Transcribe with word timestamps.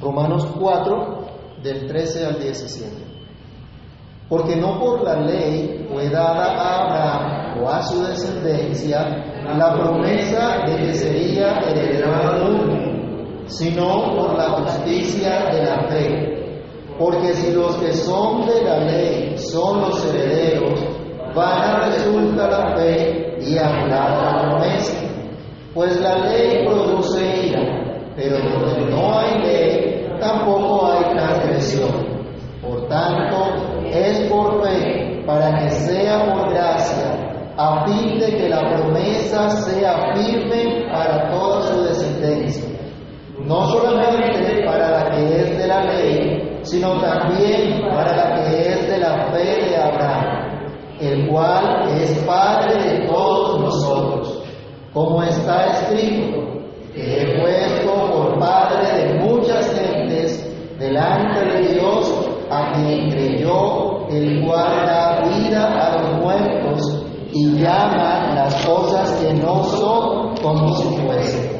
Romanos 0.00 0.46
4, 0.58 1.26
del 1.62 1.86
13 1.86 2.26
al 2.26 2.38
17. 2.38 3.06
Porque 4.28 4.56
no 4.56 4.78
por 4.78 5.04
la 5.04 5.20
ley 5.20 5.86
fue 5.90 6.10
dada 6.10 6.46
a 6.46 6.82
Abraham 6.82 7.62
o 7.62 7.70
a 7.70 7.82
su 7.82 8.02
descendencia 8.02 9.26
la 9.54 9.72
promesa 9.74 10.64
de 10.66 10.76
que 10.76 10.94
sería 10.94 11.60
mundo, 12.40 13.44
sino 13.46 14.14
por 14.16 14.36
la 14.36 14.50
justicia 14.50 15.50
de 15.52 15.64
la 15.64 15.82
fe. 15.88 16.32
Porque 16.98 17.34
si 17.34 17.52
los 17.52 17.76
que 17.76 17.92
son 17.92 18.46
de 18.46 18.62
la 18.62 18.78
ley 18.78 19.38
son 19.38 19.82
los 19.82 20.04
herederos, 20.06 20.80
vana 21.34 21.86
resulta 21.86 22.48
la 22.48 22.76
fe 22.76 23.36
y 23.40 23.58
hablar 23.58 24.22
la 24.22 24.50
promesa. 24.50 24.98
Pues 25.74 26.00
la 26.00 26.18
ley 26.26 26.66
produce 26.66 27.48
ira, 27.48 27.75
pero 28.16 28.38
donde 28.38 28.90
no 28.90 29.18
hay 29.18 29.38
ley, 29.42 30.08
tampoco 30.18 30.86
hay 30.86 31.14
transgresión. 31.14 32.16
Por 32.62 32.88
tanto, 32.88 33.84
es 33.92 34.20
por 34.30 34.62
fe, 34.64 35.22
para 35.26 35.58
que 35.58 35.70
sea 35.70 36.32
por 36.32 36.50
gracia, 36.50 37.52
a 37.58 37.86
fin 37.86 38.18
de 38.18 38.36
que 38.36 38.48
la 38.48 38.60
promesa 38.60 39.50
sea 39.50 40.14
firme 40.14 40.86
para 40.90 41.30
toda 41.30 41.62
su 41.62 41.82
descendencia. 41.84 42.64
No 43.44 43.66
solamente 43.66 44.64
para 44.64 44.90
la 44.90 45.10
que 45.10 45.22
es 45.24 45.58
de 45.58 45.66
la 45.66 45.84
ley, 45.84 46.58
sino 46.62 47.00
también 47.00 47.82
para 47.94 48.16
la 48.16 48.34
que 48.34 48.72
es 48.72 48.88
de 48.88 48.98
la 48.98 49.26
fe 49.30 49.68
de 49.68 49.76
Abraham, 49.76 50.70
el 51.00 51.28
cual 51.28 51.86
es 52.00 52.12
Padre 52.26 52.82
de 52.82 53.06
todos 53.06 53.60
nosotros, 53.60 54.42
como 54.92 55.22
está 55.22 55.66
escrito, 55.66 56.55
he 56.96 57.38
puesto 57.38 58.10
por 58.10 58.38
Padre 58.38 59.04
de 59.04 59.20
muchas 59.20 59.74
gentes 59.74 60.42
delante 60.78 61.44
de 61.44 61.74
Dios 61.74 62.10
a 62.50 62.72
quien 62.72 63.10
creyó, 63.10 64.08
el 64.08 64.46
cual 64.46 64.86
da 64.86 65.20
vida 65.22 65.66
a 65.66 66.00
los 66.00 66.22
muertos 66.22 67.02
y 67.32 67.60
llama 67.60 68.34
las 68.34 68.66
cosas 68.66 69.12
que 69.20 69.34
no 69.34 69.62
son 69.64 70.36
como 70.42 70.74
si 70.76 70.96
fuesen. 70.96 71.56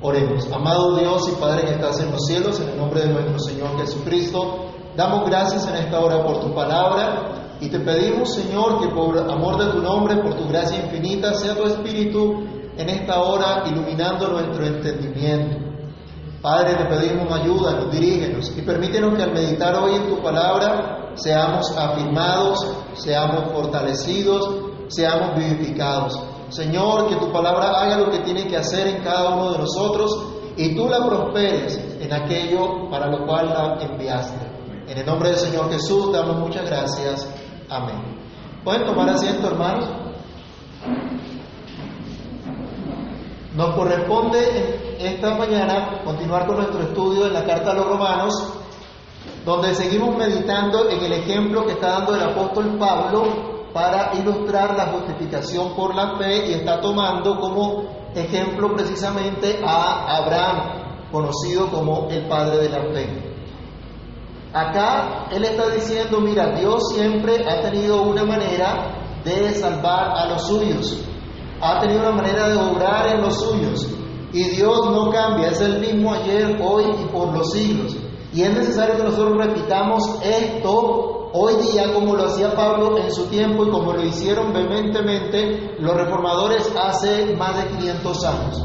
Oremos, 0.00 0.50
amado 0.52 0.96
Dios 0.96 1.28
y 1.28 1.40
Padre 1.40 1.64
que 1.64 1.74
estás 1.74 2.00
en 2.00 2.10
los 2.10 2.26
cielos, 2.26 2.58
en 2.60 2.70
el 2.70 2.76
nombre 2.78 3.02
de 3.02 3.12
nuestro 3.12 3.38
Señor 3.38 3.78
Jesucristo, 3.78 4.66
damos 4.96 5.24
gracias 5.28 5.68
en 5.68 5.76
esta 5.76 6.00
hora 6.00 6.24
por 6.24 6.40
tu 6.40 6.52
palabra 6.52 7.56
y 7.60 7.68
te 7.68 7.78
pedimos, 7.78 8.34
Señor, 8.34 8.80
que 8.80 8.88
por 8.88 9.16
amor 9.16 9.64
de 9.64 9.70
tu 9.70 9.80
nombre, 9.80 10.16
por 10.16 10.34
tu 10.34 10.48
gracia 10.48 10.84
infinita, 10.84 11.32
sea 11.34 11.54
tu 11.54 11.64
Espíritu 11.64 12.42
en 12.76 12.88
esta 12.88 13.20
hora 13.20 13.64
iluminando 13.66 14.28
nuestro 14.28 14.64
entendimiento. 14.66 15.58
Padre, 16.40 16.74
te 16.74 16.84
pedimos 16.86 17.32
ayuda, 17.32 17.72
nos 17.72 17.92
dirígenos 17.92 18.52
y 18.56 18.62
permítenos 18.62 19.14
que 19.14 19.22
al 19.22 19.32
meditar 19.32 19.76
hoy 19.76 19.94
en 19.94 20.08
tu 20.08 20.20
palabra 20.20 21.12
seamos 21.14 21.70
afirmados, 21.76 22.58
seamos 22.94 23.52
fortalecidos, 23.52 24.50
seamos 24.88 25.36
vivificados. 25.36 26.18
Señor, 26.48 27.08
que 27.08 27.16
tu 27.16 27.30
palabra 27.30 27.80
haga 27.80 27.98
lo 27.98 28.10
que 28.10 28.18
tiene 28.18 28.46
que 28.46 28.56
hacer 28.56 28.88
en 28.88 29.02
cada 29.02 29.36
uno 29.36 29.52
de 29.52 29.58
nosotros 29.58 30.10
y 30.56 30.74
tú 30.74 30.88
la 30.88 31.06
prosperes 31.06 31.78
en 32.00 32.12
aquello 32.12 32.90
para 32.90 33.06
lo 33.06 33.24
cual 33.24 33.48
la 33.48 33.78
enviaste. 33.80 34.52
En 34.88 34.98
el 34.98 35.06
nombre 35.06 35.30
del 35.30 35.38
Señor 35.38 35.70
Jesús 35.70 36.12
damos 36.12 36.38
muchas 36.38 36.66
gracias. 36.68 37.26
Amén. 37.70 38.18
¿Pueden 38.64 38.84
tomar 38.84 39.08
asiento, 39.10 39.46
hermanos? 39.46 39.88
Nos 43.54 43.74
corresponde 43.74 44.96
esta 44.98 45.34
mañana 45.34 46.00
continuar 46.04 46.46
con 46.46 46.56
nuestro 46.56 46.80
estudio 46.84 47.26
en 47.26 47.34
la 47.34 47.44
carta 47.44 47.72
a 47.72 47.74
los 47.74 47.86
romanos, 47.86 48.32
donde 49.44 49.74
seguimos 49.74 50.16
meditando 50.16 50.88
en 50.88 51.04
el 51.04 51.12
ejemplo 51.12 51.66
que 51.66 51.72
está 51.72 51.98
dando 51.98 52.14
el 52.14 52.22
apóstol 52.22 52.78
Pablo 52.78 53.68
para 53.74 54.14
ilustrar 54.14 54.74
la 54.74 54.86
justificación 54.86 55.74
por 55.74 55.94
la 55.94 56.16
fe 56.16 56.48
y 56.48 56.54
está 56.54 56.80
tomando 56.80 57.38
como 57.38 57.84
ejemplo 58.14 58.72
precisamente 58.74 59.60
a 59.62 60.16
Abraham, 60.16 61.10
conocido 61.10 61.68
como 61.68 62.08
el 62.08 62.26
padre 62.28 62.56
de 62.56 62.68
la 62.70 62.80
fe. 62.90 63.34
Acá 64.54 65.26
él 65.30 65.44
está 65.44 65.68
diciendo, 65.68 66.20
mira, 66.20 66.52
Dios 66.58 66.88
siempre 66.94 67.44
ha 67.46 67.60
tenido 67.60 68.00
una 68.00 68.24
manera 68.24 69.20
de 69.22 69.52
salvar 69.52 70.16
a 70.16 70.26
los 70.30 70.46
suyos 70.46 71.11
ha 71.62 71.78
tenido 71.78 72.00
una 72.00 72.10
manera 72.10 72.48
de 72.48 72.56
obrar 72.56 73.14
en 73.14 73.22
los 73.22 73.40
suyos. 73.40 73.88
Y 74.32 74.42
Dios 74.56 74.90
no 74.90 75.10
cambia, 75.10 75.50
es 75.50 75.60
el 75.60 75.78
mismo 75.78 76.12
ayer, 76.12 76.58
hoy 76.60 76.84
y 77.00 77.04
por 77.06 77.32
los 77.32 77.52
siglos. 77.52 77.96
Y 78.32 78.42
es 78.42 78.52
necesario 78.52 78.96
que 78.96 79.04
nosotros 79.04 79.36
repitamos 79.36 80.02
esto 80.24 81.30
hoy 81.34 81.54
día 81.70 81.92
como 81.92 82.16
lo 82.16 82.26
hacía 82.26 82.54
Pablo 82.54 82.98
en 82.98 83.12
su 83.12 83.26
tiempo 83.26 83.64
y 83.64 83.70
como 83.70 83.92
lo 83.92 84.02
hicieron 84.02 84.52
vehementemente 84.52 85.76
los 85.78 85.94
reformadores 85.94 86.70
hace 86.76 87.34
más 87.36 87.56
de 87.56 87.76
500 87.76 88.24
años. 88.24 88.62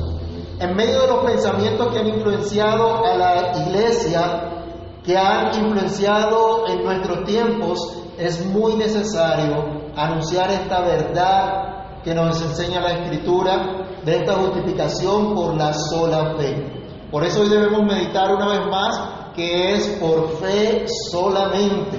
En 0.60 0.76
medio 0.76 1.02
de 1.02 1.08
los 1.08 1.24
pensamientos 1.24 1.94
que 1.94 2.00
han 2.00 2.08
influenciado 2.08 3.06
a 3.06 3.16
la 3.16 3.68
iglesia, 3.68 4.64
que 5.04 5.16
han 5.16 5.54
influenciado 5.54 6.68
en 6.68 6.84
nuestros 6.84 7.26
tiempos, 7.26 7.94
es 8.18 8.44
muy 8.46 8.76
necesario 8.76 9.92
anunciar 9.96 10.50
esta 10.50 10.82
verdad 10.82 11.67
que 12.08 12.16
nos 12.16 12.42
enseña 12.42 12.80
la 12.80 13.00
Escritura 13.00 13.86
de 14.06 14.20
esta 14.20 14.36
justificación 14.36 15.36
por 15.36 15.58
la 15.58 15.74
sola 15.74 16.36
fe. 16.38 16.86
Por 17.12 17.22
eso 17.26 17.42
hoy 17.42 17.50
debemos 17.50 17.84
meditar 17.84 18.34
una 18.34 18.48
vez 18.48 18.62
más 18.72 19.34
que 19.36 19.74
es 19.74 19.88
por 20.00 20.38
fe 20.38 20.86
solamente. 21.12 21.98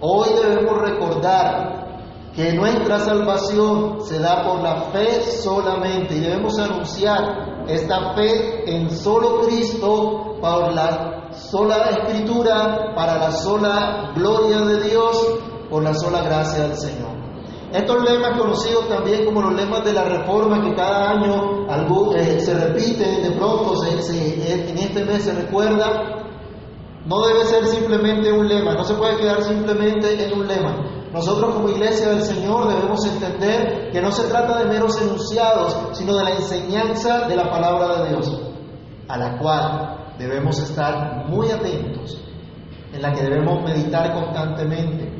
Hoy 0.00 0.30
debemos 0.34 0.80
recordar 0.80 2.32
que 2.34 2.54
nuestra 2.54 3.00
salvación 3.00 3.98
se 4.06 4.18
da 4.18 4.44
por 4.44 4.62
la 4.62 4.76
fe 4.92 5.20
solamente 5.20 6.14
y 6.14 6.20
debemos 6.20 6.58
anunciar 6.58 7.66
esta 7.68 8.14
fe 8.14 8.64
en 8.74 8.90
solo 8.90 9.42
Cristo 9.42 10.38
por 10.40 10.72
la 10.72 11.32
sola 11.32 11.90
escritura, 11.90 12.94
para 12.96 13.18
la 13.18 13.30
sola 13.30 14.12
gloria 14.14 14.60
de 14.60 14.88
Dios, 14.88 15.22
por 15.68 15.82
la 15.82 15.92
sola 15.92 16.22
gracia 16.22 16.62
del 16.62 16.78
Señor. 16.78 17.13
Estos 17.74 18.08
lemas 18.08 18.38
conocidos 18.38 18.88
también 18.88 19.24
como 19.24 19.42
los 19.42 19.54
lemas 19.54 19.84
de 19.84 19.92
la 19.92 20.04
reforma 20.04 20.62
que 20.62 20.76
cada 20.76 21.10
año 21.10 21.66
eh, 22.14 22.38
se 22.38 22.54
repiten, 22.54 23.24
de 23.24 23.32
pronto 23.32 23.74
en 23.84 24.78
este 24.78 25.04
mes 25.04 25.24
se 25.24 25.34
recuerda, 25.34 26.22
no 27.04 27.26
debe 27.26 27.44
ser 27.44 27.66
simplemente 27.66 28.30
un 28.30 28.46
lema, 28.46 28.74
no 28.74 28.84
se 28.84 28.94
puede 28.94 29.16
quedar 29.16 29.42
simplemente 29.42 30.24
en 30.24 30.38
un 30.38 30.46
lema. 30.46 31.08
Nosotros 31.12 31.52
como 31.52 31.68
iglesia 31.68 32.10
del 32.10 32.22
Señor 32.22 32.68
debemos 32.68 33.04
entender 33.06 33.90
que 33.90 34.00
no 34.00 34.12
se 34.12 34.28
trata 34.28 34.58
de 34.58 34.66
meros 34.66 35.02
enunciados, 35.02 35.76
sino 35.94 36.16
de 36.16 36.22
la 36.22 36.30
enseñanza 36.30 37.26
de 37.26 37.34
la 37.34 37.50
palabra 37.50 38.04
de 38.04 38.10
Dios, 38.10 38.40
a 39.08 39.16
la 39.16 39.36
cual 39.36 40.14
debemos 40.16 40.60
estar 40.60 41.28
muy 41.28 41.50
atentos, 41.50 42.22
en 42.92 43.02
la 43.02 43.12
que 43.12 43.22
debemos 43.24 43.64
meditar 43.64 44.14
constantemente, 44.14 45.13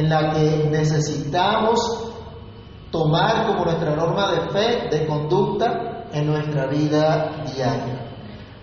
en 0.00 0.08
la 0.08 0.30
que 0.30 0.68
necesitamos 0.70 1.78
tomar 2.90 3.46
como 3.46 3.66
nuestra 3.66 3.94
norma 3.94 4.32
de 4.32 4.40
fe, 4.48 4.88
de 4.90 5.06
conducta 5.06 6.06
en 6.10 6.26
nuestra 6.26 6.66
vida 6.68 7.44
diaria. 7.44 8.06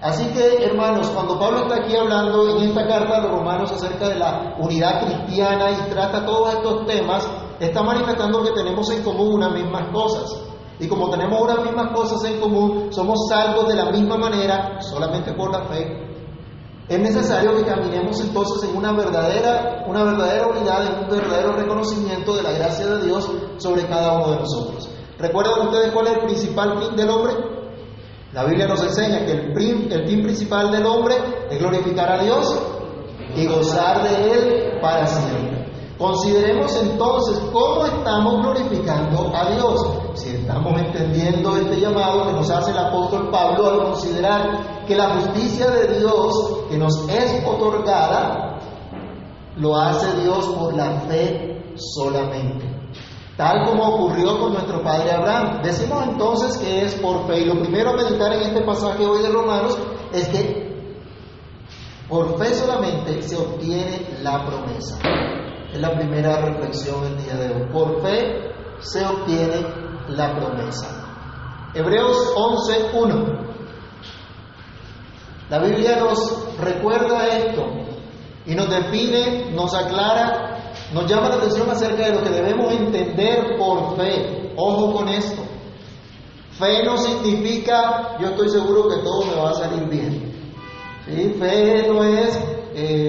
Así 0.02 0.26
que, 0.34 0.64
hermanos, 0.66 1.08
cuando 1.10 1.40
Pablo 1.40 1.60
está 1.62 1.84
aquí 1.84 1.96
hablando 1.96 2.58
en 2.58 2.70
esta 2.70 2.88
carta 2.88 3.18
a 3.18 3.22
los 3.22 3.32
romanos 3.32 3.72
acerca 3.72 4.10
de 4.10 4.16
la 4.16 4.56
unidad 4.60 5.06
cristiana 5.06 5.72
y 5.72 5.90
trata 5.90 6.26
todos 6.26 6.56
estos 6.56 6.86
temas, 6.88 7.28
está 7.60 7.84
manifestando 7.84 8.44
que 8.44 8.52
tenemos 8.52 8.90
en 8.92 9.04
común 9.04 9.36
unas 9.36 9.54
mismas 9.54 9.90
cosas. 9.92 10.44
Y 10.80 10.88
como 10.88 11.10
tenemos 11.10 11.40
unas 11.40 11.64
mismas 11.64 11.92
cosas 11.94 12.24
en 12.26 12.40
común, 12.40 12.88
somos 12.92 13.28
salvos 13.30 13.68
de 13.68 13.76
la 13.76 13.92
misma 13.92 14.18
manera, 14.18 14.80
solamente 14.82 15.34
por 15.34 15.52
la 15.52 15.66
fe, 15.66 16.07
es 16.90 17.00
necesario 17.00 17.56
que 17.58 17.66
caminemos 17.66 18.22
entonces 18.22 18.70
en 18.70 18.78
una 18.78 18.94
verdadera, 18.94 19.84
una 19.88 20.04
verdadera 20.04 20.48
unidad, 20.48 20.86
en 20.86 21.04
un 21.04 21.10
verdadero 21.10 21.52
reconocimiento 21.54 22.36
de 22.36 22.44
la 22.44 22.52
gracia 22.52 22.88
de 22.88 23.06
Dios 23.06 23.30
sobre 23.58 23.86
cada 23.88 24.14
uno 24.14 24.32
de 24.32 24.40
nosotros. 24.40 24.90
¿Recuerdan 25.20 25.68
ustedes 25.68 25.92
cuál 25.92 26.08
es 26.08 26.14
el 26.14 26.20
principal 26.22 26.82
fin 26.82 26.96
del 26.96 27.10
hombre? 27.10 27.34
La 28.34 28.46
Biblia 28.46 28.68
nos 28.68 28.82
enseña 28.84 29.26
que 29.26 29.32
el, 29.32 29.92
el 29.92 30.08
fin 30.08 30.24
principal 30.24 30.72
del 30.72 30.86
hombre 30.86 31.16
es 31.50 31.60
glorificar 31.60 32.10
a 32.12 32.24
Dios 32.24 32.58
y 33.36 33.46
gozar 33.48 34.04
de 34.04 34.32
Él 34.32 34.80
para 34.82 35.08
siempre. 35.08 35.47
Consideremos 35.98 36.76
entonces 36.76 37.40
cómo 37.52 37.86
estamos 37.86 38.44
glorificando 38.44 39.32
a 39.36 39.50
Dios. 39.52 39.82
Si 40.14 40.30
estamos 40.30 40.80
entendiendo 40.80 41.58
este 41.58 41.80
llamado 41.80 42.28
que 42.28 42.34
nos 42.34 42.50
hace 42.52 42.72
el 42.72 42.78
apóstol 42.78 43.32
Pablo 43.32 43.68
al 43.68 43.84
considerar 43.86 44.86
que 44.86 44.96
la 44.96 45.16
justicia 45.16 45.70
de 45.72 46.00
Dios 46.00 46.66
que 46.70 46.78
nos 46.78 47.10
es 47.10 47.44
otorgada, 47.46 48.60
lo 49.56 49.76
hace 49.76 50.22
Dios 50.22 50.46
por 50.48 50.76
la 50.76 51.02
fe 51.02 51.74
solamente. 51.76 52.66
Tal 53.36 53.66
como 53.66 53.88
ocurrió 53.88 54.40
con 54.40 54.54
nuestro 54.54 54.84
padre 54.84 55.12
Abraham. 55.12 55.62
Decimos 55.64 56.04
entonces 56.08 56.58
que 56.58 56.86
es 56.86 56.94
por 56.96 57.26
fe. 57.28 57.42
Y 57.42 57.46
lo 57.46 57.60
primero 57.60 57.92
a 57.92 57.94
meditar 57.94 58.34
en 58.34 58.42
este 58.42 58.62
pasaje 58.62 59.06
hoy 59.06 59.24
de 59.24 59.30
Romanos 59.30 59.78
es 60.14 60.28
que 60.30 60.68
Por 62.08 62.38
fe 62.38 62.56
solamente 62.56 63.22
se 63.22 63.36
obtiene 63.36 64.20
la 64.22 64.46
promesa. 64.46 64.98
Es 65.78 65.84
la 65.84 65.96
primera 65.96 66.42
reflexión 66.42 67.04
del 67.04 67.24
día 67.24 67.36
de 67.36 67.54
hoy. 67.54 67.72
Por 67.72 68.02
fe 68.02 68.52
se 68.80 69.06
obtiene 69.06 69.64
la 70.10 70.36
promesa. 70.36 71.06
Hebreos 71.76 72.34
11.1. 72.36 73.48
La 75.52 75.60
Biblia 75.60 75.98
nos 75.98 76.58
recuerda 76.58 77.28
esto 77.28 77.64
y 78.48 78.56
nos 78.56 78.68
define, 78.68 79.52
nos 79.52 79.72
aclara, 79.76 80.74
nos 80.94 81.06
llama 81.06 81.30
la 81.30 81.36
atención 81.36 81.70
acerca 81.70 82.08
de 82.08 82.16
lo 82.16 82.24
que 82.24 82.32
debemos 82.32 82.74
entender 82.74 83.56
por 83.60 83.98
fe. 83.98 84.54
Ojo 84.56 84.94
con 84.94 85.10
esto. 85.10 85.44
Fe 86.58 86.86
no 86.86 86.98
significa 86.98 88.18
yo 88.20 88.30
estoy 88.30 88.50
seguro 88.50 88.90
que 88.90 88.96
todo 89.04 89.26
me 89.28 89.36
va 89.36 89.52
a 89.52 89.54
salir 89.54 89.88
bien. 89.88 90.34
Fe 91.38 91.88
no 91.88 92.04
es, 92.04 92.36
eh, 92.74 93.07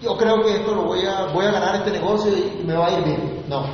yo, 0.00 0.16
creo 0.16 0.42
que 0.42 0.56
esto 0.56 0.74
lo 0.74 0.84
voy 0.84 1.06
a, 1.06 1.32
voy 1.32 1.44
a 1.46 1.52
ganar 1.52 1.76
este 1.76 1.90
negocio 1.92 2.32
y 2.32 2.64
me 2.64 2.74
va 2.74 2.86
a 2.86 2.98
ir 2.98 3.04
bien. 3.04 3.44
No. 3.48 3.64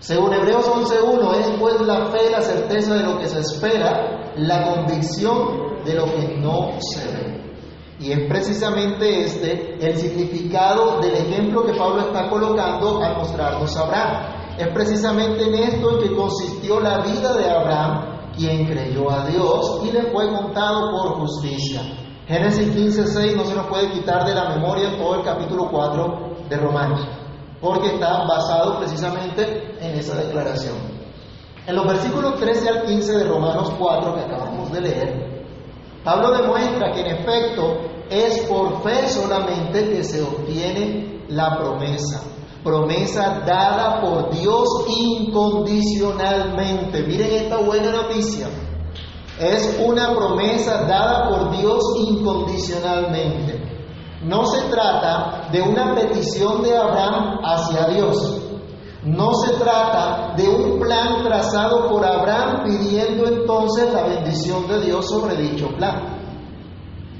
Según 0.00 0.32
Hebreos 0.32 0.64
11.1 0.66 1.34
es 1.40 1.50
pues 1.58 1.80
la 1.80 2.06
fe, 2.06 2.30
la 2.30 2.40
certeza 2.40 2.94
de 2.94 3.02
lo 3.02 3.18
que 3.18 3.26
se 3.26 3.40
espera, 3.40 4.32
la 4.36 4.72
convicción 4.72 5.84
de 5.84 5.94
lo 5.94 6.04
que 6.04 6.36
no 6.38 6.72
se 6.80 7.04
ve. 7.12 7.38
Y 8.00 8.12
es 8.12 8.28
precisamente 8.28 9.24
este 9.24 9.74
el 9.84 9.96
significado 9.96 11.00
del 11.00 11.14
ejemplo 11.14 11.64
que 11.64 11.72
Pablo 11.72 12.00
está 12.02 12.28
colocando 12.30 13.02
al 13.02 13.16
mostrarnos 13.16 13.76
a 13.76 13.80
Abraham. 13.80 14.38
Es 14.56 14.68
precisamente 14.68 15.42
en 15.42 15.54
esto 15.54 15.98
en 15.98 16.08
que 16.08 16.14
consistió 16.14 16.78
la 16.80 17.00
vida 17.00 17.32
de 17.34 17.50
Abraham, 17.50 18.30
quien 18.36 18.66
creyó 18.66 19.10
a 19.10 19.26
Dios 19.26 19.80
y 19.84 19.90
le 19.90 20.12
fue 20.12 20.28
contado 20.30 20.92
por 20.92 21.18
justicia. 21.20 21.82
Génesis 22.28 22.74
15:6 22.74 23.36
no 23.36 23.44
se 23.46 23.54
nos 23.54 23.68
puede 23.68 23.90
quitar 23.90 24.26
de 24.26 24.34
la 24.34 24.50
memoria 24.50 24.98
todo 24.98 25.14
el 25.14 25.24
capítulo 25.24 25.70
4 25.70 26.44
de 26.50 26.56
Romanos, 26.58 27.08
porque 27.58 27.94
está 27.94 28.24
basado 28.24 28.78
precisamente 28.78 29.78
en 29.80 29.98
esa 29.98 30.14
declaración. 30.14 30.76
En 31.66 31.74
los 31.74 31.86
versículos 31.86 32.38
13 32.38 32.68
al 32.68 32.84
15 32.84 33.16
de 33.16 33.24
Romanos 33.24 33.72
4 33.78 34.14
que 34.14 34.20
acabamos 34.20 34.70
de 34.70 34.80
leer, 34.82 35.46
Pablo 36.04 36.32
demuestra 36.32 36.92
que 36.92 37.00
en 37.00 37.16
efecto 37.16 37.78
es 38.10 38.40
por 38.40 38.82
fe 38.82 39.08
solamente 39.08 39.88
que 39.88 40.04
se 40.04 40.22
obtiene 40.22 41.24
la 41.28 41.56
promesa 41.56 42.20
promesa 42.62 43.42
dada 43.46 44.02
por 44.02 44.30
Dios 44.30 44.68
incondicionalmente. 44.86 47.02
Miren 47.04 47.44
esta 47.44 47.56
buena 47.58 47.92
noticia. 47.92 48.48
Es 49.40 49.78
una 49.84 50.14
promesa 50.14 50.82
dada 50.82 51.28
por 51.28 51.56
Dios 51.56 51.80
incondicionalmente. 51.96 53.68
No 54.24 54.44
se 54.46 54.62
trata 54.68 55.48
de 55.52 55.62
una 55.62 55.94
petición 55.94 56.62
de 56.62 56.76
Abraham 56.76 57.38
hacia 57.44 57.86
Dios. 57.88 58.42
No 59.04 59.32
se 59.34 59.54
trata 59.54 60.34
de 60.36 60.48
un 60.48 60.80
plan 60.80 61.22
trazado 61.22 61.88
por 61.88 62.04
Abraham 62.04 62.64
pidiendo 62.64 63.26
entonces 63.28 63.92
la 63.92 64.02
bendición 64.02 64.66
de 64.66 64.80
Dios 64.80 65.08
sobre 65.08 65.36
dicho 65.36 65.68
plan. 65.76 66.18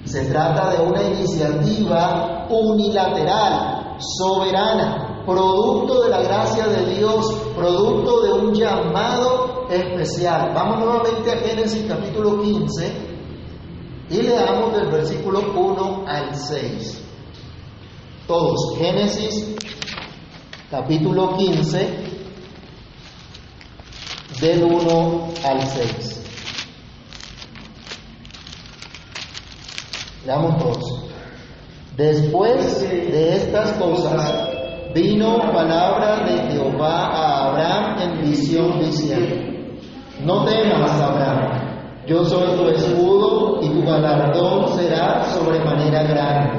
Se 0.04 0.24
trata 0.24 0.70
de 0.70 0.82
una 0.82 1.02
iniciativa 1.02 2.46
unilateral, 2.50 3.96
soberana, 3.98 5.07
producto 5.28 6.04
de 6.04 6.08
la 6.08 6.22
gracia 6.22 6.66
de 6.68 6.94
Dios, 6.94 7.34
producto 7.54 8.22
de 8.22 8.32
un 8.32 8.54
llamado 8.54 9.66
especial. 9.68 10.52
Vamos 10.54 10.78
nuevamente 10.78 11.30
a 11.30 11.36
Génesis 11.36 11.84
capítulo 11.86 12.40
15 12.40 12.92
y 14.08 14.22
leamos 14.22 14.74
del 14.74 14.90
versículo 14.90 15.52
1 15.54 16.04
al 16.06 16.34
6. 16.34 17.04
Todos, 18.26 18.78
Génesis 18.78 19.54
capítulo 20.70 21.36
15, 21.36 21.98
del 24.40 24.64
1 24.64 25.28
al 25.44 25.66
6. 25.66 26.22
Leamos 30.24 30.56
todos. 30.56 31.04
Después 31.98 32.80
de 32.80 33.36
estas 33.36 33.72
cosas, 33.72 34.47
vino 34.94 35.38
palabra 35.52 36.24
de 36.24 36.52
Jehová 36.52 37.06
a 37.06 37.48
Abraham 37.48 37.98
en 38.00 38.30
visión 38.30 38.78
diciendo, 38.80 39.36
no 40.24 40.44
temas, 40.44 41.00
Abraham, 41.00 42.04
yo 42.06 42.24
soy 42.24 42.56
tu 42.56 42.68
escudo 42.68 43.60
y 43.62 43.68
tu 43.68 43.82
galardón 43.82 44.68
será 44.68 45.24
sobremanera 45.24 46.02
grande. 46.04 46.58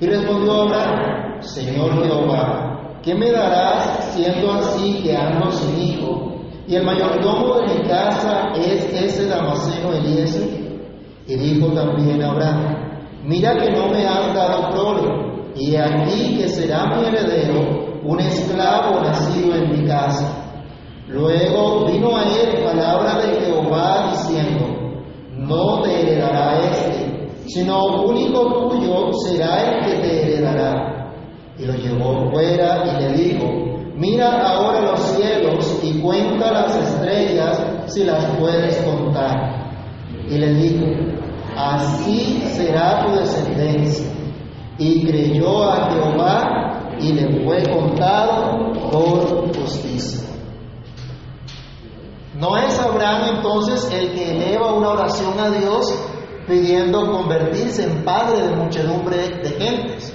Y 0.00 0.06
respondió 0.06 0.62
Abraham, 0.62 1.40
Señor 1.40 2.04
Jehová, 2.04 3.00
¿qué 3.02 3.14
me 3.14 3.32
darás 3.32 4.12
siendo 4.14 4.52
así 4.52 5.02
que 5.02 5.16
ando 5.16 5.50
sin 5.50 5.78
hijo? 5.80 6.32
Y 6.68 6.74
el 6.74 6.84
mayordomo 6.84 7.54
de 7.60 7.74
mi 7.74 7.88
casa 7.88 8.52
es 8.56 8.92
ese 8.92 9.28
Damaseno 9.28 9.92
Eliezer. 9.92 10.66
Y 11.26 11.34
dijo 11.36 11.68
también 11.72 12.22
Abraham, 12.22 12.76
mira 13.24 13.56
que 13.56 13.70
no 13.70 13.88
me 13.88 14.06
has 14.06 14.34
dado 14.34 14.70
prole 14.70 15.35
y 15.58 15.74
aquí 15.74 16.36
que 16.36 16.48
será 16.48 16.84
mi 16.86 17.06
heredero, 17.06 18.00
un 18.04 18.20
esclavo 18.20 19.00
nacido 19.00 19.54
en 19.54 19.70
mi 19.70 19.88
casa. 19.88 20.52
Luego 21.08 21.86
vino 21.86 22.14
a 22.16 22.24
él 22.24 22.62
palabra 22.62 23.22
de 23.22 23.40
Jehová 23.40 24.10
diciendo, 24.10 24.66
no 25.30 25.80
te 25.82 26.02
heredará 26.02 26.60
este, 26.60 27.30
sino 27.46 28.02
único 28.04 28.68
tuyo 28.68 29.12
será 29.24 29.62
el 29.62 29.86
que 29.86 29.98
te 30.00 30.22
heredará. 30.22 31.12
Y 31.58 31.64
lo 31.64 31.72
llevó 31.72 32.30
fuera 32.30 32.84
y 32.84 33.02
le 33.02 33.12
dijo, 33.14 33.46
mira 33.94 34.42
ahora 34.42 34.82
los 34.82 35.00
cielos 35.00 35.80
y 35.82 36.00
cuenta 36.00 36.52
las 36.52 36.76
estrellas 36.76 37.64
si 37.86 38.04
las 38.04 38.26
puedes 38.36 38.76
contar. 38.82 39.72
Y 40.28 40.36
le 40.36 40.52
dijo, 40.52 40.84
así 41.56 42.42
será 42.46 43.06
tu 43.06 43.12
descendencia 43.14 44.16
y 44.78 45.06
creyó 45.06 45.64
a 45.64 45.90
Jehová 45.90 46.96
y 46.98 47.12
le 47.12 47.44
fue 47.44 47.62
contado 47.70 48.72
por 48.90 49.54
justicia. 49.56 50.26
No 52.34 52.56
es 52.56 52.78
Abraham 52.78 53.36
entonces 53.36 53.90
el 53.92 54.12
que 54.12 54.32
eleva 54.32 54.72
una 54.72 54.90
oración 54.90 55.38
a 55.38 55.50
Dios 55.50 55.86
pidiendo 56.46 57.10
convertirse 57.10 57.84
en 57.84 58.04
padre 58.04 58.46
de 58.46 58.56
muchedumbre 58.56 59.16
de 59.42 59.50
gentes. 59.50 60.14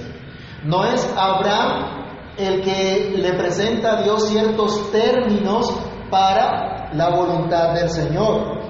No 0.64 0.84
es 0.84 1.04
Abraham 1.16 2.02
el 2.36 2.62
que 2.62 3.14
le 3.16 3.32
presenta 3.34 3.98
a 3.98 4.02
Dios 4.02 4.28
ciertos 4.28 4.90
términos 4.92 5.72
para 6.10 6.92
la 6.94 7.10
voluntad 7.10 7.74
del 7.74 7.90
Señor, 7.90 8.60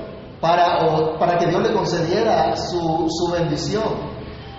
para, 0.40 1.18
para 1.18 1.38
que 1.38 1.46
Dios 1.46 1.62
le 1.62 1.72
concediera 1.72 2.56
su, 2.56 3.06
su 3.08 3.32
bendición. 3.32 4.11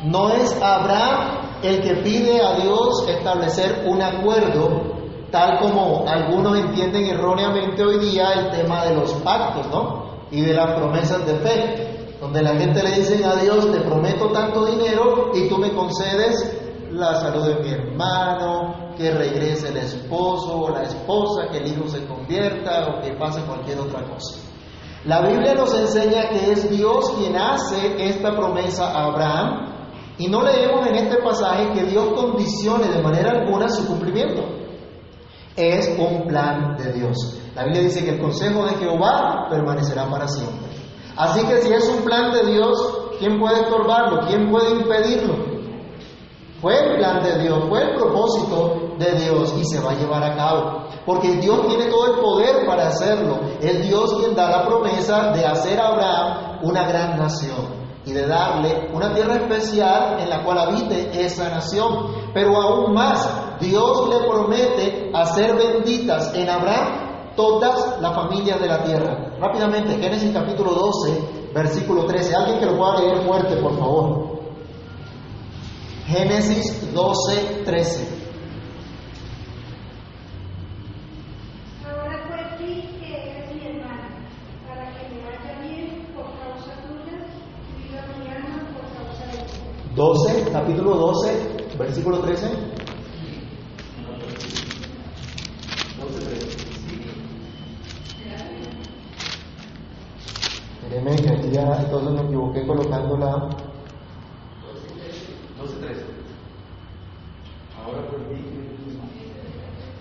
No 0.04 0.30
es 0.34 0.54
Abraham 0.62 1.60
el 1.64 1.82
que 1.82 1.96
pide 1.96 2.42
a 2.42 2.56
Dios 2.60 3.08
establecer 3.08 3.86
un 3.88 4.02
acuerdo, 4.02 4.82
tal 5.32 5.60
como 5.60 6.04
algunos 6.06 6.60
entienden 6.60 7.06
erróneamente 7.08 7.84
hoy 7.84 8.00
día 8.00 8.34
el 8.34 8.52
tema 8.52 8.86
de 8.86 8.96
los 8.96 9.14
pactos, 9.16 9.68
¿no? 9.72 10.26
Y 10.30 10.42
de 10.42 10.54
las 10.54 10.76
promesas 10.76 11.26
de 11.26 11.36
fe, 11.36 12.18
donde 12.20 12.42
la 12.42 12.56
gente 12.56 12.84
le 12.84 12.92
dice 12.98 13.24
a 13.24 13.38
Dios, 13.38 13.72
te 13.72 13.80
prometo 13.80 14.28
tanto 14.32 14.66
dinero 14.66 15.32
y 15.34 15.48
tú 15.48 15.58
me 15.58 15.72
concedes 15.72 16.60
la 16.92 17.16
salud 17.16 17.48
de 17.48 17.64
mi 17.64 17.72
hermano, 17.72 18.94
que 18.98 19.10
regrese 19.10 19.70
el 19.70 19.78
esposo 19.78 20.60
o 20.64 20.70
la 20.70 20.84
esposa, 20.84 21.48
que 21.50 21.60
el 21.60 21.68
hijo 21.68 21.88
se 21.88 22.06
convierta 22.06 22.88
o 22.90 23.02
que 23.02 23.14
pase 23.14 23.42
cualquier 23.42 23.80
otra 23.80 24.04
cosa. 24.04 24.40
La 25.06 25.22
Biblia 25.22 25.54
nos 25.54 25.74
enseña 25.74 26.30
que 26.30 26.52
es 26.52 26.70
Dios 26.70 27.10
quien 27.18 27.36
hace 27.38 27.96
esta 27.98 28.32
promesa 28.36 28.92
a 28.92 29.06
Abraham 29.06 29.73
y 30.18 30.28
no 30.28 30.44
leemos 30.44 30.86
en 30.88 30.96
este 30.96 31.18
pasaje 31.18 31.72
que 31.74 31.84
Dios 31.86 32.06
condicione 32.14 32.88
de 32.88 33.02
manera 33.02 33.32
alguna 33.32 33.68
su 33.70 33.88
cumplimiento. 33.88 34.44
Es 35.56 35.98
un 35.98 36.28
plan 36.28 36.76
de 36.78 36.94
Dios. 36.94 37.40
La 37.56 37.64
Biblia 37.66 37.84
dice 37.84 38.04
que 38.04 38.12
el 38.12 38.20
consejo 38.20 38.66
de 38.66 38.76
Jehová 38.76 39.48
permanecerá 39.50 40.10
para 40.10 40.28
siempre. 40.28 40.68
Así 41.16 41.46
que 41.46 41.62
si 41.62 41.72
es 41.72 41.88
un 41.90 42.04
plan 42.04 42.32
de 42.32 42.52
Dios, 42.52 43.16
¿quién 43.20 43.40
puede 43.40 43.62
estorbarlo? 43.62 44.28
¿Quién 44.28 44.50
puede 44.50 44.72
impedirlo? 44.72 45.54
Fue 46.62 46.74
el 46.80 46.98
plan 46.98 47.22
de 47.22 47.40
Dios, 47.40 47.60
fue 47.68 47.82
el 47.82 47.96
propósito 47.96 48.96
de 48.98 49.12
Dios 49.20 49.54
y 49.60 49.66
se 49.66 49.82
va 49.82 49.92
a 49.92 49.96
llevar 49.96 50.24
a 50.24 50.36
cabo. 50.36 50.84
Porque 51.06 51.36
Dios 51.36 51.68
tiene 51.68 51.86
todo 51.88 52.14
el 52.14 52.20
poder 52.22 52.66
para 52.66 52.88
hacerlo. 52.88 53.40
Es 53.60 53.86
Dios 53.86 54.16
quien 54.20 54.34
da 54.34 54.50
la 54.50 54.66
promesa 54.66 55.32
de 55.34 55.46
hacer 55.46 55.80
a 55.80 55.88
Abraham 55.88 56.60
una 56.64 56.88
gran 56.88 57.18
nación 57.18 57.83
y 58.06 58.12
de 58.12 58.28
darle 58.28 58.90
una 58.94 59.14
tierra 59.14 59.36
especial 59.36 60.20
en 60.20 60.30
la 60.30 60.44
cual 60.44 60.58
habite 60.60 61.10
esa 61.24 61.50
nación. 61.50 62.32
Pero 62.34 62.62
aún 62.62 62.94
más, 62.94 63.60
Dios 63.60 64.10
le 64.10 64.28
promete 64.28 65.12
hacer 65.14 65.56
benditas 65.56 66.34
en 66.36 66.50
Abraham 66.50 67.34
todas 67.36 68.00
las 68.02 68.14
familias 68.14 68.60
de 68.60 68.68
la 68.68 68.84
tierra. 68.84 69.36
Rápidamente, 69.40 69.98
Génesis 69.98 70.32
capítulo 70.34 70.72
12, 70.74 71.52
versículo 71.54 72.06
13. 72.06 72.36
Alguien 72.36 72.60
que 72.60 72.66
lo 72.66 72.78
pueda 72.78 73.00
leer 73.00 73.26
fuerte, 73.26 73.58
por 73.58 73.78
favor. 73.78 74.34
Génesis 76.06 76.94
12, 76.94 77.64
13. 77.66 78.08
Ahora 81.86 82.24
pues 82.28 82.60
di 82.60 82.82
que 83.00 83.32
eres 83.32 83.56
mi 83.56 83.68
hermana, 83.68 84.10
para 84.68 84.92
que 84.94 85.08
me 85.10 85.22
vaya 85.24 85.62
bien 85.62 86.08
por 86.16 86.26
causa 86.38 86.74
tuya 86.82 87.26
y 87.70 87.84
viva 87.84 88.04
mi 88.20 88.28
alma 88.30 88.68
por 88.74 88.86
causa 88.94 89.26
de 89.32 89.44
ti. 89.46 89.83
12, 89.96 90.52
capítulo 90.52 90.96
12, 90.96 91.76
versículo 91.78 92.20
13. 92.20 92.48
Espéreme 100.84 101.16
que 101.16 101.34
aquí 101.34 101.50
ya 101.52 101.82
entonces 101.82 102.12
me 102.12 102.22
equivoqué 102.22 102.66
colocando 102.68 103.18
la... 103.18 103.34
12.13. 105.60 106.14
Ahora 107.84 108.08
pues 108.10 108.30
di 108.30 108.36
que 108.44 108.64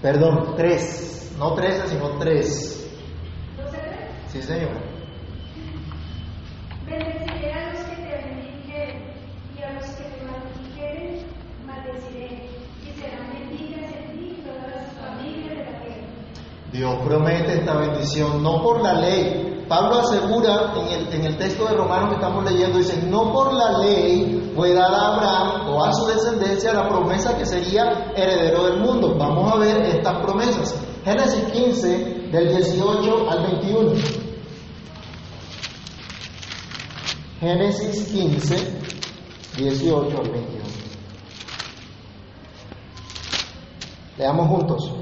Perdón, 0.03 0.55
3. 0.57 1.37
No 1.39 1.55
13, 1.55 1.89
sino 1.89 2.19
3. 2.19 2.91
¿Doce 3.57 3.79
tres? 3.79 4.11
Sí, 4.33 4.43
señor. 4.43 4.71
Bendeciré 6.87 7.53
a 7.53 7.73
los 7.73 7.81
que 7.85 7.97
te 7.97 8.03
bendijeren 8.03 9.03
y 9.57 9.63
a 9.63 9.73
los 9.75 9.87
que 9.87 10.03
te 10.03 10.25
maldijeren, 10.25 11.27
maldeciré. 11.65 12.49
Y 12.83 13.01
serán 13.01 13.33
benditas 13.33 13.93
en 13.95 14.19
ti 14.19 14.43
todas 14.45 14.75
las 14.75 14.93
familias 14.95 15.57
de 15.57 15.65
la 15.65 15.81
tierra. 15.81 16.07
Dios 16.83 16.97
promete 17.05 17.61
esta 17.61 17.77
bendición, 17.77 18.43
no 18.43 18.61
por 18.61 18.83
la 18.83 18.95
ley. 18.95 19.65
Pablo 19.69 20.01
asegura 20.01 20.75
en 21.13 21.25
el, 21.25 21.37
texto 21.37 21.65
de 21.67 21.75
Romanos 21.77 22.09
que 22.09 22.15
estamos 22.17 22.43
leyendo, 22.43 22.79
dice, 22.79 23.01
no 23.09 23.33
por 23.33 23.55
la 23.55 23.79
ley 23.79 24.53
fue 24.57 24.75
dada 24.75 24.99
a 25.01 25.15
Abraham 25.15 25.69
o 25.69 25.85
a 25.85 25.93
su 25.93 26.07
descendencia 26.07 26.73
la 26.73 26.89
promesa 26.89 27.39
que 27.39 27.47
sería 27.47 28.13
heredero 28.17 28.65
del 28.65 28.81
mundo. 28.81 29.15
Vamos 29.17 29.53
a 29.53 29.59
ver 29.59 29.77
estas 29.95 30.25
promesas. 30.25 30.75
Génesis 31.05 31.45
15, 31.53 31.89
del 32.33 32.49
18 32.49 33.31
al 33.31 33.47
21. 33.47 33.93
Génesis 37.39 38.09
15, 38.09 38.81
18 39.57 40.19
al 40.19 40.31
21. 40.31 40.65
Leamos 44.19 44.49
juntos. 44.49 45.02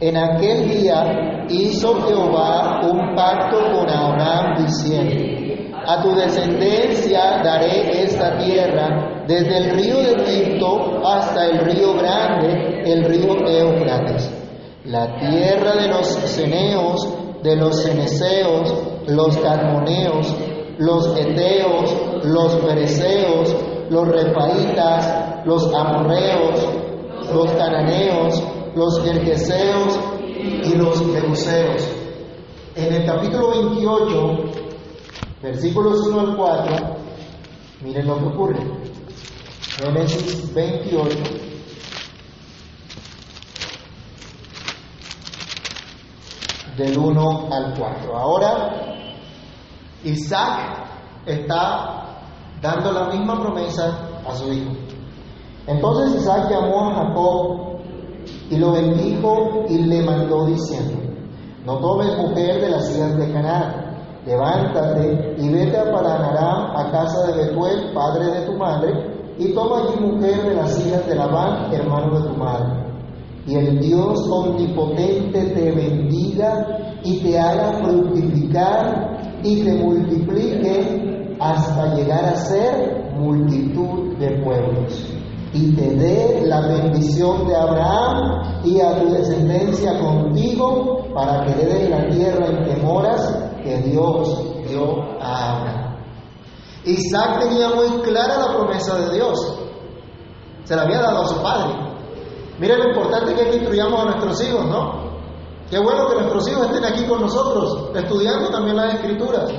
En 0.00 0.16
aquel 0.16 0.68
día 0.68 1.44
hizo 1.48 2.00
Jehová 2.02 2.82
un 2.88 3.16
pacto 3.16 3.58
con 3.72 3.90
Abraham 3.90 4.64
diciendo, 4.64 5.74
a 5.84 6.00
tu 6.00 6.14
descendencia 6.14 7.40
daré 7.42 8.04
esta 8.04 8.38
tierra, 8.38 9.24
desde 9.26 9.58
el 9.58 9.70
río 9.70 9.96
de 9.96 10.12
Egipto 10.22 11.00
hasta 11.04 11.46
el 11.46 11.58
río 11.64 11.94
grande, 11.94 12.82
el 12.84 13.06
río 13.06 13.44
Éufrates, 13.44 14.30
la 14.84 15.18
tierra 15.18 15.74
de 15.74 15.88
los 15.88 16.06
ceneos, 16.06 17.08
de 17.42 17.56
los 17.56 17.82
ceneseos, 17.82 18.72
los 19.08 19.36
cadmoneos, 19.38 20.32
los 20.78 21.16
eteos, 21.18 21.96
los 22.22 22.56
fereceos, 22.60 23.56
los 23.90 24.06
refaitas, 24.06 25.44
los 25.44 25.74
amorreos, 25.74 26.68
los 27.32 27.50
cananeos, 27.52 28.44
los 28.74 29.02
gergeseos 29.02 29.98
y 30.36 30.74
los 30.76 30.98
jebuseos. 31.00 31.88
En 32.74 32.94
el 32.94 33.06
capítulo 33.06 33.50
28, 33.50 34.36
versículos 35.42 36.06
1 36.06 36.20
al 36.20 36.36
4, 36.36 36.96
miren 37.82 38.06
lo 38.06 38.18
que 38.18 38.24
ocurre. 38.24 38.60
Génesis 39.78 40.54
28. 40.54 41.18
Del 46.76 46.96
1 46.96 47.48
al 47.50 47.74
4. 47.76 48.16
Ahora, 48.16 48.88
Isaac 50.04 50.88
está 51.26 52.22
dando 52.60 52.92
la 52.92 53.08
misma 53.08 53.40
promesa 53.40 54.20
a 54.26 54.34
su 54.34 54.52
hijo. 54.52 54.72
Entonces 55.66 56.20
Isaac 56.20 56.48
llamó 56.50 56.88
a 56.88 56.94
Jacob 56.94 57.67
y 58.50 58.56
lo 58.56 58.72
bendijo 58.72 59.64
y 59.68 59.78
le 59.78 60.02
mandó 60.02 60.46
diciendo, 60.46 61.00
no 61.66 61.78
tomes 61.78 62.16
mujer 62.16 62.60
de 62.60 62.70
las 62.70 62.96
hijas 62.96 63.16
de 63.18 63.32
Canaán, 63.32 63.88
levántate 64.26 65.36
y 65.38 65.48
vete 65.50 65.76
a 65.76 65.92
Padanarán 65.92 66.76
a 66.76 66.90
casa 66.90 67.26
de 67.26 67.44
Betuel, 67.44 67.92
padre 67.92 68.26
de 68.26 68.46
tu 68.46 68.52
madre, 68.54 68.92
y 69.38 69.52
toma 69.52 69.78
allí 69.78 70.00
mujer 70.00 70.48
de 70.48 70.54
las 70.54 70.86
hijas 70.86 71.06
de 71.06 71.14
Labán, 71.14 71.72
hermano 71.72 72.20
de 72.20 72.28
tu 72.28 72.36
madre. 72.36 72.88
Y 73.46 73.54
el 73.54 73.78
Dios 73.80 74.28
omnipotente 74.30 75.40
te 75.54 75.72
bendiga 75.72 76.98
y 77.02 77.20
te 77.20 77.38
haga 77.38 77.82
fructificar 77.82 79.40
y 79.42 79.62
te 79.62 79.74
multiplique 79.74 81.36
hasta 81.40 81.94
llegar 81.94 82.24
a 82.24 82.34
ser 82.34 83.12
multitud 83.16 84.16
de 84.18 84.42
pueblos 84.42 85.17
y 85.52 85.74
te 85.74 85.94
dé 85.94 86.42
la 86.46 86.60
bendición 86.60 87.46
de 87.46 87.56
Abraham 87.56 88.62
y 88.64 88.80
a 88.80 89.00
tu 89.00 89.10
descendencia 89.10 89.98
contigo 89.98 91.06
para 91.14 91.44
que 91.44 91.52
heredes 91.52 91.90
la 91.90 92.08
tierra 92.08 92.46
en 92.46 92.64
que 92.64 92.82
moras 92.82 93.36
que 93.62 93.78
Dios 93.78 94.68
dio 94.68 95.02
a 95.20 95.56
Abraham. 95.56 95.96
Isaac 96.84 97.40
tenía 97.40 97.70
muy 97.70 97.88
clara 98.02 98.38
la 98.38 98.54
promesa 98.56 98.98
de 98.98 99.14
Dios. 99.14 99.58
Se 100.64 100.76
la 100.76 100.82
había 100.82 101.00
dado 101.00 101.22
a 101.22 101.28
su 101.28 101.42
padre. 101.42 101.74
Miren 102.58 102.78
lo 102.78 102.88
importante 102.90 103.34
que 103.34 103.42
es 103.42 103.48
que 103.48 103.56
instruyamos 103.56 104.00
a 104.00 104.04
nuestros 104.04 104.42
hijos, 104.46 104.66
¿no? 104.66 105.08
Qué 105.70 105.78
bueno 105.78 106.08
que 106.08 106.14
nuestros 106.14 106.48
hijos 106.48 106.66
estén 106.66 106.84
aquí 106.84 107.04
con 107.04 107.20
nosotros, 107.20 107.90
estudiando 107.94 108.50
también 108.50 108.76
las 108.76 108.94
escrituras. 108.94 109.50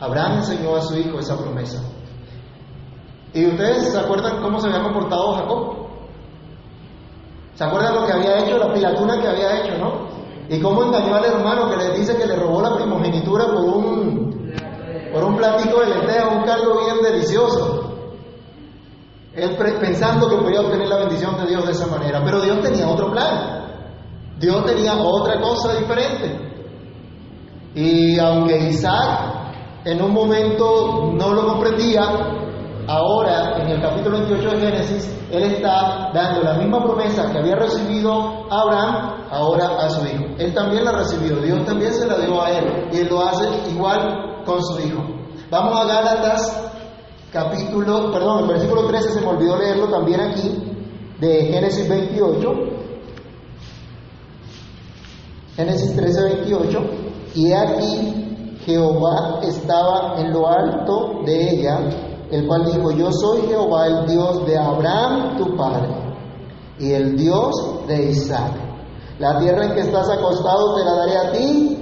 Abraham 0.00 0.38
enseñó 0.38 0.76
a 0.76 0.82
su 0.82 0.96
hijo 0.96 1.18
esa 1.18 1.36
promesa. 1.36 1.82
¿Y 3.34 3.46
ustedes 3.46 3.92
se 3.92 3.98
acuerdan 3.98 4.40
cómo 4.42 4.60
se 4.60 4.68
había 4.68 4.82
comportado 4.82 5.34
Jacob? 5.34 5.76
¿Se 7.54 7.64
acuerdan 7.64 7.94
lo 7.94 8.06
que 8.06 8.12
había 8.12 8.38
hecho, 8.38 8.56
la 8.56 8.72
pilatuna 8.72 9.20
que 9.20 9.28
había 9.28 9.60
hecho, 9.60 9.78
no? 9.78 10.08
Y 10.48 10.60
cómo 10.60 10.84
engañó 10.84 11.14
al 11.14 11.24
hermano 11.24 11.68
que 11.68 11.76
le 11.76 11.98
dice 11.98 12.16
que 12.16 12.26
le 12.26 12.36
robó 12.36 12.62
la 12.62 12.74
primogenitura 12.76 13.46
por 13.46 13.64
un, 13.64 14.54
por 15.12 15.24
un 15.24 15.36
platito 15.36 15.80
de 15.80 15.86
lentejas, 15.86 16.34
un 16.34 16.42
caldo 16.44 16.84
bien 16.84 17.02
delicioso. 17.02 17.84
Él 19.34 19.56
pensando 19.80 20.28
que 20.28 20.36
podía 20.36 20.60
obtener 20.60 20.88
la 20.88 20.98
bendición 20.98 21.36
de 21.36 21.46
Dios 21.46 21.66
de 21.66 21.72
esa 21.72 21.86
manera. 21.86 22.22
Pero 22.24 22.40
Dios 22.40 22.60
tenía 22.62 22.88
otro 22.88 23.10
plan. 23.10 23.66
Dios 24.38 24.64
tenía 24.64 24.96
otra 24.96 25.40
cosa 25.40 25.74
diferente. 25.74 26.48
Y 27.74 28.18
aunque 28.18 28.70
Isaac 28.70 29.38
en 29.84 30.02
un 30.02 30.12
momento 30.12 31.12
no 31.12 31.32
lo 31.32 31.46
comprendía, 31.46 32.37
ahora 32.88 33.62
en 33.62 33.68
el 33.68 33.82
capítulo 33.82 34.18
28 34.18 34.50
de 34.50 34.58
Génesis, 34.58 35.16
él 35.30 35.42
está 35.42 36.10
dando 36.14 36.42
la 36.42 36.54
misma 36.54 36.82
promesa 36.82 37.30
que 37.30 37.38
había 37.38 37.56
recibido 37.56 38.46
Abraham, 38.50 39.26
ahora 39.30 39.76
a 39.78 39.90
su 39.90 40.06
hijo. 40.06 40.24
Él 40.38 40.54
también 40.54 40.84
la 40.84 40.92
recibió, 40.92 41.36
Dios 41.36 41.64
también 41.66 41.92
se 41.92 42.06
la 42.06 42.16
dio 42.18 42.42
a 42.42 42.50
él, 42.50 42.88
y 42.90 42.96
él 42.96 43.08
lo 43.08 43.22
hace 43.22 43.46
igual 43.70 44.42
con 44.44 44.62
su 44.64 44.80
hijo. 44.80 45.04
Vamos 45.50 45.78
a 45.78 45.86
Gálatas, 45.86 46.72
capítulo, 47.30 48.10
perdón, 48.10 48.44
el 48.44 48.48
versículo 48.48 48.86
13 48.86 49.10
se 49.10 49.20
me 49.20 49.26
olvidó 49.26 49.58
leerlo 49.58 49.88
también 49.88 50.20
aquí, 50.20 50.50
de 51.20 51.44
Génesis 51.52 51.88
28. 51.88 52.52
Génesis 55.56 55.94
13, 55.94 56.22
28. 56.22 56.78
Y 57.34 57.52
aquí 57.52 58.56
Jehová 58.64 59.40
estaba 59.42 60.14
en 60.18 60.32
lo 60.32 60.46
alto 60.48 61.20
de 61.24 61.50
ella 61.50 62.07
el 62.30 62.46
cual 62.46 62.64
dijo, 62.66 62.90
yo 62.90 63.10
soy 63.12 63.42
Jehová, 63.48 63.86
el 63.86 64.06
Dios 64.06 64.46
de 64.46 64.58
Abraham, 64.58 65.36
tu 65.38 65.56
padre, 65.56 65.88
y 66.78 66.92
el 66.92 67.16
Dios 67.16 67.86
de 67.86 68.10
Isaac. 68.10 68.52
La 69.18 69.38
tierra 69.38 69.64
en 69.64 69.74
que 69.74 69.80
estás 69.80 70.08
acostado 70.10 70.76
te 70.76 70.84
la 70.84 70.92
daré 70.94 71.16
a 71.16 71.32
ti 71.32 71.78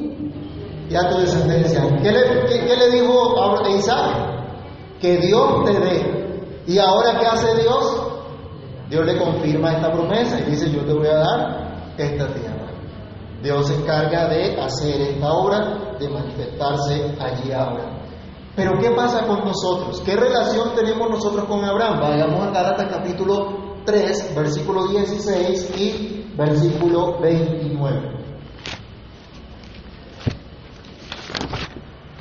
y 0.88 0.94
a 0.94 1.08
tu 1.08 1.18
descendencia. 1.18 1.82
¿Qué 2.02 2.12
le, 2.12 2.46
qué, 2.46 2.64
qué 2.66 2.76
le 2.76 2.90
dijo 2.90 3.34
a 3.38 3.68
Isaac? 3.70 5.00
Que 5.00 5.18
Dios 5.18 5.64
te 5.64 5.72
dé. 5.72 6.62
¿Y 6.66 6.78
ahora 6.78 7.18
qué 7.18 7.26
hace 7.26 7.60
Dios? 7.60 8.02
Dios 8.88 9.04
le 9.04 9.18
confirma 9.18 9.72
esta 9.72 9.92
promesa 9.92 10.38
y 10.40 10.50
dice, 10.50 10.70
yo 10.70 10.84
te 10.84 10.92
voy 10.92 11.08
a 11.08 11.18
dar 11.18 11.94
esta 11.98 12.26
tierra. 12.28 12.70
Dios 13.42 13.66
se 13.66 13.74
encarga 13.74 14.28
de 14.28 14.60
hacer 14.60 15.00
esta 15.00 15.32
obra, 15.32 15.96
de 15.98 16.08
manifestarse 16.08 17.14
allí 17.20 17.52
ahora. 17.52 17.95
Pero 18.56 18.78
¿qué 18.80 18.90
pasa 18.92 19.26
con 19.26 19.44
nosotros? 19.44 20.00
¿Qué 20.00 20.16
relación 20.16 20.74
tenemos 20.74 21.10
nosotros 21.10 21.44
con 21.44 21.62
Abraham? 21.62 22.00
Vayamos 22.00 22.46
a 22.46 22.50
Gálatas 22.50 22.86
capítulo 22.90 23.82
3, 23.84 24.34
versículo 24.34 24.88
16 24.88 25.78
y 25.78 26.32
versículo 26.34 27.20
29. 27.20 28.16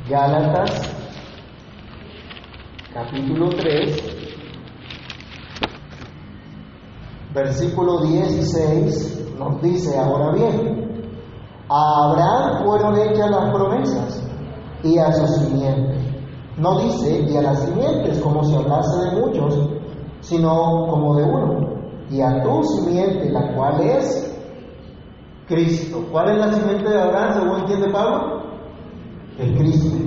Gálatas 0.10 0.94
capítulo 2.94 3.50
3, 3.50 4.04
versículo 7.34 8.02
16, 8.02 9.36
nos 9.40 9.62
dice, 9.62 9.98
ahora 9.98 10.34
bien, 10.34 11.10
a 11.70 12.10
Abraham 12.10 12.66
fueron 12.66 13.00
hechas 13.00 13.32
las 13.32 13.52
promesas 13.52 14.24
y 14.84 14.98
a 14.98 15.12
su 15.14 15.28
simiente. 15.28 16.15
No 16.58 16.80
dice 16.82 17.26
y 17.30 17.36
a 17.36 17.42
las 17.42 17.66
simientes 17.66 18.20
como 18.20 18.44
si 18.44 18.56
hablase 18.56 19.10
de 19.10 19.22
muchos, 19.22 19.70
sino 20.22 20.88
como 20.90 21.16
de 21.16 21.24
uno, 21.24 21.70
y 22.10 22.22
a 22.22 22.42
tu 22.42 22.64
simiente, 22.64 23.30
la 23.32 23.54
cual 23.56 23.82
es 23.82 24.34
Cristo. 25.48 26.04
¿Cuál 26.12 26.32
es 26.32 26.38
la 26.38 26.54
simiente 26.54 26.90
de 26.90 27.02
Abraham, 27.02 27.34
según 27.34 27.60
entiende 27.60 27.90
Pablo? 27.90 28.44
El 29.38 29.58
Cristo. 29.58 29.98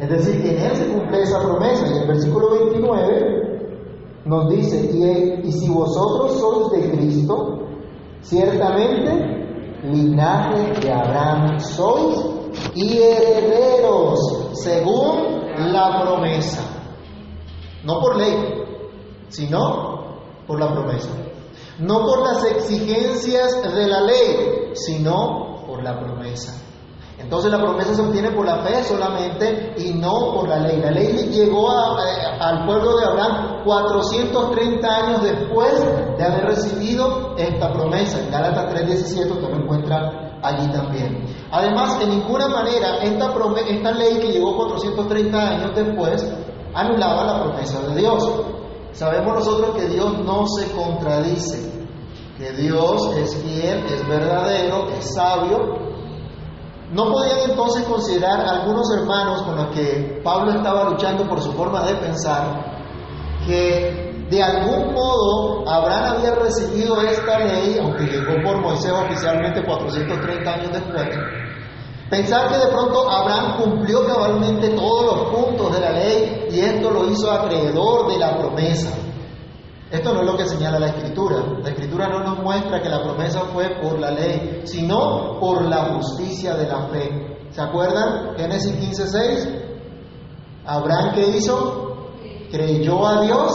Es 0.00 0.08
decir, 0.08 0.42
que 0.42 0.56
en 0.56 0.62
él 0.64 0.76
se 0.76 0.86
cumple 0.88 1.22
esa 1.22 1.40
promesa. 1.40 1.86
Y 1.86 1.98
el 1.98 2.08
versículo 2.08 2.50
29 2.50 3.42
nos 4.24 4.50
dice, 4.50 4.90
y, 4.92 5.46
y 5.46 5.52
si 5.52 5.68
vosotros 5.68 6.38
sois 6.38 6.70
de 6.70 6.90
Cristo, 6.90 7.58
ciertamente 8.20 9.42
linaje 9.84 10.80
de 10.80 10.92
Abraham 10.92 11.58
sois 11.58 12.24
y 12.74 12.98
herederos 12.98 14.50
según 14.52 15.31
la 15.58 16.02
promesa. 16.02 16.62
No 17.84 18.00
por 18.00 18.16
ley, 18.16 18.64
sino 19.28 20.22
por 20.46 20.60
la 20.60 20.72
promesa. 20.72 21.08
No 21.78 22.00
por 22.06 22.22
las 22.22 22.44
exigencias 22.44 23.62
de 23.74 23.86
la 23.86 24.00
ley, 24.02 24.70
sino 24.74 25.64
por 25.66 25.82
la 25.82 25.98
promesa. 25.98 26.62
Entonces 27.18 27.52
la 27.52 27.58
promesa 27.58 27.94
se 27.94 28.02
obtiene 28.02 28.30
por 28.32 28.44
la 28.44 28.58
fe 28.62 28.82
solamente 28.82 29.74
y 29.78 29.94
no 29.94 30.34
por 30.34 30.48
la 30.48 30.58
ley. 30.58 30.80
La 30.80 30.90
ley 30.90 31.28
llegó 31.30 31.70
eh, 31.70 32.38
al 32.40 32.66
pueblo 32.66 32.96
de 32.98 33.04
Abraham 33.06 33.62
430 33.64 34.88
años 34.88 35.22
después 35.22 35.72
de 36.18 36.24
haber 36.24 36.46
recibido 36.46 37.34
esta 37.36 37.72
promesa. 37.72 38.20
En 38.20 38.30
Gálatas 38.30 38.74
3:17 38.74 39.30
usted 39.30 39.48
lo 39.48 39.56
encuentra 39.56 40.21
allí 40.42 40.68
también. 40.70 41.24
Además, 41.50 41.98
de 41.98 42.06
ninguna 42.06 42.48
manera 42.48 42.98
esta, 42.98 43.92
ley 43.92 44.18
que 44.18 44.32
llegó 44.32 44.56
430 44.56 45.38
años 45.38 45.72
después 45.74 46.26
anulaba 46.74 47.24
la 47.24 47.42
promesa 47.44 47.80
de 47.82 48.00
Dios. 48.00 48.30
Sabemos 48.92 49.34
nosotros 49.34 49.76
que 49.76 49.86
Dios 49.88 50.18
no 50.24 50.46
se 50.46 50.70
contradice, 50.72 51.86
que 52.36 52.52
Dios 52.52 53.16
es 53.16 53.36
fiel, 53.36 53.84
es 53.86 54.06
verdadero, 54.06 54.88
es 54.98 55.14
sabio. 55.14 55.92
¿No 56.92 57.10
podían 57.10 57.50
entonces 57.50 57.84
considerar 57.84 58.40
algunos 58.40 58.86
hermanos 58.94 59.42
con 59.42 59.56
los 59.56 59.74
que 59.74 60.20
Pablo 60.22 60.52
estaba 60.52 60.90
luchando 60.90 61.26
por 61.26 61.40
su 61.40 61.52
forma 61.52 61.84
de 61.86 61.94
pensar 61.94 62.72
que 63.46 64.26
de 64.28 64.42
algún 64.42 64.94
modo 64.94 65.68
había 65.68 66.01
recibido 66.52 67.00
esta 67.02 67.38
ley, 67.38 67.78
aunque 67.80 68.04
llegó 68.04 68.42
por 68.42 68.60
Moisés 68.60 68.92
oficialmente 68.92 69.64
430 69.64 70.52
años 70.52 70.72
después? 70.72 71.08
Pensar 72.10 72.48
que 72.50 72.58
de 72.58 72.66
pronto 72.66 73.10
Abraham 73.10 73.56
cumplió 73.62 74.06
cabalmente 74.06 74.68
todos 74.70 75.16
los 75.16 75.34
puntos 75.34 75.72
de 75.72 75.80
la 75.80 75.92
ley 75.92 76.46
y 76.50 76.60
esto 76.60 76.90
lo 76.90 77.08
hizo 77.08 77.30
acreedor 77.30 78.12
de 78.12 78.18
la 78.18 78.36
promesa. 78.36 78.90
Esto 79.90 80.12
no 80.14 80.20
es 80.20 80.26
lo 80.26 80.36
que 80.36 80.46
señala 80.46 80.78
la 80.78 80.88
escritura. 80.88 81.36
La 81.62 81.70
escritura 81.70 82.08
no 82.08 82.20
nos 82.20 82.42
muestra 82.42 82.82
que 82.82 82.88
la 82.88 83.02
promesa 83.02 83.40
fue 83.52 83.68
por 83.80 83.98
la 83.98 84.10
ley, 84.10 84.62
sino 84.64 85.38
por 85.38 85.62
la 85.62 85.84
justicia 85.94 86.54
de 86.54 86.66
la 86.66 86.88
fe. 86.88 87.36
¿Se 87.50 87.60
acuerdan? 87.60 88.34
Génesis 88.36 88.74
15:6. 88.74 89.48
Abraham 90.66 91.12
qué 91.14 91.28
hizo? 91.36 92.08
Creyó 92.50 93.06
a 93.06 93.22
Dios 93.22 93.52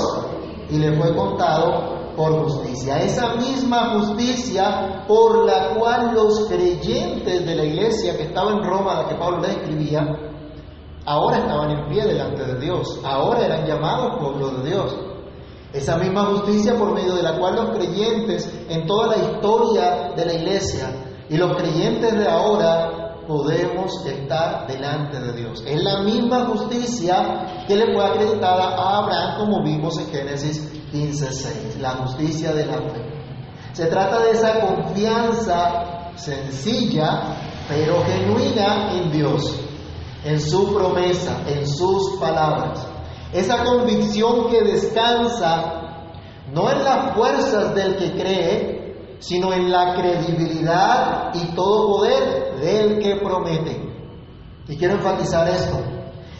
y 0.69 0.77
le 0.77 0.93
fue 0.93 1.15
contado 1.15 1.96
por 2.17 2.43
justicia. 2.43 2.97
Esa 3.03 3.35
misma 3.35 3.93
justicia 3.93 5.05
por 5.07 5.45
la 5.45 5.75
cual 5.75 6.15
los 6.15 6.47
creyentes 6.49 7.45
de 7.45 7.55
la 7.55 7.63
iglesia 7.63 8.17
que 8.17 8.23
estaba 8.23 8.51
en 8.51 8.63
Roma, 8.63 8.93
a 8.93 9.03
la 9.03 9.09
que 9.09 9.15
Pablo 9.15 9.39
le 9.39 9.51
escribía, 9.51 10.03
ahora 11.05 11.37
estaban 11.37 11.69
en 11.69 11.87
pie 11.87 12.05
delante 12.05 12.43
de 12.43 12.59
Dios, 12.59 12.99
ahora 13.05 13.45
eran 13.45 13.67
llamados 13.67 14.19
pueblo 14.19 14.49
de 14.49 14.69
Dios. 14.69 14.97
Esa 15.71 15.97
misma 15.97 16.25
justicia 16.25 16.75
por 16.75 16.91
medio 16.93 17.13
de 17.13 17.21
la 17.21 17.37
cual 17.37 17.55
los 17.55 17.77
creyentes 17.77 18.51
en 18.67 18.87
toda 18.87 19.15
la 19.15 19.17
historia 19.17 20.11
de 20.15 20.25
la 20.25 20.33
iglesia 20.33 20.89
y 21.29 21.37
los 21.37 21.55
creyentes 21.55 22.17
de 22.17 22.27
ahora 22.27 23.25
podemos 23.27 24.05
estar 24.05 24.65
delante 24.65 25.19
de 25.19 25.33
Dios. 25.33 25.63
Es 25.67 25.83
la 25.83 26.01
misma 26.01 26.45
justicia 26.45 27.65
que 27.67 27.75
le 27.75 27.93
fue 27.93 28.03
acreditada 28.03 28.69
a 28.69 28.97
Abraham 28.99 29.39
como 29.39 29.63
vimos 29.63 29.99
en 29.99 30.07
Génesis 30.07 30.76
15.6, 30.91 31.79
la 31.79 31.91
justicia 31.91 32.53
de 32.53 32.65
la 32.65 32.77
fe. 32.77 33.01
Se 33.73 33.85
trata 33.85 34.19
de 34.23 34.31
esa 34.31 34.59
confianza 34.59 36.11
sencilla 36.15 37.37
pero 37.67 38.03
genuina 38.05 38.93
en 38.93 39.11
Dios, 39.11 39.59
en 40.23 40.39
su 40.39 40.73
promesa, 40.73 41.43
en 41.47 41.67
sus 41.67 42.17
palabras. 42.19 42.87
Esa 43.33 43.63
convicción 43.63 44.49
que 44.49 44.61
descansa 44.61 45.73
no 46.53 46.71
en 46.71 46.83
las 46.83 47.13
fuerzas 47.13 47.75
del 47.75 47.97
que 47.97 48.11
cree, 48.13 49.17
sino 49.19 49.51
en 49.51 49.69
la 49.69 49.95
credibilidad 49.95 51.31
y 51.33 51.53
todo 51.55 51.87
poder 51.87 52.55
del 52.61 52.99
que 52.99 53.17
promete. 53.17 53.81
Y 54.67 54.77
quiero 54.77 54.95
enfatizar 54.95 55.47
esto, 55.49 55.77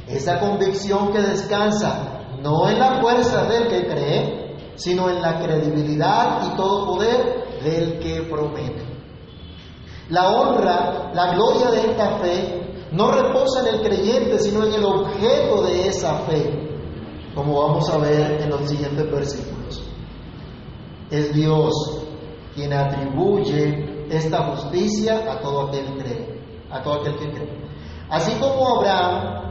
esa 0.08 0.40
convicción 0.40 1.12
que 1.12 1.20
descansa 1.20 2.17
no 2.42 2.70
en 2.70 2.80
la 2.80 3.02
fuerza 3.02 3.46
del 3.46 3.68
que 3.68 3.88
cree, 3.88 4.56
sino 4.76 5.10
en 5.10 5.22
la 5.22 5.40
credibilidad 5.40 6.42
y 6.48 6.56
todo 6.56 6.86
poder 6.86 7.62
del 7.64 8.00
que 8.00 8.24
promete. 8.30 8.86
La 10.10 10.30
honra, 10.30 11.12
la 11.14 11.34
gloria 11.34 11.72
de 11.72 11.92
esta 11.92 12.18
fe 12.20 12.88
no 12.92 13.12
reposa 13.12 13.62
en 13.62 13.76
el 13.76 13.82
creyente, 13.82 14.40
sino 14.40 14.64
en 14.64 14.74
el 14.74 14.86
objeto 14.86 15.64
de 15.64 15.88
esa 15.88 16.20
fe, 16.20 16.70
como 17.36 17.62
vamos 17.62 17.90
a 17.90 17.98
ver 17.98 18.42
en 18.42 18.50
los 18.50 18.70
siguientes 18.70 19.12
versículos. 19.12 19.84
Es 21.10 21.34
Dios 21.34 21.74
quien 22.56 22.74
atribuye 22.74 24.08
esta 24.10 24.44
justicia 24.46 25.32
a 25.32 25.40
todo 25.40 25.68
aquel 25.68 25.86
que 25.86 26.04
cree, 26.04 26.42
a 26.72 26.82
todo 26.82 27.02
aquel 27.02 27.18
que 27.18 27.32
cree. 27.32 27.68
Así 28.10 28.32
como 28.40 28.78
Abraham, 28.78 29.47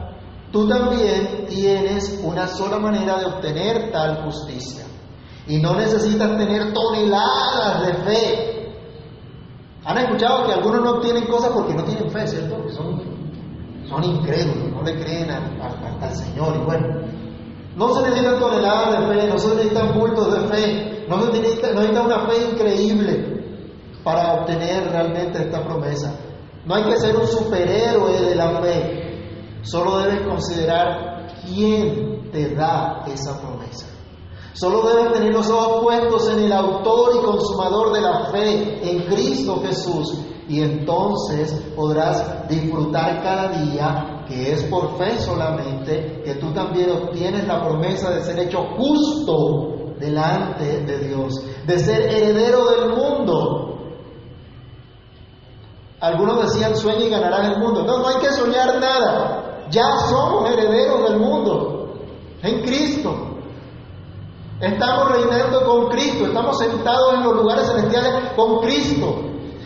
tú 0.51 0.67
también 0.67 1.45
tienes 1.47 2.19
una 2.23 2.47
sola 2.47 2.79
manera 2.79 3.17
de 3.19 3.25
obtener 3.25 3.91
tal 3.91 4.23
justicia. 4.23 4.85
Y 5.47 5.61
no 5.61 5.75
necesitas 5.75 6.37
tener 6.37 6.73
toneladas 6.73 7.87
de 7.87 7.93
fe. 8.03 8.73
Han 9.85 9.97
escuchado 9.97 10.45
que 10.45 10.53
algunos 10.53 10.81
no 10.81 10.91
obtienen 10.91 11.25
cosas 11.27 11.51
porque 11.53 11.73
no 11.73 11.83
tienen 11.83 12.09
fe, 12.09 12.27
¿cierto? 12.27 12.61
Que 12.63 12.71
son, 12.73 13.01
son 13.87 14.03
incrédulos, 14.03 14.71
no 14.71 14.83
le 14.83 14.99
creen 14.99 15.29
al 15.31 16.15
Señor. 16.15 16.57
Y 16.57 16.65
bueno, 16.65 16.87
no 17.77 17.93
se 17.93 18.01
necesitan 18.09 18.39
toneladas 18.39 18.99
de 18.99 19.15
fe, 19.15 19.27
no 19.27 19.37
se 19.37 19.47
necesitan 19.49 19.99
bultos 19.99 20.33
de 20.33 20.47
fe, 20.47 21.05
no 21.07 21.21
se 21.21 21.31
necesita, 21.31 21.67
no 21.73 21.81
necesita 21.81 22.01
una 22.01 22.27
fe 22.27 22.51
increíble 22.51 23.37
para 24.03 24.33
obtener 24.33 24.89
realmente 24.89 25.43
esta 25.43 25.63
promesa. 25.63 26.13
No 26.65 26.75
hay 26.75 26.83
que 26.83 26.97
ser 26.97 27.15
un 27.15 27.27
superhéroe 27.27 28.21
de 28.21 28.35
la 28.35 28.61
fe, 28.61 29.06
solo 29.63 29.99
debes 29.99 30.27
considerar 30.27 31.27
quién 31.45 32.31
te 32.31 32.55
da 32.55 33.03
esa 33.07 33.39
promesa. 33.39 33.87
Solo 34.53 34.81
debes 34.87 35.13
tener 35.13 35.31
los 35.31 35.49
ojos 35.49 35.83
puestos 35.83 36.29
en 36.33 36.39
el 36.39 36.51
autor 36.51 37.11
y 37.15 37.25
consumador 37.25 37.93
de 37.93 38.01
la 38.01 38.25
fe, 38.31 38.89
en 38.89 39.05
Cristo 39.05 39.61
Jesús, 39.63 40.17
y 40.49 40.61
entonces 40.61 41.51
podrás 41.75 42.47
disfrutar 42.47 43.21
cada 43.21 43.49
día 43.49 44.23
que 44.27 44.53
es 44.53 44.63
por 44.63 44.97
fe 44.97 45.19
solamente 45.19 46.21
que 46.23 46.35
tú 46.35 46.51
también 46.53 46.89
obtienes 46.91 47.47
la 47.47 47.61
promesa 47.61 48.11
de 48.11 48.23
ser 48.23 48.39
hecho 48.39 48.63
justo 48.77 49.93
delante 49.99 50.81
de 50.83 50.99
Dios, 51.07 51.33
de 51.65 51.79
ser 51.79 52.01
heredero 52.01 52.65
del 52.65 52.89
mundo. 52.89 53.67
Algunos 55.99 56.43
decían 56.43 56.75
sueña 56.75 57.05
y 57.05 57.09
ganarás 57.09 57.53
el 57.53 57.59
mundo. 57.59 57.83
No, 57.83 57.99
no 57.99 58.07
hay 58.07 58.17
que 58.17 58.31
soñar 58.31 58.79
nada. 58.79 59.36
Ya 59.69 59.97
somos 60.09 60.49
herederos 60.49 61.09
del 61.09 61.19
mundo 61.19 61.93
en 62.41 62.61
Cristo. 62.63 63.37
Estamos 64.59 65.11
reinando 65.11 65.65
con 65.65 65.89
Cristo, 65.89 66.25
estamos 66.25 66.57
sentados 66.57 67.13
en 67.13 67.23
los 67.23 67.35
lugares 67.35 67.67
celestiales 67.67 68.31
con 68.35 68.59
Cristo. 68.61 69.21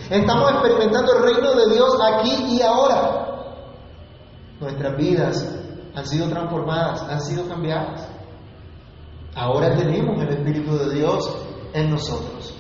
Estamos 0.09 0.51
experimentando 0.51 1.13
el 1.13 1.23
reino 1.23 1.55
de 1.55 1.73
Dios 1.73 1.97
aquí 2.01 2.55
y 2.55 2.61
ahora. 2.61 3.27
Nuestras 4.59 4.97
vidas 4.97 5.59
han 5.95 6.05
sido 6.05 6.27
transformadas, 6.27 7.03
han 7.03 7.21
sido 7.21 7.47
cambiadas. 7.47 8.09
Ahora 9.33 9.73
tenemos 9.75 10.21
el 10.21 10.29
Espíritu 10.29 10.77
de 10.77 10.95
Dios 10.95 11.37
en 11.73 11.89
nosotros. 11.89 12.53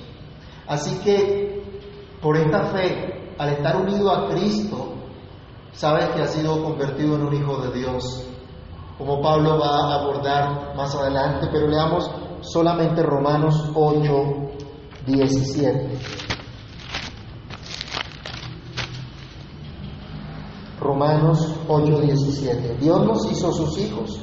Así 0.67 0.97
que 1.03 1.61
por 2.21 2.37
esta 2.37 2.63
fe, 2.67 3.33
al 3.37 3.49
estar 3.49 3.75
unido 3.75 4.09
a 4.09 4.29
Cristo, 4.29 4.90
sabes 5.73 6.09
que 6.09 6.21
has 6.21 6.33
sido 6.33 6.63
convertido 6.63 7.15
en 7.15 7.23
un 7.23 7.33
hijo 7.33 7.57
de 7.57 7.79
Dios. 7.79 8.27
como 8.97 9.19
Pablo 9.19 9.57
va 9.57 9.89
a 9.89 9.95
abordar 10.01 10.75
más 10.75 10.93
adelante, 10.93 11.47
pero 11.51 11.67
leamos 11.67 12.07
solamente 12.41 13.01
Romanos 13.01 13.71
8, 13.73 14.09
17. 15.07 15.99
Romanos 20.79 21.55
8, 21.67 21.99
17. 21.99 22.77
Dios 22.79 23.05
nos 23.05 23.31
hizo 23.31 23.51
sus 23.51 23.77
hijos 23.79 24.21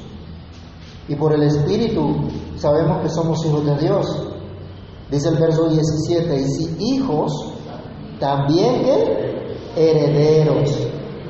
y 1.09 1.15
por 1.15 1.33
el 1.33 1.43
Espíritu 1.43 2.15
sabemos 2.55 3.01
que 3.01 3.09
somos 3.09 3.43
hijos 3.45 3.65
de 3.65 3.77
Dios. 3.79 4.05
Dice 5.09 5.29
el 5.29 5.37
verso 5.37 5.67
17, 5.67 6.39
y 6.39 6.43
si 6.43 6.75
hijos, 6.79 7.31
también 8.19 8.83
herederos, 9.75 10.69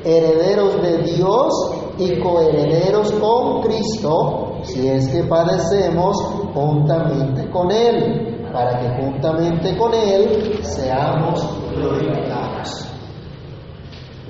herederos 0.04 0.80
de 0.82 0.98
Dios 0.98 1.52
y 1.98 2.18
coherederos 2.20 3.12
con 3.12 3.62
Cristo, 3.62 4.60
si 4.62 4.88
es 4.88 5.08
que 5.08 5.24
padecemos 5.24 6.16
juntamente 6.54 7.48
con 7.50 7.70
Él, 7.70 8.48
para 8.52 8.78
que 8.80 9.02
juntamente 9.02 9.76
con 9.76 9.92
Él 9.94 10.60
seamos 10.62 11.46
glorificados. 11.74 12.86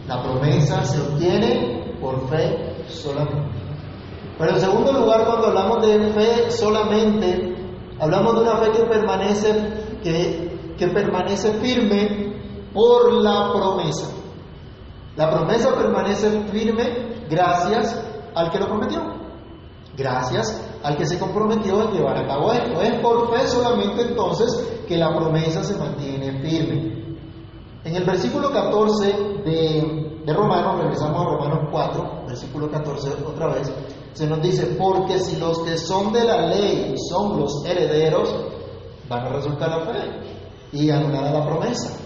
La 0.07 0.23
promesa 0.23 0.85
se 0.85 1.01
obtiene 1.01 1.97
por 2.01 2.29
fe 2.29 2.75
solamente. 2.89 3.61
Pero 4.39 4.53
en 4.53 4.61
segundo 4.61 4.93
lugar, 4.93 5.27
cuando 5.27 5.49
hablamos 5.49 5.87
de 5.87 6.01
fe 6.13 6.51
solamente, 6.51 7.55
hablamos 8.01 8.35
de 8.35 8.41
una 8.41 8.57
fe 8.57 8.71
que 8.73 8.83
permanece, 8.85 9.53
que, 10.03 10.75
que 10.77 10.89
permanece 10.89 11.53
firme 11.55 12.35
por 12.73 13.13
la 13.23 13.53
promesa. 13.53 14.20
La 15.17 15.31
promesa 15.31 15.75
permanece 15.75 16.31
firme 16.51 17.27
gracias 17.29 17.97
al 18.35 18.51
que 18.51 18.59
lo 18.59 18.67
prometió. 18.67 19.01
Gracias 19.97 20.61
al 20.83 20.97
que 20.97 21.07
se 21.07 21.19
comprometió 21.19 21.81
a 21.81 21.91
llevar 21.91 22.17
a 22.17 22.27
cabo 22.27 22.53
esto. 22.53 22.81
Es 22.81 23.01
por 23.01 23.31
fe 23.31 23.47
solamente 23.49 24.03
entonces 24.03 24.83
que 24.87 24.97
la 24.97 25.15
promesa 25.15 25.63
se 25.63 25.77
mantiene 25.77 26.41
firme. 26.41 27.17
En 27.85 27.97
el 27.97 28.05
versículo 28.05 28.51
14 28.51 29.07
de, 29.45 30.21
de 30.25 30.35
Romanos, 30.35 30.83
regresamos 30.83 31.21
a 31.21 31.31
Romanos 31.31 31.69
4, 31.71 32.25
versículo 32.27 32.71
14 32.71 33.11
otra 33.27 33.49
vez, 33.49 33.73
se 34.13 34.27
nos 34.27 34.43
dice, 34.43 34.77
porque 34.79 35.19
si 35.19 35.37
los 35.37 35.61
que 35.61 35.79
son 35.79 36.13
de 36.13 36.25
la 36.25 36.47
ley 36.47 36.95
son 37.09 37.39
los 37.39 37.65
herederos, 37.65 38.35
van 39.09 39.27
a 39.27 39.29
resultar 39.31 39.71
la 39.71 39.93
fe 39.93 40.21
y 40.73 40.91
anular 40.91 41.33
la 41.33 41.47
promesa. 41.47 41.97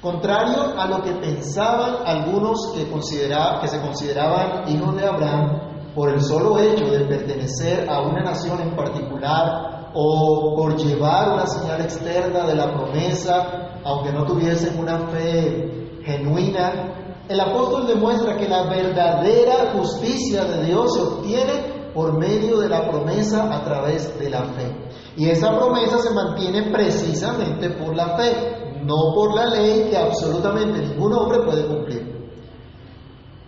Contrario 0.00 0.78
a 0.78 0.86
lo 0.86 1.02
que 1.02 1.12
pensaban 1.12 2.06
algunos 2.06 2.72
que, 2.72 2.84
que 2.84 3.68
se 3.68 3.80
consideraban 3.80 4.68
hijos 4.68 4.96
de 4.96 5.06
Abraham, 5.06 5.68
por 5.94 6.10
el 6.10 6.20
solo 6.20 6.58
hecho 6.60 6.84
de 6.84 7.00
pertenecer 7.06 7.90
a 7.90 8.02
una 8.02 8.22
nación 8.22 8.60
en 8.60 8.76
particular 8.76 9.90
o 9.94 10.54
por 10.56 10.76
llevar 10.76 11.32
una 11.32 11.46
señal 11.46 11.80
externa 11.80 12.46
de 12.46 12.54
la 12.54 12.72
promesa, 12.72 13.80
aunque 13.84 14.12
no 14.12 14.24
tuviesen 14.24 14.78
una 14.78 15.08
fe 15.08 16.00
genuina, 16.04 16.94
el 17.28 17.40
apóstol 17.40 17.88
demuestra 17.88 18.36
que 18.36 18.48
la 18.48 18.68
verdadera 18.68 19.72
justicia 19.72 20.44
de 20.44 20.66
Dios 20.66 20.94
se 20.94 21.00
obtiene 21.00 21.90
por 21.92 22.16
medio 22.16 22.60
de 22.60 22.68
la 22.68 22.88
promesa 22.88 23.52
a 23.52 23.64
través 23.64 24.16
de 24.18 24.30
la 24.30 24.44
fe. 24.44 24.72
Y 25.16 25.28
esa 25.28 25.50
promesa 25.50 25.98
se 25.98 26.14
mantiene 26.14 26.70
precisamente 26.70 27.70
por 27.70 27.96
la 27.96 28.16
fe, 28.16 28.67
no 28.88 29.12
por 29.14 29.34
la 29.34 29.46
ley 29.50 29.90
que 29.90 29.98
absolutamente 29.98 30.78
ningún 30.80 31.12
hombre 31.12 31.40
puede 31.42 31.66
cumplir. 31.66 32.30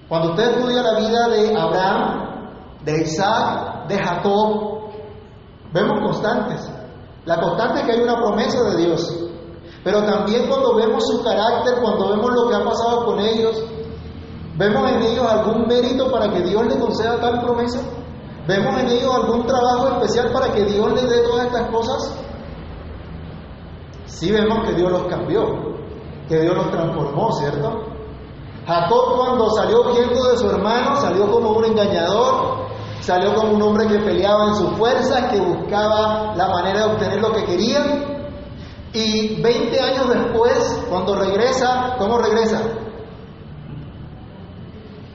Cuando 0.07 0.33
usted 0.33 0.51
estudia 0.51 0.83
la 0.83 0.99
vida 0.99 1.29
de 1.29 1.57
Abraham, 1.57 2.51
de 2.85 3.03
Isaac, 3.03 3.89
de 3.89 3.97
Jacob, 3.97 4.91
vemos 5.73 6.01
constantes. 6.01 6.71
La 7.25 7.41
constante 7.41 7.81
es 7.81 7.87
que 7.87 7.93
hay 7.93 8.01
una 8.01 8.17
promesa 8.17 8.63
de 8.65 8.77
Dios. 8.85 9.17
Pero 9.83 10.05
también 10.05 10.47
cuando 10.47 10.75
vemos 10.77 11.07
su 11.07 11.23
carácter, 11.25 11.81
cuando 11.81 12.11
vemos 12.11 12.31
lo 12.35 12.49
que 12.49 12.57
ha 12.57 12.65
pasado 12.65 13.07
con 13.07 13.21
ellos, 13.21 13.65
¿vemos 14.59 14.91
en 14.93 15.03
ellos 15.03 15.25
algún 15.27 15.67
mérito 15.67 16.11
para 16.11 16.31
que 16.31 16.43
Dios 16.43 16.67
les 16.67 16.77
conceda 16.77 17.19
tal 17.19 17.41
promesa? 17.41 17.81
¿Vemos 18.47 18.79
en 18.79 18.89
ellos 18.89 19.15
algún 19.15 19.47
trabajo 19.47 19.89
especial 19.89 20.33
para 20.33 20.53
que 20.53 20.65
Dios 20.65 20.93
les 20.93 21.09
dé 21.09 21.23
todas 21.23 21.47
estas 21.47 21.71
cosas? 21.71 22.15
Sí 24.21 24.31
vemos 24.31 24.69
que 24.69 24.75
Dios 24.75 24.93
los 24.93 25.05
cambió, 25.05 25.47
que 26.29 26.43
Dios 26.43 26.55
los 26.55 26.71
transformó, 26.71 27.33
¿cierto? 27.33 27.87
Jacob 28.67 29.17
cuando 29.17 29.49
salió 29.49 29.81
huyendo 29.81 30.29
de 30.29 30.37
su 30.37 30.47
hermano, 30.51 30.95
salió 30.97 31.31
como 31.31 31.53
un 31.53 31.65
engañador, 31.65 32.67
salió 33.01 33.35
como 33.35 33.55
un 33.55 33.63
hombre 33.63 33.87
que 33.87 33.99
peleaba 34.01 34.49
en 34.49 34.57
su 34.57 34.69
fuerza, 34.73 35.31
que 35.31 35.41
buscaba 35.41 36.35
la 36.37 36.49
manera 36.49 36.81
de 36.81 36.93
obtener 36.93 37.19
lo 37.23 37.33
que 37.33 37.47
quería, 37.47 37.83
y 38.93 39.41
20 39.41 39.81
años 39.81 40.11
después, 40.11 40.85
cuando 40.91 41.15
regresa, 41.15 41.97
¿cómo 41.99 42.19
regresa? 42.19 42.61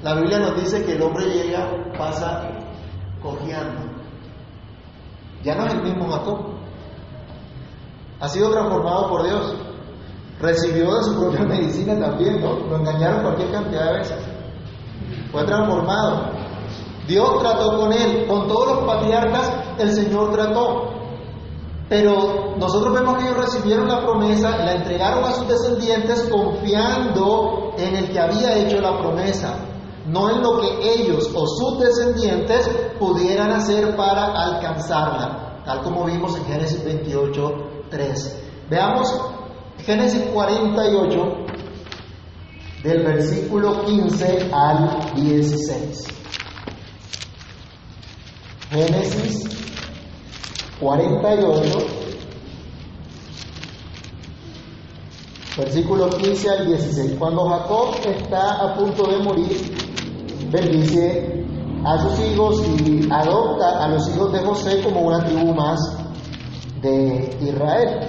La 0.02 0.15
Biblia 0.15 0.39
nos 0.39 0.56
dice 0.56 0.84
que 0.84 0.94
el 0.94 1.04
hombre 1.04 1.26
llega, 1.26 1.94
pasa 1.96 2.50
cojeando. 3.22 3.82
Ya 5.44 5.54
no 5.54 5.68
es 5.68 5.74
el 5.76 5.84
mismo 5.84 6.10
Jacob. 6.10 6.55
Ha 8.19 8.28
sido 8.28 8.51
transformado 8.51 9.10
por 9.10 9.23
Dios. 9.23 9.56
Recibió 10.39 10.95
de 10.95 11.04
su 11.04 11.19
propia 11.19 11.45
medicina 11.45 11.99
también, 11.99 12.41
¿no? 12.41 12.56
Lo 12.67 12.78
engañaron 12.78 13.21
cualquier 13.21 13.51
cantidad 13.51 13.86
de 13.91 13.97
veces. 13.99 14.17
Fue 15.32 15.43
transformado. 15.43 16.32
Dios 17.08 17.39
trató 17.39 17.78
con 17.78 17.93
él. 17.93 18.25
Con 18.28 18.47
todos 18.47 18.75
los 18.75 18.86
patriarcas 18.86 19.51
el 19.78 19.91
Señor 19.91 20.32
trató. 20.32 20.95
Pero 21.88 22.56
nosotros 22.58 22.93
vemos 22.93 23.17
que 23.17 23.25
ellos 23.25 23.38
recibieron 23.38 23.88
la 23.88 24.01
promesa, 24.01 24.58
la 24.58 24.73
entregaron 24.73 25.23
a 25.23 25.32
sus 25.34 25.47
descendientes 25.47 26.28
confiando 26.32 27.73
en 27.78 27.95
el 27.95 28.12
que 28.12 28.19
había 28.19 28.58
hecho 28.58 28.82
la 28.82 28.97
promesa, 28.97 29.54
no 30.08 30.32
en 30.32 30.41
lo 30.41 30.60
que 30.60 30.93
ellos 30.95 31.30
o 31.36 31.45
sus 31.45 31.80
descendientes 31.80 32.67
pudieran 32.97 33.51
hacer 33.51 33.95
para 33.95 34.25
alcanzarla, 34.25 35.62
tal 35.63 35.84
como 35.84 36.06
vimos 36.06 36.36
en 36.38 36.45
Génesis 36.45 36.84
28, 36.84 37.41
3. 37.89 38.41
Veamos 38.69 39.13
Génesis 39.86 40.24
48, 40.34 41.45
del 42.84 43.04
versículo 43.04 43.86
15 43.86 44.50
al 44.52 45.13
16. 45.15 46.08
Génesis 48.71 49.43
48, 50.80 51.78
versículo 55.58 56.10
15 56.10 56.50
al 56.50 56.65
16. 56.67 57.12
Cuando 57.19 57.48
Jacob 57.48 57.95
está 58.06 58.54
a 58.54 58.76
punto 58.76 59.04
de 59.06 59.17
morir, 59.17 59.76
bendice 60.52 61.45
a 61.86 62.00
sus 62.00 62.19
hijos 62.28 62.63
y 62.67 63.08
adopta 63.12 63.84
a 63.84 63.88
los 63.89 64.10
hijos 64.10 64.34
de 64.34 64.39
José 64.39 64.82
como 64.82 65.02
una 65.02 65.24
tribu 65.24 65.54
más 65.54 66.05
de 66.86 67.38
Israel. 67.41 68.00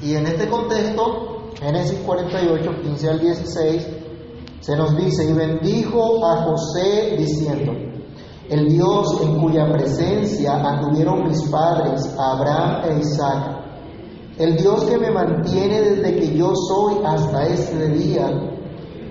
Y 0.00 0.14
en 0.14 0.26
este 0.26 0.48
contexto, 0.48 1.52
Génesis 1.60 1.98
48, 2.04 2.70
15 2.82 3.08
al 3.08 3.20
16, 3.20 3.88
se 4.60 4.76
nos 4.76 4.96
dice, 4.96 5.28
y 5.28 5.32
bendijo 5.32 6.24
a 6.26 6.44
José 6.44 7.16
diciendo, 7.16 7.72
el 8.48 8.68
Dios 8.68 9.20
en 9.22 9.40
cuya 9.40 9.70
presencia 9.70 10.54
anduvieron 10.54 11.28
mis 11.28 11.42
padres, 11.48 12.14
Abraham 12.18 12.82
e 12.84 13.00
Isaac, 13.00 13.58
el 14.38 14.56
Dios 14.56 14.84
que 14.84 14.98
me 14.98 15.10
mantiene 15.10 15.80
desde 15.80 16.16
que 16.16 16.36
yo 16.36 16.52
soy 16.54 16.94
hasta 17.04 17.46
este 17.46 17.88
día, 17.90 18.28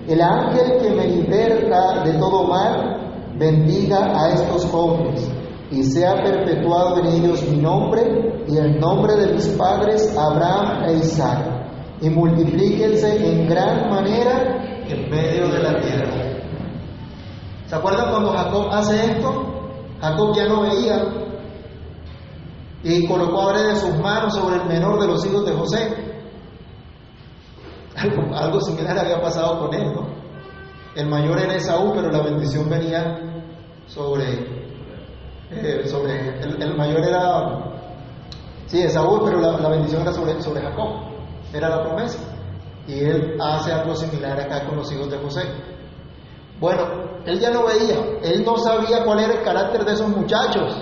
el 0.06 0.20
ángel 0.22 0.78
que 0.80 0.90
me 0.90 1.06
liberta 1.06 2.02
de 2.02 2.14
todo 2.14 2.44
mal, 2.44 3.36
bendiga 3.38 4.18
a 4.18 4.32
estos 4.32 4.64
jóvenes 4.66 5.37
y 5.70 5.82
sea 5.82 6.22
perpetuado 6.22 6.98
en 6.98 7.06
ellos 7.06 7.42
mi 7.48 7.58
nombre 7.58 8.44
y 8.48 8.56
el 8.56 8.78
nombre 8.80 9.16
de 9.16 9.34
mis 9.34 9.48
padres 9.48 10.16
Abraham 10.16 10.84
e 10.88 10.94
Isaac, 10.94 11.58
y 12.00 12.10
multiplíquense 12.10 13.30
en 13.30 13.48
gran 13.48 13.90
manera 13.90 14.84
en 14.88 15.10
medio 15.10 15.48
de 15.48 15.62
la 15.62 15.80
tierra. 15.80 16.28
¿Se 17.66 17.74
acuerdan 17.74 18.10
cuando 18.10 18.32
Jacob 18.32 18.68
hace 18.72 19.12
esto? 19.12 19.48
Jacob 20.00 20.34
ya 20.34 20.46
no 20.46 20.62
veía 20.62 21.18
y 22.82 23.06
colocó 23.06 23.50
a 23.50 23.58
de 23.58 23.76
sus 23.76 23.98
manos 23.98 24.34
sobre 24.34 24.56
el 24.56 24.66
menor 24.66 25.00
de 25.00 25.06
los 25.06 25.24
hijos 25.26 25.44
de 25.44 25.52
José. 25.52 26.08
Algo, 28.34 28.60
similar 28.60 28.98
había 28.98 29.20
pasado 29.20 29.58
con 29.58 29.74
él. 29.74 29.92
El 30.94 31.08
mayor 31.08 31.38
era 31.38 31.54
Esaú, 31.54 31.92
pero 31.94 32.10
la 32.10 32.22
bendición 32.22 32.68
venía 32.70 33.44
sobre, 33.86 34.67
eh, 35.50 35.82
sobre 35.86 36.40
el, 36.40 36.76
mayor 36.76 37.00
era, 37.00 37.80
sí, 38.66 38.82
Esaú, 38.82 39.24
pero 39.24 39.40
la, 39.40 39.68
bendición 39.68 40.02
era 40.02 40.12
sobre, 40.12 40.40
sobre 40.42 40.60
Jacob, 40.60 40.88
era 41.52 41.68
la 41.70 41.82
promesa. 41.84 42.18
Y 42.86 43.00
él 43.00 43.38
hace 43.40 43.72
algo 43.72 43.94
similar 43.94 44.40
acá 44.40 44.66
con 44.66 44.76
los 44.76 44.90
hijos 44.92 45.10
de 45.10 45.18
José. 45.18 45.42
Bueno, 46.60 46.84
él 47.24 47.38
ya 47.38 47.50
no 47.50 47.64
veía, 47.64 48.18
él 48.22 48.44
no 48.44 48.56
sabía 48.58 49.04
cuál 49.04 49.20
era 49.20 49.34
el 49.34 49.42
carácter 49.42 49.84
de 49.84 49.92
esos 49.92 50.08
muchachos. 50.08 50.74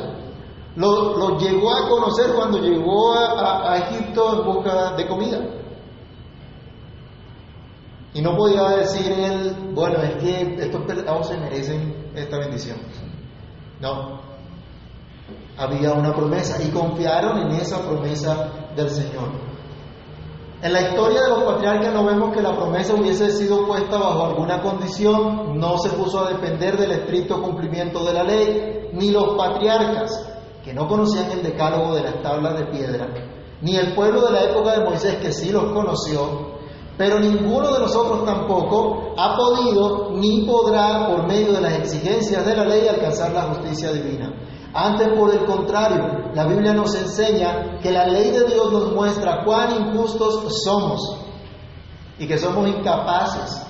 Los 0.74 1.42
llegó 1.42 1.74
a 1.74 1.88
conocer 1.88 2.32
cuando 2.34 2.58
llegó 2.58 3.14
a, 3.14 3.72
a 3.72 3.78
Egipto 3.78 4.40
en 4.40 4.46
busca 4.46 4.92
de 4.92 5.06
comida. 5.06 5.38
Y 8.12 8.22
no 8.22 8.36
podía 8.36 8.68
decir 8.70 9.12
él, 9.12 9.72
bueno, 9.74 9.98
es 10.02 10.16
que 10.16 10.56
estos 10.58 10.82
pelados 10.86 11.28
se 11.28 11.36
merecen 11.36 12.10
esta 12.14 12.38
bendición. 12.38 12.78
No. 13.80 14.35
Había 15.56 15.92
una 15.92 16.14
promesa 16.14 16.62
y 16.62 16.70
confiaron 16.70 17.38
en 17.38 17.52
esa 17.52 17.80
promesa 17.80 18.50
del 18.76 18.90
Señor. 18.90 19.30
En 20.62 20.72
la 20.72 20.80
historia 20.80 21.22
de 21.22 21.28
los 21.28 21.42
patriarcas 21.44 21.92
no 21.92 22.04
vemos 22.04 22.34
que 22.34 22.42
la 22.42 22.56
promesa 22.56 22.94
hubiese 22.94 23.30
sido 23.30 23.66
puesta 23.66 23.98
bajo 23.98 24.24
alguna 24.24 24.62
condición, 24.62 25.58
no 25.58 25.76
se 25.78 25.90
puso 25.90 26.24
a 26.24 26.30
depender 26.30 26.78
del 26.78 26.92
estricto 26.92 27.42
cumplimiento 27.42 28.04
de 28.04 28.12
la 28.14 28.24
ley, 28.24 28.88
ni 28.92 29.10
los 29.10 29.36
patriarcas, 29.36 30.10
que 30.64 30.72
no 30.72 30.88
conocían 30.88 31.30
el 31.30 31.42
decálogo 31.42 31.94
de 31.94 32.02
las 32.02 32.22
tablas 32.22 32.58
de 32.58 32.66
piedra, 32.66 33.06
ni 33.60 33.76
el 33.76 33.94
pueblo 33.94 34.22
de 34.22 34.32
la 34.32 34.44
época 34.44 34.78
de 34.78 34.84
Moisés, 34.84 35.16
que 35.16 35.30
sí 35.30 35.52
los 35.52 35.72
conoció, 35.72 36.56
pero 36.96 37.20
ninguno 37.20 37.72
de 37.72 37.80
nosotros 37.80 38.24
tampoco 38.24 39.14
ha 39.18 39.36
podido 39.36 40.12
ni 40.12 40.46
podrá, 40.46 41.06
por 41.06 41.26
medio 41.26 41.52
de 41.52 41.60
las 41.60 41.74
exigencias 41.74 42.44
de 42.46 42.56
la 42.56 42.64
ley, 42.64 42.88
alcanzar 42.88 43.32
la 43.32 43.42
justicia 43.42 43.92
divina. 43.92 44.32
Antes, 44.78 45.08
por 45.18 45.32
el 45.32 45.46
contrario, 45.46 46.32
la 46.34 46.46
Biblia 46.46 46.74
nos 46.74 46.94
enseña 46.94 47.78
que 47.80 47.90
la 47.90 48.06
ley 48.06 48.30
de 48.30 48.44
Dios 48.44 48.70
nos 48.70 48.92
muestra 48.92 49.42
cuán 49.42 49.70
injustos 49.74 50.62
somos 50.62 51.16
y 52.18 52.26
que 52.26 52.36
somos 52.36 52.68
incapaces 52.68 53.62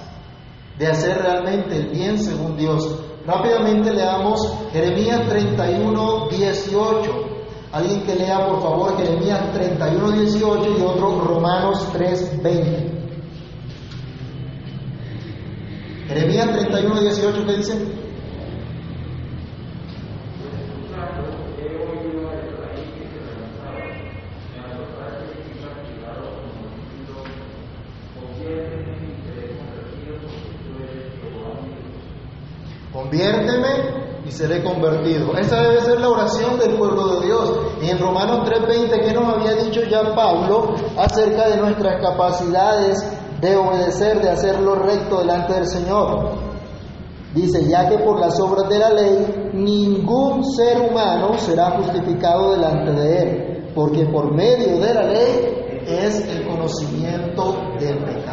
de 0.77 0.89
hacer 0.89 1.19
realmente 1.19 1.77
el 1.77 1.91
bien 1.91 2.19
según 2.19 2.57
Dios. 2.57 2.99
Rápidamente 3.25 3.93
leamos 3.95 4.53
Jeremías 4.73 5.29
31, 5.29 6.29
18. 6.29 7.13
Alguien 7.71 8.03
que 8.03 8.17
lea, 8.17 8.45
por 8.49 8.61
favor, 8.61 8.97
Jeremías 8.97 9.53
31, 9.53 10.11
18 10.11 10.77
y 10.77 10.83
otro 10.83 11.21
Romanos 11.21 11.87
3, 11.93 12.43
20. 12.43 12.93
Jeremías 16.09 16.51
31, 16.51 17.01
18, 17.01 17.47
¿qué 17.47 17.57
dice? 17.59 18.06
Conviérteme 33.17 34.27
y 34.27 34.31
seré 34.31 34.63
convertido. 34.63 35.35
Esa 35.39 35.63
debe 35.63 35.81
ser 35.81 36.01
la 36.01 36.11
oración 36.11 36.59
del 36.59 36.77
pueblo 36.77 37.19
de 37.19 37.27
Dios. 37.27 37.59
Y 37.81 37.89
en 37.89 37.99
Romanos 37.99 38.47
3:20, 38.47 39.01
¿qué 39.01 39.13
nos 39.15 39.35
había 39.35 39.55
dicho 39.55 39.81
ya 39.89 40.15
Pablo 40.15 40.75
acerca 40.99 41.49
de 41.49 41.57
nuestras 41.57 42.03
capacidades 42.03 43.03
de 43.41 43.57
obedecer, 43.57 44.21
de 44.21 44.29
hacer 44.29 44.61
lo 44.61 44.75
recto 44.75 45.21
delante 45.21 45.55
del 45.55 45.67
Señor. 45.67 46.33
Dice, 47.35 47.67
ya 47.67 47.89
que 47.89 47.99
por 47.99 48.21
las 48.21 48.39
obras 48.39 48.69
de 48.69 48.79
la 48.79 48.91
ley 48.91 49.51
ningún 49.55 50.45
ser 50.45 50.91
humano 50.91 51.39
será 51.39 51.71
justificado 51.79 52.53
delante 52.53 52.93
de 52.93 53.23
él, 53.23 53.73
porque 53.75 54.05
por 54.07 54.35
medio 54.35 54.79
de 54.79 54.93
la 54.93 55.03
ley 55.05 55.83
es 55.87 56.21
el 56.29 56.47
conocimiento 56.47 57.57
del 57.79 57.97
pecado. 58.05 58.26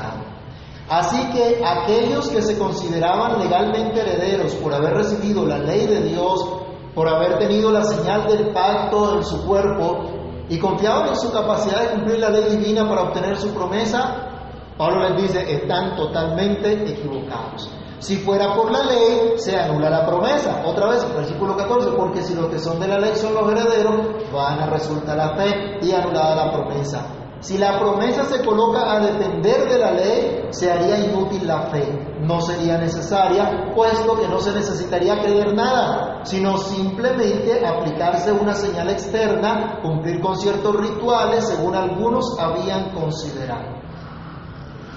Así 0.94 1.18
que 1.32 1.60
aquellos 1.66 2.30
que 2.30 2.44
se 2.44 2.56
consideraban 2.56 3.40
legalmente 3.40 4.00
herederos 4.00 4.54
por 4.54 4.76
haber 4.76 4.94
recibido 4.94 5.44
la 5.44 5.58
ley 5.58 5.88
de 5.88 6.04
Dios, 6.04 6.48
por 6.94 7.08
haber 7.08 7.40
tenido 7.40 7.72
la 7.72 7.84
señal 7.84 8.28
del 8.28 8.54
pacto 8.54 9.16
en 9.16 9.24
su 9.24 9.44
cuerpo 9.44 10.04
y 10.50 10.60
confiaban 10.60 11.08
en 11.08 11.16
su 11.16 11.32
capacidad 11.32 11.82
de 11.82 11.96
cumplir 11.96 12.20
la 12.20 12.30
ley 12.30 12.58
divina 12.58 12.88
para 12.88 13.02
obtener 13.02 13.38
su 13.38 13.50
promesa, 13.56 14.30
Pablo 14.78 15.10
les 15.10 15.24
dice, 15.24 15.52
están 15.52 15.96
totalmente 15.96 16.72
equivocados. 16.88 17.72
Si 17.98 18.18
fuera 18.18 18.54
por 18.54 18.72
la 18.72 18.84
ley, 18.84 19.34
se 19.38 19.58
anula 19.58 19.90
la 19.90 20.06
promesa. 20.06 20.62
Otra 20.64 20.90
vez, 20.90 21.12
versículo 21.16 21.58
14, 21.58 21.90
porque 21.98 22.22
si 22.22 22.36
los 22.36 22.50
que 22.52 22.60
son 22.60 22.80
de 22.80 22.88
la 22.88 23.00
ley 23.00 23.16
son 23.16 23.34
los 23.34 23.52
herederos, 23.52 23.96
van 24.32 24.60
a 24.60 24.68
resultar 24.68 25.18
la 25.18 25.36
fe 25.36 25.80
y 25.82 25.92
anulada 25.92 26.36
la 26.36 26.52
promesa. 26.52 27.23
Si 27.44 27.58
la 27.58 27.78
promesa 27.78 28.24
se 28.24 28.42
coloca 28.42 28.90
a 28.90 29.02
depender 29.02 29.68
de 29.68 29.78
la 29.78 29.92
ley, 29.92 30.48
se 30.52 30.72
haría 30.72 30.98
inútil 30.98 31.46
la 31.46 31.64
fe. 31.64 32.16
No 32.22 32.40
sería 32.40 32.78
necesaria, 32.78 33.70
puesto 33.76 34.16
que 34.16 34.30
no 34.30 34.40
se 34.40 34.54
necesitaría 34.54 35.20
creer 35.20 35.54
nada, 35.54 36.22
sino 36.24 36.58
simplemente 36.58 37.68
aplicarse 37.68 38.32
una 38.32 38.54
señal 38.54 38.90
externa, 38.90 39.80
cumplir 39.82 40.22
con 40.22 40.38
ciertos 40.38 40.74
rituales 40.74 41.46
según 41.50 41.76
algunos 41.76 42.40
habían 42.40 42.92
considerado. 42.92 43.76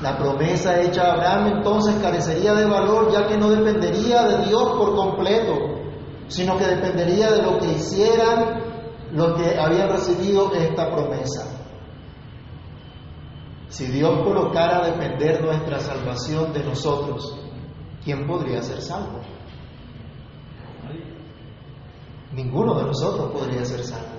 La 0.00 0.16
promesa 0.16 0.80
hecha 0.80 1.02
a 1.02 1.12
Abraham 1.14 1.56
entonces 1.56 1.96
carecería 2.00 2.54
de 2.54 2.66
valor 2.66 3.11
ya 3.11 3.26
que 3.26 3.37
no 3.37 3.50
dependería 3.50 4.22
de 4.22 4.44
Dios 4.44 4.62
por 4.78 4.94
completo, 4.94 5.52
sino 6.28 6.56
que 6.56 6.64
dependería 6.64 7.32
de 7.32 7.42
lo 7.42 7.59
que 7.59 7.72
hicieran 7.72 8.62
los 9.11 9.37
que 9.37 9.59
habían 9.59 9.88
recibido 9.88 10.52
esta 10.54 10.92
promesa. 10.92 11.56
Si 13.76 13.84
Dios 13.88 14.24
colocara 14.24 14.78
a 14.78 14.86
depender 14.86 15.44
nuestra 15.44 15.78
salvación 15.78 16.50
de 16.54 16.64
nosotros, 16.64 17.38
¿quién 18.02 18.26
podría 18.26 18.62
ser 18.62 18.80
salvo? 18.80 19.20
Ninguno 22.32 22.72
de 22.78 22.84
nosotros 22.84 23.32
podría 23.32 23.66
ser 23.66 23.84
salvo. 23.84 24.16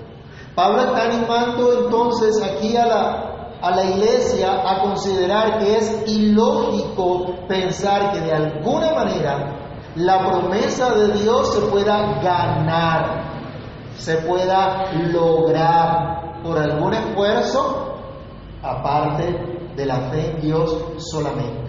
Pablo 0.53 0.81
está 0.81 1.05
animando 1.05 1.85
entonces 1.85 2.39
aquí 2.43 2.77
a 2.77 2.85
la 2.85 3.23
a 3.59 3.71
la 3.71 3.83
iglesia 3.83 4.61
a 4.63 4.83
considerar 4.83 5.57
que 5.57 5.77
es 5.77 6.03
ilógico 6.05 7.47
pensar 7.47 8.11
que 8.11 8.19
de 8.21 8.33
alguna 8.33 8.93
manera 8.93 9.55
la 9.95 10.19
promesa 10.19 10.93
de 10.93 11.13
Dios 11.13 11.55
se 11.55 11.61
pueda 11.61 12.21
ganar, 12.21 13.23
se 13.97 14.17
pueda 14.17 14.91
lograr 15.11 16.43
por 16.43 16.59
algún 16.59 16.93
esfuerzo 16.93 17.86
aparte 18.61 19.73
de 19.75 19.85
la 19.85 20.09
fe 20.09 20.31
en 20.31 20.41
Dios 20.41 20.77
solamente. 20.97 21.67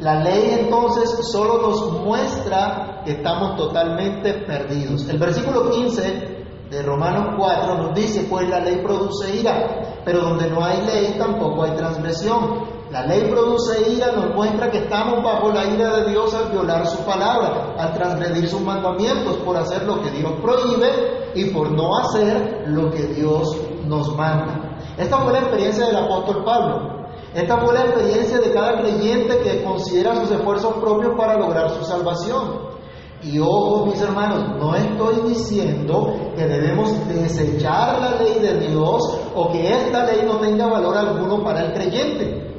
La 0.00 0.22
ley 0.22 0.56
entonces 0.60 1.28
solo 1.30 1.62
nos 1.62 2.02
muestra 2.02 3.02
que 3.04 3.12
estamos 3.12 3.56
totalmente 3.56 4.32
perdidos. 4.44 5.08
El 5.08 5.18
versículo 5.18 5.70
15 5.70 6.34
de 6.70 6.82
Romanos 6.82 7.36
4 7.38 7.76
nos 7.76 7.94
dice, 7.94 8.26
pues 8.28 8.48
la 8.48 8.58
ley 8.58 8.80
produce 8.82 9.36
ira, 9.36 10.02
pero 10.04 10.20
donde 10.20 10.50
no 10.50 10.64
hay 10.64 10.82
ley 10.84 11.14
tampoco 11.16 11.62
hay 11.62 11.72
transgresión. 11.76 12.74
La 12.90 13.06
ley 13.06 13.28
produce 13.30 13.90
ira, 13.92 14.12
nos 14.12 14.34
muestra 14.34 14.70
que 14.70 14.78
estamos 14.78 15.22
bajo 15.22 15.50
la 15.50 15.64
ira 15.64 15.96
de 15.98 16.10
Dios 16.10 16.34
al 16.34 16.50
violar 16.50 16.86
su 16.86 16.98
palabra, 17.04 17.74
al 17.78 17.94
transgredir 17.94 18.48
sus 18.48 18.60
mandamientos, 18.60 19.36
por 19.38 19.56
hacer 19.56 19.84
lo 19.84 20.00
que 20.00 20.10
Dios 20.10 20.32
prohíbe 20.42 21.32
y 21.34 21.46
por 21.50 21.70
no 21.70 21.98
hacer 21.98 22.64
lo 22.66 22.90
que 22.90 23.02
Dios 23.06 23.56
nos 23.86 24.16
manda. 24.16 24.73
Esta 24.96 25.18
fue 25.18 25.32
la 25.32 25.40
experiencia 25.40 25.86
del 25.86 25.96
apóstol 25.96 26.44
Pablo. 26.44 27.04
Esta 27.34 27.58
fue 27.58 27.74
la 27.74 27.84
experiencia 27.86 28.38
de 28.38 28.52
cada 28.52 28.80
creyente 28.80 29.38
que 29.38 29.64
considera 29.64 30.14
sus 30.14 30.30
esfuerzos 30.30 30.74
propios 30.74 31.14
para 31.16 31.36
lograr 31.36 31.70
su 31.70 31.84
salvación. 31.84 32.74
Y 33.22 33.38
ojo, 33.40 33.86
mis 33.86 34.00
hermanos, 34.00 34.56
no 34.58 34.74
estoy 34.76 35.30
diciendo 35.30 36.14
que 36.36 36.46
debemos 36.46 36.92
desechar 37.08 37.98
la 38.00 38.22
ley 38.22 38.38
de 38.38 38.68
Dios 38.68 39.02
o 39.34 39.50
que 39.50 39.72
esta 39.72 40.04
ley 40.04 40.22
no 40.24 40.36
tenga 40.36 40.66
valor 40.66 40.96
alguno 40.96 41.42
para 41.42 41.64
el 41.64 41.72
creyente. 41.72 42.54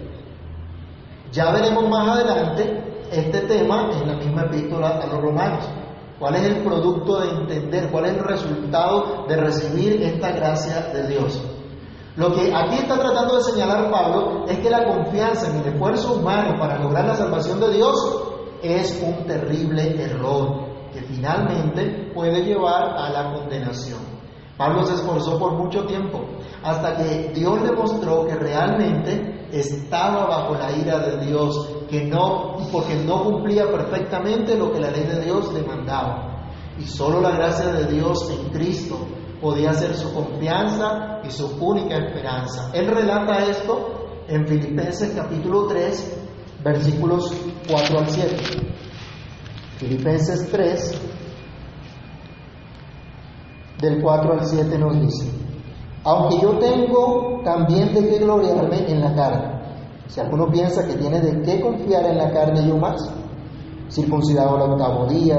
Ya 1.31 1.51
veremos 1.51 1.87
más 1.87 2.09
adelante 2.09 2.83
este 3.11 3.41
tema 3.41 3.91
en 3.93 4.07
la 4.07 4.15
misma 4.15 4.41
epístola 4.43 4.99
a 5.01 5.05
los 5.05 5.21
romanos. 5.21 5.63
¿Cuál 6.19 6.35
es 6.35 6.43
el 6.43 6.63
producto 6.63 7.19
de 7.19 7.29
entender? 7.29 7.91
¿Cuál 7.91 8.05
es 8.05 8.13
el 8.13 8.23
resultado 8.23 9.25
de 9.27 9.37
recibir 9.37 10.01
esta 10.01 10.31
gracia 10.31 10.89
de 10.93 11.07
Dios? 11.07 11.41
Lo 12.15 12.31
que 12.33 12.53
aquí 12.53 12.75
está 12.75 12.97
tratando 12.97 13.35
de 13.35 13.43
señalar 13.43 13.91
Pablo 13.91 14.45
es 14.47 14.59
que 14.59 14.69
la 14.69 14.85
confianza 14.85 15.49
en 15.49 15.57
el 15.57 15.73
esfuerzo 15.73 16.13
humano 16.15 16.57
para 16.57 16.79
lograr 16.79 17.05
la 17.05 17.15
salvación 17.15 17.59
de 17.59 17.73
Dios 17.73 17.95
es 18.63 19.03
un 19.05 19.25
terrible 19.25 20.01
error 20.01 20.65
que 20.93 21.01
finalmente 21.01 22.11
puede 22.13 22.41
llevar 22.45 22.97
a 22.97 23.09
la 23.09 23.33
condenación. 23.33 23.99
Pablo 24.57 24.85
se 24.85 24.93
esforzó 24.93 25.37
por 25.37 25.55
mucho 25.55 25.85
tiempo 25.85 26.21
hasta 26.63 26.95
que 26.95 27.33
Dios 27.35 27.61
le 27.61 27.73
mostró 27.73 28.25
que 28.25 28.35
realmente 28.35 29.47
estaba 29.51 30.25
bajo 30.25 30.55
la 30.55 30.71
ira 30.71 30.99
de 30.99 31.25
Dios, 31.25 31.69
que 31.89 32.05
no 32.05 32.55
porque 32.71 32.95
no 32.95 33.25
cumplía 33.25 33.69
perfectamente 33.69 34.55
lo 34.55 34.71
que 34.71 34.79
la 34.79 34.91
ley 34.91 35.03
de 35.03 35.19
Dios 35.19 35.53
le 35.53 35.63
mandaba. 35.63 36.47
Y 36.79 36.83
solo 36.83 37.19
la 37.19 37.31
gracia 37.31 37.73
de 37.73 37.85
Dios 37.91 38.29
en 38.29 38.49
Cristo 38.51 38.97
podía 39.41 39.73
ser 39.73 39.95
su 39.95 40.13
confianza 40.13 41.19
y 41.23 41.31
su 41.31 41.47
única 41.59 41.97
esperanza. 41.97 42.71
Él 42.73 42.87
relata 42.87 43.45
esto 43.45 44.23
en 44.27 44.47
Filipenses 44.47 45.13
capítulo 45.15 45.67
3, 45.67 46.17
versículos 46.63 47.33
4 47.69 47.99
al 47.99 48.09
7. 48.09 48.35
Filipenses 49.77 50.49
3, 50.51 51.01
del 53.81 54.01
4 54.01 54.33
al 54.33 54.45
7 54.45 54.77
nos 54.77 54.99
dice, 55.01 55.31
aunque 56.03 56.39
yo 56.41 56.57
tengo 56.59 57.41
también 57.43 57.93
de 57.93 58.07
qué 58.07 58.19
gloriarme 58.19 58.89
en 58.89 59.01
la 59.01 59.13
carne, 59.13 59.55
si 60.07 60.19
alguno 60.19 60.49
piensa 60.49 60.87
que 60.87 60.93
tiene 60.93 61.19
de 61.19 61.41
qué 61.41 61.59
confiar 61.59 62.05
en 62.05 62.17
la 62.17 62.31
carne, 62.31 62.67
yo 62.67 62.77
más, 62.77 63.01
circuncidado 63.89 64.55
al 64.55 64.71
octavo 64.71 65.07
día, 65.07 65.37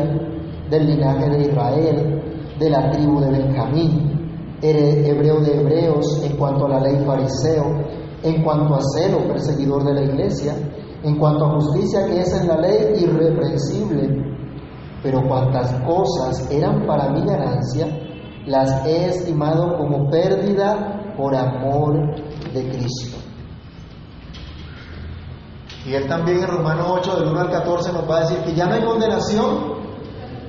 del 0.69 0.87
linaje 0.87 1.31
de 1.31 1.41
Israel, 1.43 2.26
de 2.59 2.71
la 2.71 2.91
tribu 2.91 3.21
de 3.21 3.31
Benjamín, 3.31 4.17
hebreo 4.63 5.41
de 5.41 5.61
hebreos, 5.61 6.23
en 6.25 6.37
cuanto 6.37 6.67
a 6.67 6.71
la 6.71 6.81
ley 6.81 7.05
fariseo, 7.05 7.67
en 8.23 8.43
cuanto 8.43 8.75
a 8.75 8.81
celo, 8.81 9.27
perseguidor 9.29 9.85
de 9.85 9.95
la 9.95 10.03
iglesia, 10.03 10.55
en 11.03 11.19
cuanto 11.19 11.45
a 11.45 11.55
justicia 11.61 12.07
que 12.07 12.21
es 12.21 12.41
en 12.41 12.49
la 12.49 12.57
ley 12.59 13.03
irreprensible. 13.03 14.25
Pero 15.03 15.23
cuantas 15.29 15.73
cosas 15.83 16.51
eran 16.51 16.87
para 16.87 17.11
mi 17.11 17.25
ganancia, 17.25 17.87
las 18.47 18.85
he 18.87 19.09
estimado 19.09 19.77
como 19.77 20.09
pérdida 20.11 21.15
por 21.17 21.35
amor 21.35 22.15
de 22.53 22.69
Cristo. 22.69 23.19
Y 25.85 25.95
él 25.95 26.09
también 26.09 26.39
en 26.39 26.49
Romanos 26.49 26.87
8, 27.01 27.17
del 27.21 27.29
1 27.29 27.41
al 27.41 27.51
14, 27.51 27.93
nos 27.93 28.11
va 28.11 28.17
a 28.17 28.21
decir 28.23 28.39
que 28.45 28.55
ya 28.55 28.67
no 28.67 28.75
hay 28.75 28.85
condenación 28.85 29.77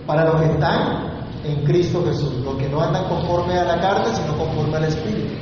para 0.07 0.25
los 0.25 0.41
que 0.41 0.47
están 0.47 1.16
en 1.47 1.63
Cristo 1.65 2.03
Jesús, 2.05 2.33
los 2.43 2.55
que 2.55 2.69
no 2.69 2.81
andan 2.81 3.07
conforme 3.07 3.57
a 3.57 3.63
la 3.63 3.79
carne, 3.79 4.13
sino 4.13 4.37
conforme 4.37 4.77
al 4.77 4.83
Espíritu. 4.85 5.33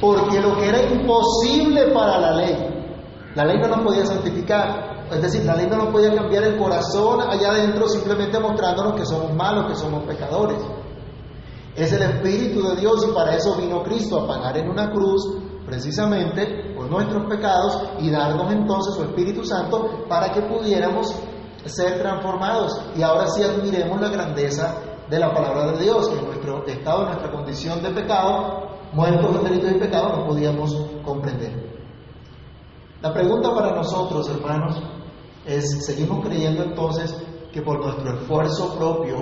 Porque 0.00 0.40
lo 0.40 0.56
que 0.56 0.68
era 0.68 0.82
imposible 0.82 1.88
para 1.92 2.18
la 2.18 2.32
ley, 2.36 2.56
la 3.34 3.44
ley 3.44 3.58
no 3.60 3.68
nos 3.68 3.80
podía 3.80 4.06
santificar, 4.06 5.06
es 5.10 5.22
decir, 5.22 5.44
la 5.44 5.56
ley 5.56 5.66
no 5.66 5.76
nos 5.76 5.88
podía 5.88 6.14
cambiar 6.14 6.44
el 6.44 6.58
corazón 6.58 7.20
allá 7.20 7.50
adentro 7.50 7.88
simplemente 7.88 8.38
mostrándonos 8.38 8.94
que 8.94 9.06
somos 9.06 9.34
malos, 9.34 9.66
que 9.70 9.76
somos 9.76 10.04
pecadores. 10.04 10.58
Es 11.74 11.92
el 11.92 12.02
Espíritu 12.02 12.62
de 12.68 12.76
Dios 12.76 13.06
y 13.08 13.14
para 13.14 13.36
eso 13.36 13.56
vino 13.56 13.82
Cristo 13.82 14.20
a 14.20 14.26
pagar 14.26 14.56
en 14.58 14.68
una 14.68 14.90
cruz 14.90 15.38
precisamente 15.64 16.74
por 16.74 16.90
nuestros 16.90 17.26
pecados 17.26 17.80
y 18.00 18.10
darnos 18.10 18.52
entonces 18.52 18.94
su 18.94 19.02
Espíritu 19.02 19.44
Santo 19.44 20.04
para 20.08 20.32
que 20.32 20.42
pudiéramos 20.42 21.14
ser 21.64 22.00
transformados. 22.00 22.80
Y 22.96 23.02
ahora 23.02 23.26
sí 23.28 23.42
admiremos 23.42 24.00
la 24.00 24.08
grandeza 24.08 24.74
de 25.08 25.18
la 25.18 25.32
palabra 25.32 25.72
de 25.72 25.84
Dios, 25.84 26.08
que 26.08 26.18
en 26.18 26.26
nuestro 26.26 26.66
estado, 26.66 27.02
en 27.02 27.06
nuestra 27.08 27.30
condición 27.30 27.82
de 27.82 27.90
pecado, 27.90 28.68
muertos 28.92 29.42
de 29.42 29.48
delitos 29.48 29.72
y 29.72 29.74
pecado, 29.74 30.16
no 30.16 30.26
podíamos 30.26 30.74
comprender. 31.04 31.68
La 33.00 33.12
pregunta 33.12 33.54
para 33.54 33.74
nosotros, 33.74 34.28
hermanos, 34.28 34.82
es, 35.46 35.86
¿seguimos 35.86 36.26
creyendo 36.26 36.62
entonces 36.62 37.14
que 37.52 37.62
por 37.62 37.82
nuestro 37.82 38.14
esfuerzo 38.14 38.76
propio 38.76 39.16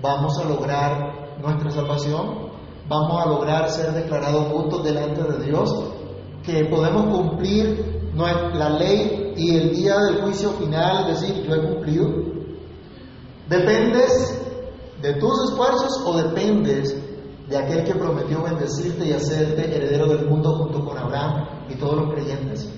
vamos 0.00 0.38
a 0.38 0.44
lograr 0.44 1.38
nuestra 1.40 1.70
salvación? 1.70 2.46
¿Vamos 2.88 3.24
a 3.24 3.28
lograr 3.28 3.68
ser 3.70 3.92
declarados 3.92 4.52
justos 4.52 4.84
delante 4.84 5.22
de 5.22 5.44
Dios? 5.44 5.74
¿Que 6.44 6.66
podemos 6.66 7.06
cumplir 7.06 8.12
la 8.14 8.70
ley 8.70 9.34
y 9.36 9.56
el 9.56 9.74
día 9.74 9.98
del 9.98 10.22
juicio 10.22 10.50
final 10.50 11.06
decir, 11.08 11.42
yo 11.42 11.54
he 11.54 11.66
cumplido? 11.66 12.06
¿Dependes 13.48 14.45
de 15.06 15.14
tus 15.20 15.50
esfuerzos 15.50 16.02
o 16.04 16.16
dependes 16.16 16.96
de 17.48 17.56
aquel 17.56 17.84
que 17.84 17.94
prometió 17.94 18.42
bendecirte 18.42 19.06
y 19.06 19.12
hacerte 19.12 19.76
heredero 19.76 20.08
del 20.08 20.28
mundo 20.28 20.56
junto 20.56 20.84
con 20.84 20.98
Abraham 20.98 21.46
y 21.68 21.76
todos 21.76 21.94
los 21.94 22.12
creyentes? 22.12 22.68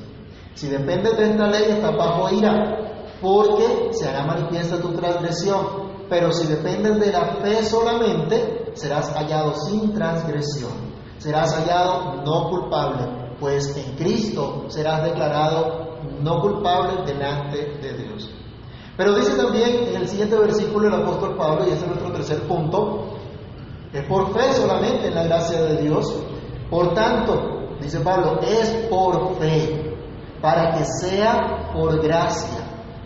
Si 0.53 0.69
dependes 0.69 1.17
de 1.17 1.31
esta 1.31 1.47
ley, 1.47 1.65
estás 1.71 1.97
bajo 1.97 2.29
ira, 2.31 3.15
porque 3.23 3.89
se 3.93 4.07
hará 4.07 4.27
manifiesta 4.27 4.79
tu 4.79 4.93
transgresión. 4.93 5.89
Pero 6.11 6.31
si 6.31 6.47
dependes 6.49 7.01
de 7.01 7.13
la 7.13 7.37
fe 7.37 7.63
solamente, 7.65 8.73
serás 8.75 9.11
hallado 9.15 9.55
sin 9.55 9.95
transgresión. 9.95 10.73
Serás 11.17 11.55
hallado 11.55 12.23
no 12.27 12.51
culpable, 12.51 13.37
pues 13.41 13.75
en 13.75 13.97
Cristo 13.97 14.67
serás 14.69 15.03
declarado 15.03 15.97
no 16.21 16.41
culpable 16.43 17.05
delante 17.07 17.79
de 17.81 17.93
Dios. 17.97 18.08
Pero 18.99 19.15
dice 19.15 19.37
también 19.37 19.87
en 19.91 19.95
el 19.95 20.09
siguiente 20.09 20.37
versículo 20.37 20.89
el 20.89 20.95
apóstol 20.95 21.37
Pablo, 21.37 21.65
y 21.65 21.71
ese 21.71 21.83
es 21.83 21.87
nuestro 21.87 22.11
tercer 22.11 22.43
punto, 22.49 23.17
es 23.93 24.03
por 24.07 24.35
fe 24.35 24.53
solamente 24.55 25.07
en 25.07 25.15
la 25.15 25.23
gracia 25.23 25.63
de 25.63 25.77
Dios. 25.77 26.13
Por 26.69 26.95
tanto, 26.95 27.77
dice 27.81 28.01
Pablo, 28.01 28.41
es 28.43 28.89
por 28.91 29.37
fe, 29.37 29.97
para 30.43 30.77
que 30.77 30.85
sea 31.01 31.71
por 31.73 32.03
gracia, 32.03 32.59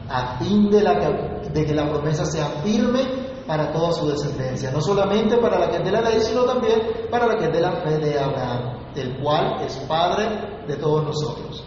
a 0.09 0.39
fin 0.39 0.71
de, 0.71 0.81
la, 0.81 0.99
que 0.99 1.75
la 1.75 1.87
promesa 1.91 2.25
sea 2.25 2.47
firme 2.65 3.45
para 3.47 3.71
toda 3.71 3.93
su 3.93 4.09
descendencia, 4.09 4.71
no 4.71 4.81
solamente 4.81 5.37
para 5.37 5.59
la 5.59 5.69
que 5.69 5.77
es 5.77 5.85
de 5.85 5.93
la 5.93 6.01
ley, 6.01 6.21
sino 6.21 6.45
también 6.45 6.81
para 7.11 7.27
la 7.27 7.37
que 7.37 7.45
es 7.45 7.53
de 7.53 7.61
la 7.61 7.73
fe 7.73 7.99
de 7.99 8.19
Abraham, 8.19 8.95
del 8.95 9.21
cual 9.23 9.61
es 9.67 9.77
Padre 9.87 10.65
de 10.67 10.77
todos 10.77 11.05
nosotros. 11.05 11.67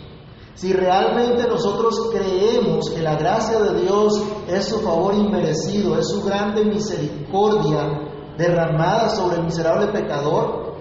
Si 0.55 0.71
realmente 0.71 1.47
nosotros 1.47 2.09
creemos 2.13 2.89
que 2.89 3.01
la 3.01 3.15
gracia 3.15 3.59
de 3.59 3.81
Dios 3.81 4.23
es 4.47 4.65
su 4.65 4.79
favor 4.79 5.13
inmerecido, 5.13 5.97
es 5.99 6.07
su 6.07 6.23
grande 6.23 6.63
misericordia 6.63 7.89
derramada 8.37 9.09
sobre 9.09 9.37
el 9.37 9.43
miserable 9.43 9.87
pecador, 9.87 10.75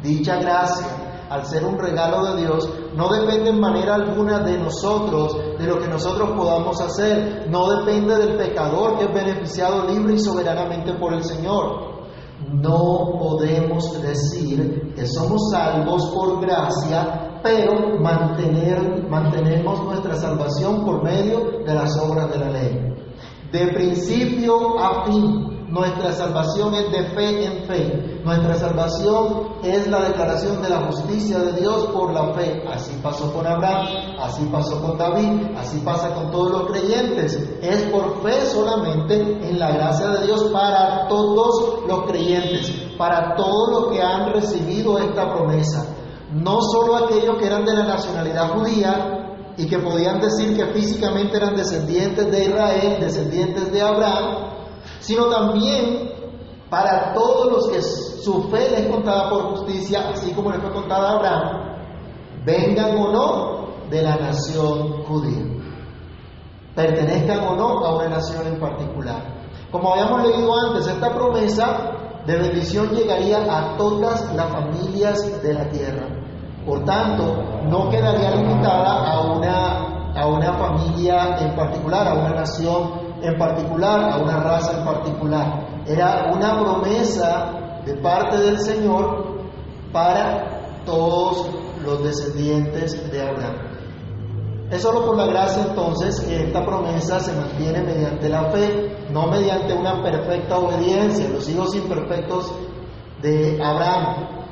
dicha 0.00 0.36
gracia, 0.36 1.06
al 1.28 1.44
ser 1.44 1.64
un 1.64 1.76
regalo 1.76 2.24
de 2.24 2.42
Dios, 2.42 2.68
no 2.94 3.08
depende 3.08 3.50
en 3.50 3.60
manera 3.60 3.96
alguna 3.96 4.40
de 4.40 4.58
nosotros, 4.58 5.36
de 5.58 5.66
lo 5.66 5.80
que 5.80 5.88
nosotros 5.88 6.30
podamos 6.36 6.80
hacer, 6.80 7.48
no 7.50 7.68
depende 7.78 8.16
del 8.16 8.36
pecador 8.36 8.96
que 8.96 9.06
es 9.06 9.12
beneficiado 9.12 9.86
libre 9.88 10.14
y 10.14 10.18
soberanamente 10.20 10.94
por 10.94 11.12
el 11.12 11.24
Señor. 11.24 11.96
No 12.52 13.18
podemos 13.18 14.00
decir 14.00 14.94
que 14.94 15.06
somos 15.06 15.50
salvos 15.50 16.12
por 16.14 16.40
gracia, 16.40 17.35
pero 17.46 18.00
mantener, 18.00 19.08
mantenemos 19.08 19.84
nuestra 19.84 20.16
salvación 20.16 20.84
por 20.84 21.04
medio 21.04 21.62
de 21.64 21.74
las 21.74 21.96
obras 21.96 22.28
de 22.32 22.38
la 22.40 22.50
ley. 22.50 22.92
De 23.52 23.68
principio 23.68 24.80
a 24.80 25.04
fin, 25.04 25.68
nuestra 25.68 26.12
salvación 26.12 26.74
es 26.74 26.90
de 26.90 27.04
fe 27.10 27.44
en 27.44 27.64
fe. 27.68 28.20
Nuestra 28.24 28.56
salvación 28.56 29.58
es 29.62 29.86
la 29.86 30.00
declaración 30.08 30.60
de 30.60 30.70
la 30.70 30.86
justicia 30.86 31.38
de 31.38 31.52
Dios 31.60 31.86
por 31.94 32.12
la 32.12 32.34
fe. 32.34 32.64
Así 32.68 32.98
pasó 33.00 33.32
con 33.32 33.46
Abraham, 33.46 33.86
así 34.20 34.44
pasó 34.50 34.82
con 34.82 34.98
David, 34.98 35.56
así 35.56 35.78
pasa 35.84 36.12
con 36.14 36.32
todos 36.32 36.50
los 36.50 36.70
creyentes. 36.72 37.34
Es 37.62 37.82
por 37.92 38.22
fe 38.24 38.44
solamente 38.46 39.14
en 39.48 39.56
la 39.60 39.70
gracia 39.70 40.08
de 40.08 40.26
Dios 40.26 40.50
para 40.52 41.06
todos 41.06 41.86
los 41.86 42.06
creyentes, 42.06 42.72
para 42.98 43.36
todos 43.36 43.70
los 43.70 43.92
que 43.92 44.02
han 44.02 44.32
recibido 44.32 44.98
esta 44.98 45.32
promesa. 45.32 45.96
No 46.36 46.60
solo 46.60 46.96
aquellos 46.96 47.38
que 47.38 47.46
eran 47.46 47.64
de 47.64 47.74
la 47.74 47.84
nacionalidad 47.84 48.50
judía 48.50 49.54
y 49.56 49.66
que 49.66 49.78
podían 49.78 50.20
decir 50.20 50.54
que 50.54 50.66
físicamente 50.66 51.36
eran 51.36 51.56
descendientes 51.56 52.30
de 52.30 52.44
Israel, 52.44 52.98
descendientes 53.00 53.72
de 53.72 53.80
Abraham, 53.80 54.48
sino 55.00 55.26
también 55.26 56.10
para 56.68 57.14
todos 57.14 57.50
los 57.50 57.68
que 57.68 57.80
su 57.80 58.50
fe 58.50 58.70
les 58.70 58.88
contada 58.88 59.30
por 59.30 59.56
justicia, 59.56 60.10
así 60.12 60.32
como 60.32 60.50
le 60.50 60.58
fue 60.58 60.72
contada 60.72 61.10
a 61.10 61.12
Abraham, 61.16 61.76
vengan 62.44 62.98
o 62.98 63.12
no 63.12 63.66
de 63.88 64.02
la 64.02 64.16
nación 64.16 65.04
judía, 65.04 65.42
pertenezcan 66.74 67.48
o 67.48 67.56
no 67.56 67.84
a 67.84 67.96
una 67.96 68.08
nación 68.10 68.46
en 68.46 68.60
particular. 68.60 69.22
Como 69.70 69.92
habíamos 69.92 70.22
leído 70.22 70.52
antes, 70.54 70.86
esta 70.86 71.14
promesa 71.14 71.92
de 72.26 72.36
bendición 72.36 72.90
llegaría 72.90 73.38
a 73.38 73.76
todas 73.76 74.34
las 74.34 74.52
familias 74.52 75.42
de 75.42 75.54
la 75.54 75.68
tierra. 75.70 76.15
Por 76.66 76.84
tanto, 76.84 77.44
no 77.68 77.88
quedaría 77.90 78.34
limitada 78.34 79.12
a 79.12 79.20
una, 79.20 80.12
a 80.14 80.26
una 80.26 80.52
familia 80.54 81.38
en 81.38 81.54
particular, 81.54 82.08
a 82.08 82.14
una 82.14 82.30
nación 82.30 83.06
en 83.22 83.38
particular, 83.38 84.12
a 84.12 84.16
una 84.18 84.40
raza 84.40 84.78
en 84.78 84.84
particular. 84.84 85.66
Era 85.86 86.32
una 86.34 86.58
promesa 86.58 87.80
de 87.84 87.94
parte 87.98 88.38
del 88.38 88.58
Señor 88.58 89.36
para 89.92 90.82
todos 90.84 91.48
los 91.84 92.02
descendientes 92.02 93.10
de 93.12 93.22
Abraham. 93.22 93.76
Es 94.70 94.82
solo 94.82 95.06
por 95.06 95.16
la 95.16 95.26
gracia 95.26 95.62
entonces 95.68 96.20
que 96.20 96.46
esta 96.46 96.64
promesa 96.64 97.20
se 97.20 97.32
mantiene 97.32 97.82
mediante 97.84 98.28
la 98.28 98.50
fe, 98.50 99.06
no 99.10 99.28
mediante 99.28 99.72
una 99.72 100.02
perfecta 100.02 100.58
obediencia, 100.58 101.28
los 101.28 101.48
hijos 101.48 101.76
imperfectos 101.76 102.52
de 103.22 103.62
Abraham. 103.62 104.45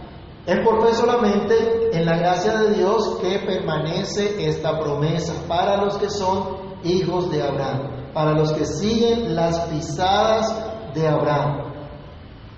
Es 0.46 0.60
por 0.64 0.86
fe 0.86 0.94
solamente 0.94 1.96
en 1.96 2.04
la 2.04 2.18
gracia 2.18 2.58
de 2.58 2.74
Dios 2.74 3.18
que 3.20 3.38
permanece 3.46 4.46
esta 4.46 4.78
promesa 4.78 5.32
para 5.48 5.78
los 5.82 5.96
que 5.96 6.10
son 6.10 6.76
hijos 6.84 7.30
de 7.30 7.42
Abraham 7.42 7.94
para 8.14 8.32
los 8.32 8.52
que 8.52 8.64
siguen 8.64 9.34
las 9.34 9.58
pisadas 9.66 10.94
de 10.94 11.06
Abraham, 11.06 11.72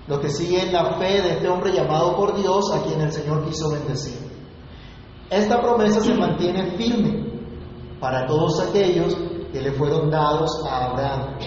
los 0.07 0.19
que 0.19 0.29
siguen 0.29 0.71
la 0.71 0.93
fe 0.97 1.21
de 1.21 1.31
este 1.31 1.49
hombre 1.49 1.73
llamado 1.73 2.15
por 2.15 2.37
Dios 2.37 2.71
a 2.71 2.83
quien 2.83 3.01
el 3.01 3.11
Señor 3.11 3.43
quiso 3.43 3.71
bendecir. 3.71 4.19
Esta 5.29 5.59
promesa 5.59 5.99
se 5.99 6.13
mantiene 6.13 6.77
firme 6.77 7.25
para 7.99 8.25
todos 8.27 8.61
aquellos 8.61 9.17
que 9.51 9.59
le 9.59 9.73
fueron 9.73 10.09
dados 10.11 10.51
a 10.69 10.85
Abraham. 10.85 11.37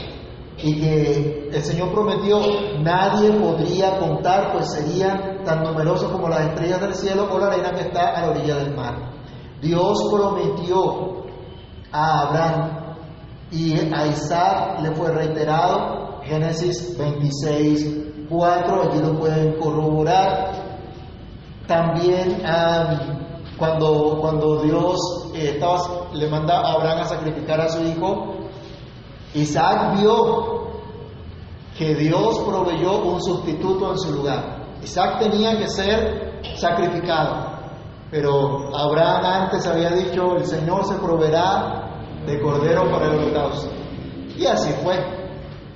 Y 0.62 0.80
que 0.80 1.48
el 1.52 1.62
Señor 1.62 1.92
prometió 1.92 2.38
nadie 2.80 3.32
podría 3.32 3.98
contar, 3.98 4.52
pues 4.52 4.72
serían 4.72 5.44
tan 5.44 5.62
numerosos 5.62 6.11
como 6.11 6.28
las 6.28 6.48
estrellas 6.48 6.80
del 6.80 6.94
cielo 6.94 7.28
o 7.30 7.38
la 7.38 7.46
arena 7.46 7.72
que 7.72 7.82
está 7.82 8.11
a 8.11 8.22
la 8.22 8.30
orilla 8.30 8.56
del 8.56 8.76
mar. 8.76 9.12
Dios 9.61 10.08
prometió 10.11 11.24
a 11.92 12.20
Abraham 12.28 12.80
y 13.50 13.78
a 13.92 14.06
Isaac 14.06 14.80
le 14.82 14.92
fue 14.92 15.11
reiterado, 15.12 16.20
Génesis 16.22 16.96
26, 16.96 18.28
4, 18.28 18.82
allí 18.82 19.00
lo 19.00 19.18
pueden 19.18 19.58
corroborar. 19.58 20.52
También 21.66 22.42
cuando, 23.58 24.18
cuando 24.20 24.62
Dios 24.62 24.98
eh, 25.34 25.52
estaba, 25.54 25.78
le 26.12 26.28
manda 26.28 26.58
a 26.61 26.72
Abraham 26.72 27.00
a 27.00 27.04
sacrificar 27.04 27.61
a 27.61 27.68
su 27.68 27.82
hijo, 27.82 28.39
Isaac 29.35 30.01
vio 30.01 30.70
que 31.78 31.95
Dios 31.95 32.41
proveyó 32.41 33.05
un 33.05 33.22
sustituto 33.22 33.93
en 33.93 33.99
su 33.99 34.12
lugar. 34.12 34.66
Isaac 34.83 35.20
tenía 35.20 35.57
que 35.57 35.68
ser 35.68 36.43
sacrificado, 36.57 37.47
pero 38.11 38.74
Abraham 38.76 39.45
antes 39.45 39.66
había 39.66 39.91
dicho, 39.91 40.37
el 40.37 40.47
Señor 40.47 40.85
se 40.85 40.95
proveerá 40.95 41.91
de 42.26 42.41
cordero 42.41 42.91
para 42.91 43.07
el 43.07 43.18
holocausto. 43.20 43.70
Y 44.37 44.47
así 44.47 44.72
fue. 44.83 44.97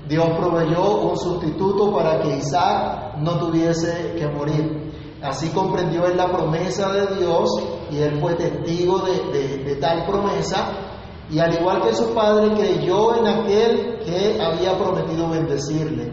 Dios 0.09 0.27
proveyó 0.37 1.01
un 1.01 1.17
sustituto 1.17 1.93
para 1.95 2.21
que 2.21 2.37
Isaac 2.37 3.17
no 3.19 3.39
tuviese 3.39 4.15
que 4.19 4.27
morir. 4.27 4.93
Así 5.23 5.49
comprendió 5.51 6.07
él 6.07 6.17
la 6.17 6.31
promesa 6.31 6.93
de 6.93 7.17
Dios 7.17 7.49
y 7.91 7.99
él 7.99 8.21
fue 8.21 8.35
testigo 8.35 8.99
de, 8.99 9.65
de 9.65 9.77
tal 9.77 10.05
promesa 10.05 10.94
y 11.35 11.41
al 11.41 11.53
igual 11.53 11.83
que 11.83 11.93
su 11.93 12.15
padre 12.15 12.55
creyó 12.55 13.17
en 13.17 13.27
aquel 13.27 13.99
que 14.05 14.41
había 14.41 14.79
prometido 14.79 15.29
bendecirle. 15.31 16.13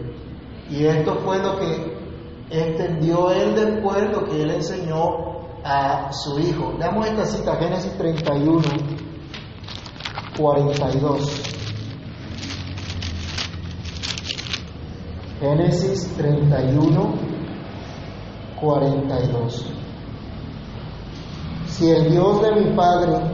Y 0.68 0.86
esto 0.86 1.16
fue 1.24 1.38
lo 1.38 1.60
que 1.60 1.96
entendió 2.50 3.30
él 3.30 3.54
después, 3.54 4.10
lo 4.12 4.26
que 4.26 4.42
él 4.42 4.50
enseñó 4.50 4.98
a 5.64 6.12
su 6.12 6.40
hijo. 6.40 6.74
Veamos 6.80 7.06
esta 7.06 7.26
cita, 7.26 7.56
Génesis 7.58 7.96
31, 8.00 8.62
42. 10.40 11.42
Génesis 15.40 16.16
31, 16.18 17.14
42. 18.60 19.74
Si 21.68 21.92
el 21.92 22.10
Dios 22.10 22.42
de 22.42 22.56
mi 22.56 22.76
padre 22.76 23.31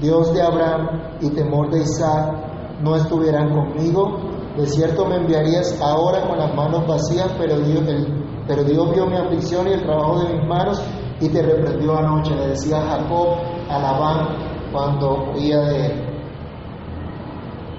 Dios 0.00 0.32
de 0.34 0.42
Abraham 0.42 1.18
y 1.20 1.30
temor 1.30 1.70
de 1.70 1.80
Isaac 1.80 2.80
no 2.82 2.96
estuvieran 2.96 3.50
conmigo, 3.50 4.18
de 4.56 4.66
cierto 4.66 5.06
me 5.06 5.16
enviarías 5.16 5.80
ahora 5.80 6.26
con 6.26 6.38
las 6.38 6.54
manos 6.54 6.86
vacías, 6.86 7.30
pero 7.38 7.58
Dios, 7.60 8.92
vio 8.94 9.06
mi 9.06 9.16
aflicción 9.16 9.68
y 9.68 9.72
el 9.72 9.82
trabajo 9.82 10.20
de 10.20 10.34
mis 10.34 10.46
manos 10.46 10.82
y 11.20 11.28
te 11.28 11.42
reprendió 11.42 11.96
anoche, 11.96 12.34
le 12.34 12.48
decía 12.48 12.80
Jacob 12.80 13.38
a 13.68 13.78
Labán 13.78 14.72
cuando 14.72 15.32
oía 15.34 15.60
de 15.60 15.86
él. 15.86 16.06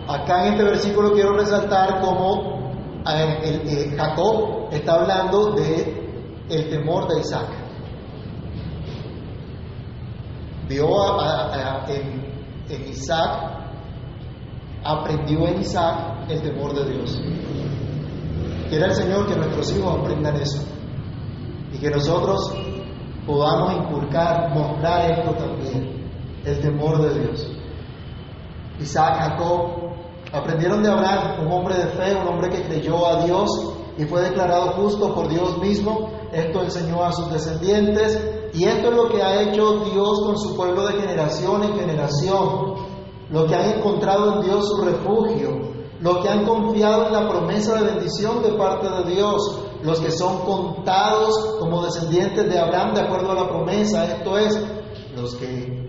Acá 0.08 0.48
en 0.48 0.54
este 0.54 0.64
versículo 0.64 1.12
quiero 1.12 1.34
resaltar 1.34 2.02
cómo 2.02 2.72
eh, 3.08 3.40
eh, 3.44 3.96
Jacob 3.98 4.70
está 4.72 4.94
hablando 4.94 5.52
de 5.52 6.08
el 6.50 6.70
temor 6.70 7.08
de 7.08 7.20
Isaac 7.20 7.67
vio 10.68 10.88
en, 12.70 12.88
Isaac, 12.90 13.30
aprendió 14.84 15.48
en 15.48 15.62
Isaac 15.62 16.30
el 16.30 16.42
temor 16.42 16.74
de 16.74 16.92
Dios. 16.92 17.22
Quiera 18.70 18.88
el 18.88 18.96
Señor 18.96 19.28
que 19.28 19.36
nuestros 19.36 19.76
hijos 19.76 20.00
aprendan 20.00 20.36
eso 20.36 20.62
y 21.74 21.78
que 21.78 21.90
nosotros 21.90 22.54
podamos 23.26 23.74
inculcar, 23.76 24.54
mostrar 24.54 25.12
esto 25.12 25.32
también, 25.36 26.10
el 26.46 26.60
temor 26.60 27.02
de 27.02 27.20
Dios. 27.20 27.52
Isaac, 28.80 29.16
Jacob, 29.18 29.94
aprendieron 30.32 30.84
de 30.84 30.92
Abraham, 30.92 31.46
un 31.46 31.52
hombre 31.52 31.76
de 31.76 31.88
fe, 31.88 32.16
un 32.16 32.28
hombre 32.28 32.50
que 32.50 32.64
creyó 32.64 33.06
a 33.08 33.24
Dios 33.24 33.77
y 33.98 34.06
fue 34.06 34.22
declarado 34.22 34.74
justo 34.74 35.14
por 35.14 35.28
Dios 35.28 35.58
mismo. 35.58 36.10
Esto 36.32 36.62
enseñó 36.62 37.04
a 37.04 37.12
sus 37.12 37.32
descendientes 37.32 38.20
y 38.54 38.66
esto 38.66 38.90
es 38.90 38.96
lo 38.96 39.10
que 39.10 39.22
ha 39.22 39.42
hecho 39.42 39.86
Dios 39.92 40.22
con 40.24 40.38
su 40.38 40.56
pueblo 40.56 40.86
de 40.88 41.02
generación 41.02 41.64
en 41.64 41.74
generación. 41.74 42.76
Lo 43.30 43.46
que 43.46 43.56
han 43.56 43.78
encontrado 43.78 44.36
en 44.36 44.42
Dios 44.42 44.70
su 44.70 44.86
refugio. 44.86 45.76
Lo 46.00 46.22
que 46.22 46.30
han 46.30 46.46
confiado 46.46 47.08
en 47.08 47.14
la 47.14 47.28
promesa 47.28 47.76
de 47.82 47.94
bendición 47.94 48.44
de 48.44 48.54
parte 48.54 48.88
de 48.88 49.16
Dios. 49.16 49.64
Los 49.82 50.00
que 50.00 50.12
son 50.12 50.40
contados 50.40 51.58
como 51.60 51.84
descendientes 51.84 52.48
de 52.48 52.60
Abraham 52.60 52.94
de 52.94 53.02
acuerdo 53.02 53.32
a 53.32 53.36
la 53.36 53.50
promesa. 53.50 54.06
Esto 54.06 54.38
es, 54.38 54.60
los 55.16 55.36
que 55.36 55.88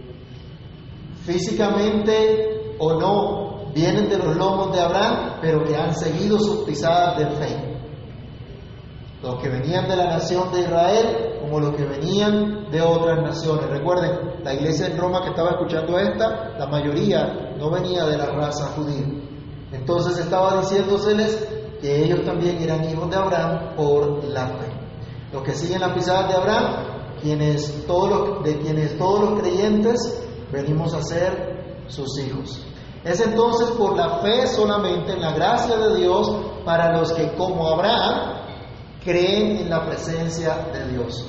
físicamente 1.24 2.76
o 2.78 2.94
no 2.94 3.72
vienen 3.74 4.08
de 4.08 4.16
los 4.16 4.34
lomos 4.34 4.72
de 4.72 4.80
Abraham, 4.80 5.38
pero 5.42 5.62
que 5.62 5.76
han 5.76 5.94
seguido 5.94 6.38
sus 6.38 6.64
pisadas 6.64 7.18
de 7.18 7.26
fe 7.36 7.67
los 9.22 9.42
que 9.42 9.48
venían 9.48 9.88
de 9.88 9.96
la 9.96 10.04
nación 10.06 10.52
de 10.52 10.60
Israel 10.60 11.38
como 11.40 11.60
los 11.60 11.74
que 11.74 11.84
venían 11.84 12.70
de 12.70 12.80
otras 12.80 13.22
naciones. 13.22 13.68
Recuerden, 13.70 14.42
la 14.44 14.54
iglesia 14.54 14.86
en 14.86 14.98
Roma 14.98 15.22
que 15.22 15.30
estaba 15.30 15.50
escuchando 15.50 15.98
esta, 15.98 16.56
la 16.58 16.66
mayoría 16.66 17.54
no 17.58 17.70
venía 17.70 18.04
de 18.04 18.16
la 18.16 18.26
raza 18.26 18.66
judía. 18.76 19.06
Entonces 19.72 20.18
estaba 20.18 20.60
diciéndoseles 20.60 21.46
que 21.80 22.04
ellos 22.04 22.24
también 22.24 22.60
eran 22.62 22.88
hijos 22.88 23.10
de 23.10 23.16
Abraham 23.16 23.74
por 23.76 24.24
la 24.24 24.46
fe. 24.46 24.72
Los 25.32 25.42
que 25.42 25.54
siguen 25.54 25.80
la 25.80 25.94
pisadas 25.94 26.28
de 26.28 26.34
Abraham, 26.34 26.74
quienes, 27.20 27.86
todos 27.86 28.44
de 28.44 28.58
quienes 28.58 28.96
todos 28.96 29.30
los 29.30 29.40
creyentes 29.40 30.26
venimos 30.52 30.94
a 30.94 31.02
ser 31.02 31.84
sus 31.88 32.18
hijos. 32.18 32.64
Es 33.04 33.20
entonces 33.20 33.70
por 33.72 33.96
la 33.96 34.18
fe 34.18 34.46
solamente 34.46 35.12
en 35.12 35.20
la 35.20 35.32
gracia 35.32 35.76
de 35.76 35.96
Dios 35.96 36.30
para 36.64 36.96
los 36.96 37.12
que 37.12 37.32
como 37.34 37.68
Abraham 37.68 38.37
creen 39.08 39.56
en 39.56 39.70
la 39.70 39.86
presencia 39.86 40.68
de 40.70 40.92
Dios. 40.92 41.24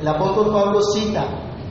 El 0.00 0.08
apóstol 0.08 0.50
Pablo 0.50 0.80
cita, 0.94 1.26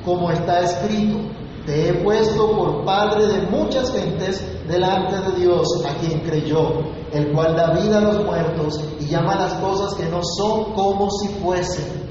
como 0.06 0.30
está 0.30 0.60
escrito, 0.60 1.18
te 1.66 1.90
he 1.90 1.94
puesto 1.96 2.52
por 2.52 2.86
padre 2.86 3.26
de 3.26 3.42
muchas 3.48 3.92
gentes 3.92 4.46
delante 4.68 5.16
de 5.16 5.40
Dios 5.40 5.68
a 5.84 5.96
quien 5.96 6.20
creyó, 6.20 6.84
el 7.12 7.32
cual 7.34 7.56
da 7.56 7.72
vida 7.72 7.98
a 7.98 8.02
los 8.02 8.24
muertos 8.24 8.80
y 9.00 9.08
llama 9.08 9.36
las 9.36 9.54
cosas 9.56 9.96
que 9.96 10.06
no 10.06 10.22
son 10.24 10.74
como 10.74 11.10
si 11.10 11.28
fuesen. 11.40 12.08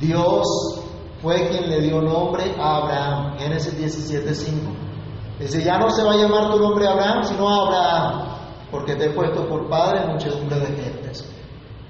Dios 0.00 0.46
fue 1.20 1.48
quien 1.48 1.68
le 1.68 1.80
dio 1.80 2.00
nombre 2.00 2.54
a 2.58 2.76
Abraham, 2.76 3.38
Génesis 3.38 3.76
17:5. 3.76 4.52
Dice, 5.40 5.64
ya 5.64 5.78
no 5.78 5.90
se 5.90 6.04
va 6.04 6.12
a 6.12 6.16
llamar 6.16 6.52
tu 6.52 6.60
nombre 6.60 6.86
Abraham, 6.86 7.24
sino 7.24 7.48
Abraham, 7.48 8.28
porque 8.70 8.94
te 8.94 9.06
he 9.06 9.10
puesto 9.10 9.48
por 9.48 9.68
padre 9.68 10.06
muchedumbre 10.06 10.60
de 10.60 10.66
gentes. 10.66 11.33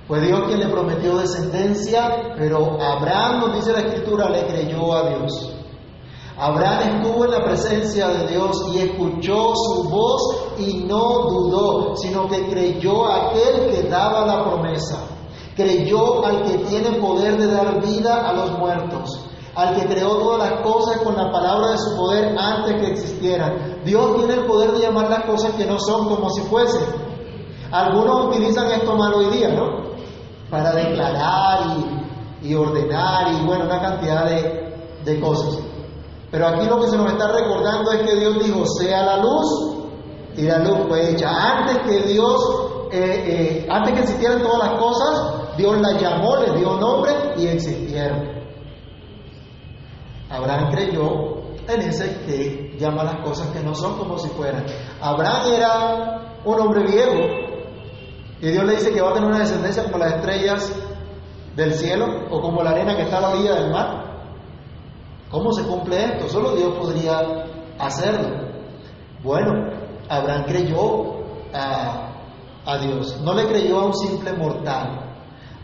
Fue 0.06 0.20
Dios 0.20 0.42
quien 0.46 0.60
le 0.60 0.68
prometió 0.68 1.16
descendencia, 1.16 2.34
pero 2.36 2.78
Abraham, 2.78 3.40
nos 3.40 3.54
dice 3.54 3.72
la 3.72 3.80
Escritura, 3.80 4.28
le 4.28 4.46
creyó 4.46 4.92
a 4.92 5.08
Dios. 5.08 5.54
Abraham 6.36 6.96
estuvo 6.96 7.24
en 7.24 7.30
la 7.30 7.44
presencia 7.44 8.08
de 8.08 8.26
Dios 8.26 8.66
y 8.74 8.78
escuchó 8.80 9.54
su 9.54 9.88
voz 9.88 10.56
y 10.58 10.84
no 10.84 11.22
dudó, 11.22 11.96
sino 11.96 12.28
que 12.28 12.50
creyó 12.50 13.06
a 13.06 13.28
aquel 13.28 13.70
que 13.70 13.88
daba 13.88 14.26
la 14.26 14.44
promesa. 14.44 15.06
Creyó 15.56 16.22
al 16.26 16.42
que 16.42 16.58
tiene 16.58 16.98
poder 17.00 17.38
de 17.38 17.46
dar 17.46 17.80
vida 17.80 18.28
a 18.28 18.32
los 18.34 18.58
muertos, 18.58 19.24
al 19.54 19.74
que 19.74 19.86
creó 19.86 20.18
todas 20.18 20.50
las 20.50 20.60
cosas 20.60 21.00
con 21.02 21.16
la 21.16 21.30
palabra 21.30 21.70
de 21.70 21.78
su 21.78 21.96
poder 21.96 22.36
antes 22.36 22.74
que 22.74 22.92
existieran. 22.92 23.80
Dios 23.84 24.16
tiene 24.16 24.34
el 24.34 24.44
poder 24.44 24.72
de 24.72 24.80
llamar 24.80 25.08
las 25.08 25.24
cosas 25.24 25.52
que 25.52 25.64
no 25.64 25.78
son 25.78 26.08
como 26.08 26.28
si 26.28 26.42
fuesen. 26.42 26.82
Algunos 27.70 28.26
utilizan 28.26 28.70
esto 28.72 28.96
mal 28.96 29.14
hoy 29.14 29.26
día, 29.36 29.48
¿no? 29.48 29.93
Para 30.50 30.72
declarar 30.72 31.78
y, 32.42 32.54
ordenar 32.54 33.32
y 33.32 33.46
bueno, 33.46 33.64
una 33.64 33.80
cantidad 33.80 34.26
de, 34.26 35.20
cosas. 35.20 35.58
Pero 36.30 36.48
aquí 36.48 36.66
lo 36.66 36.80
que 36.80 36.88
se 36.88 36.96
nos 36.96 37.12
está 37.12 37.28
recordando 37.28 37.92
es 37.92 38.02
que 38.02 38.16
Dios 38.16 38.42
dijo, 38.42 38.64
sea 38.66 39.04
la 39.04 39.18
luz, 39.18 39.74
y 40.36 40.42
la 40.42 40.58
luz 40.58 40.78
fue 40.88 41.10
hecha. 41.12 41.28
Antes 41.30 41.78
que 41.86 42.08
Dios, 42.08 42.40
eh, 42.90 43.24
eh, 43.26 43.66
antes 43.70 43.94
que 43.94 44.00
existieran 44.00 44.42
todas 44.42 44.70
las 44.70 44.80
cosas, 44.80 45.56
Dios 45.56 45.80
la 45.80 45.92
llamó, 45.92 46.36
le 46.36 46.58
dio 46.58 46.76
nombre 46.76 47.12
y 47.36 47.46
existieron. 47.46 48.34
Abraham 50.30 50.70
creyó 50.72 51.44
en 51.68 51.80
ese 51.80 52.20
que 52.26 52.76
llama 52.78 53.04
las 53.04 53.16
cosas 53.20 53.48
que 53.48 53.60
no 53.60 53.74
son 53.74 53.96
como 53.98 54.18
si 54.18 54.28
fueran. 54.30 54.64
Abraham 55.00 55.52
era 55.52 56.38
un 56.44 56.60
hombre 56.60 56.82
viejo, 56.82 57.53
y 58.44 58.50
Dios 58.50 58.64
le 58.66 58.74
dice 58.74 58.92
que 58.92 59.00
va 59.00 59.08
a 59.08 59.14
tener 59.14 59.30
una 59.30 59.38
descendencia 59.38 59.84
como 59.84 59.96
las 59.96 60.16
estrellas 60.16 60.70
del 61.56 61.72
cielo 61.72 62.26
o 62.30 62.42
como 62.42 62.62
la 62.62 62.72
arena 62.72 62.94
que 62.94 63.04
está 63.04 63.16
a 63.16 63.20
la 63.22 63.30
orilla 63.30 63.54
del 63.54 63.70
mar. 63.70 64.04
¿Cómo 65.30 65.50
se 65.52 65.62
cumple 65.62 66.04
esto? 66.04 66.28
Solo 66.28 66.54
Dios 66.54 66.74
podría 66.74 67.22
hacerlo. 67.78 68.28
Bueno, 69.22 69.50
Abraham 70.10 70.44
creyó 70.46 71.24
a, 71.54 72.12
a 72.66 72.78
Dios, 72.80 73.18
no 73.22 73.32
le 73.32 73.46
creyó 73.46 73.80
a 73.80 73.86
un 73.86 73.94
simple 73.94 74.34
mortal. 74.34 75.00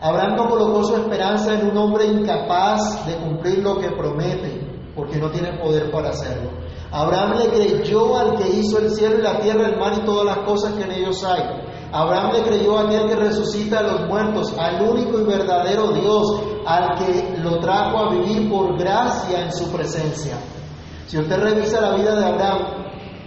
Abraham 0.01 0.35
no 0.37 0.49
colocó 0.49 0.83
su 0.83 0.95
esperanza 0.95 1.53
en 1.53 1.69
un 1.69 1.77
hombre 1.77 2.07
incapaz 2.07 3.05
de 3.05 3.15
cumplir 3.17 3.59
lo 3.59 3.77
que 3.77 3.91
promete, 3.91 4.59
porque 4.95 5.17
no 5.17 5.29
tiene 5.29 5.53
poder 5.59 5.91
para 5.91 6.09
hacerlo. 6.09 6.49
Abraham 6.91 7.37
le 7.37 7.49
creyó 7.49 8.17
al 8.17 8.37
que 8.37 8.49
hizo 8.49 8.79
el 8.79 8.89
cielo 8.89 9.19
y 9.19 9.21
la 9.21 9.39
tierra, 9.39 9.67
el 9.67 9.77
mar 9.77 9.93
y 10.01 10.03
todas 10.03 10.25
las 10.25 10.39
cosas 10.39 10.73
que 10.73 10.81
en 10.81 10.91
ellos 10.93 11.23
hay. 11.23 11.69
Abraham 11.91 12.31
le 12.33 12.43
creyó 12.43 12.77
a 12.77 12.83
aquel 12.83 13.07
que 13.07 13.15
resucita 13.15 13.79
a 13.79 13.83
los 13.83 14.07
muertos, 14.07 14.53
al 14.57 14.81
único 14.81 15.19
y 15.19 15.23
verdadero 15.25 15.91
Dios, 15.91 16.41
al 16.65 16.97
que 16.97 17.37
lo 17.39 17.59
trajo 17.59 17.97
a 17.97 18.09
vivir 18.11 18.49
por 18.49 18.77
gracia 18.77 19.45
en 19.45 19.53
su 19.53 19.69
presencia. 19.71 20.37
Si 21.07 21.17
usted 21.17 21.37
revisa 21.37 21.81
la 21.81 21.95
vida 21.95 22.15
de 22.15 22.25
Abraham, 22.25 22.59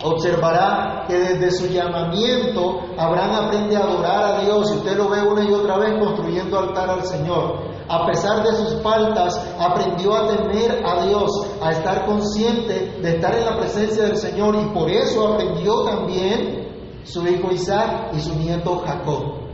observará 0.03 1.05
que 1.07 1.15
desde 1.19 1.51
su 1.51 1.67
llamamiento 1.67 2.81
Abraham 2.97 3.47
aprende 3.47 3.77
a 3.77 3.81
adorar 3.81 4.25
a 4.25 4.41
Dios 4.41 4.71
y 4.73 4.77
usted 4.79 4.97
lo 4.97 5.11
ve 5.11 5.23
una 5.23 5.45
y 5.45 5.53
otra 5.53 5.79
vez 5.79 5.99
construyendo 5.99 6.59
altar 6.59 6.89
al 6.89 7.05
Señor. 7.05 7.75
A 7.87 8.07
pesar 8.07 8.43
de 8.43 8.53
sus 8.55 8.83
faltas, 8.83 9.39
aprendió 9.59 10.15
a 10.15 10.29
temer 10.29 10.83
a 10.87 11.05
Dios, 11.05 11.31
a 11.61 11.73
estar 11.73 12.07
consciente 12.07 12.99
de 13.03 13.17
estar 13.17 13.35
en 13.35 13.45
la 13.45 13.59
presencia 13.59 14.05
del 14.05 14.17
Señor 14.17 14.57
y 14.57 14.65
por 14.73 14.91
eso 14.91 15.35
aprendió 15.35 15.85
también 15.85 16.64
su 17.05 17.27
hijo 17.27 17.53
Isaac 17.53 18.13
y 18.15 18.21
su 18.21 18.35
nieto 18.35 18.83
Jacob. 18.85 19.45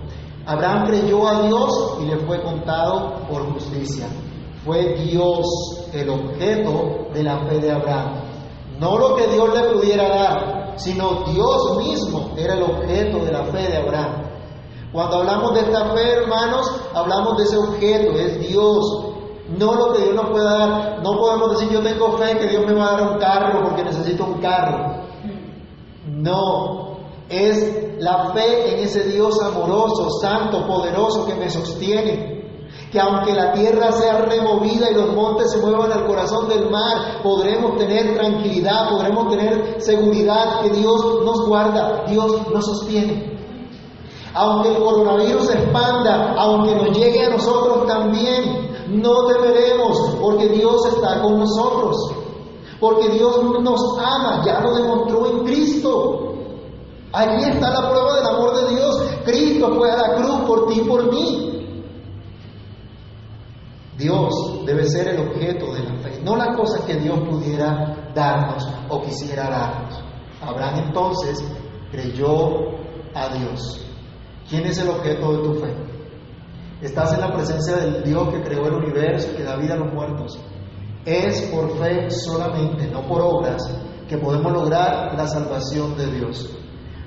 Abraham 0.47 0.87
creyó 0.87 1.29
a 1.29 1.43
Dios 1.43 1.99
y 2.01 2.07
le 2.07 2.17
fue 2.19 2.43
contado 2.43 3.27
por 3.31 3.53
justicia. 3.53 4.09
Fue 4.65 4.95
Dios 4.95 5.47
el 5.93 6.09
objeto 6.09 7.09
de 7.13 7.23
la 7.23 7.39
fe 7.47 7.59
de 7.59 7.71
Abraham. 7.71 8.23
No 8.79 8.99
lo 8.99 9.15
que 9.15 9.27
Dios 9.29 9.49
le 9.55 9.75
pudiera 9.75 10.09
dar, 10.09 10.75
sino 10.77 11.25
Dios 11.27 11.77
mismo 11.79 12.31
era 12.37 12.55
el 12.55 12.63
objeto 12.63 13.19
de 13.19 13.33
la 13.33 13.45
fe 13.45 13.69
de 13.69 13.77
Abraham. 13.77 14.31
Cuando 14.93 15.19
hablamos 15.19 15.55
de 15.55 15.61
esta 15.61 15.85
fe, 15.95 16.13
hermanos, 16.15 16.81
hablamos 16.95 17.37
de 17.37 17.45
ese 17.45 17.57
objeto, 17.57 18.13
es 18.13 18.49
Dios. 18.49 19.07
No 19.57 19.75
lo 19.75 19.93
que 19.93 20.03
Dios 20.03 20.15
nos 20.15 20.31
pueda 20.31 20.59
dar. 20.59 21.03
No 21.03 21.17
podemos 21.17 21.53
decir 21.53 21.71
yo 21.71 21.83
tengo 21.83 22.17
fe 22.19 22.39
que 22.39 22.49
Dios 22.49 22.67
me 22.67 22.73
va 22.73 22.89
a 22.89 22.93
dar 22.93 23.13
un 23.13 23.19
carro 23.19 23.63
porque 23.63 23.85
necesito 23.85 24.25
un 24.25 24.41
carro. 24.41 25.05
No, 26.07 26.90
es 27.31 28.01
la 28.01 28.33
fe 28.35 28.75
en 28.75 28.85
ese 28.85 29.05
Dios 29.05 29.41
amoroso, 29.43 30.11
santo, 30.21 30.67
poderoso 30.67 31.27
que 31.27 31.35
me 31.35 31.49
sostiene 31.49 32.41
que 32.91 32.99
aunque 32.99 33.33
la 33.33 33.53
tierra 33.53 33.93
sea 33.93 34.23
removida 34.23 34.91
y 34.91 34.95
los 34.95 35.15
montes 35.15 35.53
se 35.53 35.59
muevan 35.59 35.93
al 35.93 36.07
corazón 36.07 36.49
del 36.49 36.69
mar, 36.71 37.23
podremos 37.23 37.77
tener 37.77 38.17
tranquilidad, 38.17 38.91
podremos 38.91 39.29
tener 39.29 39.81
seguridad 39.81 40.61
que 40.63 40.71
Dios 40.71 41.01
nos 41.25 41.47
guarda, 41.47 42.05
Dios 42.09 42.49
nos 42.53 42.67
sostiene. 42.67 43.39
Aunque 44.35 44.71
el 44.71 44.83
coronavirus 44.83 45.47
se 45.47 45.53
expanda, 45.55 46.35
aunque 46.37 46.75
nos 46.75 46.97
llegue 46.97 47.27
a 47.27 47.31
nosotros 47.31 47.87
también, 47.87 48.71
no 48.89 49.27
temeremos 49.27 50.17
porque 50.21 50.49
Dios 50.49 50.87
está 50.87 51.23
con 51.23 51.39
nosotros. 51.39 51.97
Porque 52.81 53.09
Dios 53.11 53.61
nos 53.61 53.99
ama, 53.99 54.43
ya 54.45 54.61
lo 54.61 54.75
demostró 54.75 55.27
en 55.27 55.45
Cristo. 55.45 56.30
Allí 57.13 57.45
está 57.45 57.71
la 57.71 57.91
prueba 57.91 58.17
del 58.17 58.27
amor 58.27 58.57
de 58.57 58.75
Dios. 58.75 59.03
Cristo 59.25 59.75
fue 59.75 59.91
a 59.91 59.97
la 59.97 60.15
cruz 60.15 60.41
por 60.47 60.69
ti 60.69 60.81
y 60.81 60.89
por 60.89 61.13
mí. 61.13 61.51
Dios 64.01 64.65
debe 64.65 64.87
ser 64.87 65.09
el 65.09 65.29
objeto 65.29 65.75
de 65.75 65.83
la 65.83 65.95
fe, 65.99 66.21
no 66.25 66.35
la 66.35 66.55
cosa 66.57 66.87
que 66.87 66.95
Dios 66.95 67.19
pudiera 67.29 68.11
darnos 68.15 68.67
o 68.89 69.03
quisiera 69.03 69.51
darnos. 69.51 70.03
Abraham 70.41 70.87
entonces 70.87 71.45
creyó 71.91 72.71
a 73.15 73.29
Dios. 73.37 73.87
¿Quién 74.49 74.65
es 74.65 74.79
el 74.79 74.89
objeto 74.89 75.33
de 75.33 75.39
tu 75.43 75.55
fe? 75.55 75.75
Estás 76.81 77.13
en 77.13 77.21
la 77.21 77.33
presencia 77.33 77.77
del 77.77 78.03
Dios 78.03 78.29
que 78.31 78.43
creó 78.43 78.67
el 78.69 78.75
universo 78.75 79.37
que 79.37 79.45
da 79.45 79.57
vida 79.57 79.75
a 79.75 79.79
los 79.79 79.93
muertos. 79.93 80.39
Es 81.05 81.43
por 81.53 81.77
fe 81.79 82.11
solamente, 82.11 82.87
no 82.87 83.07
por 83.07 83.21
obras, 83.21 83.63
que 84.09 84.17
podemos 84.17 84.51
lograr 84.51 85.15
la 85.15 85.27
salvación 85.29 85.95
de 85.97 86.07
Dios. 86.07 86.60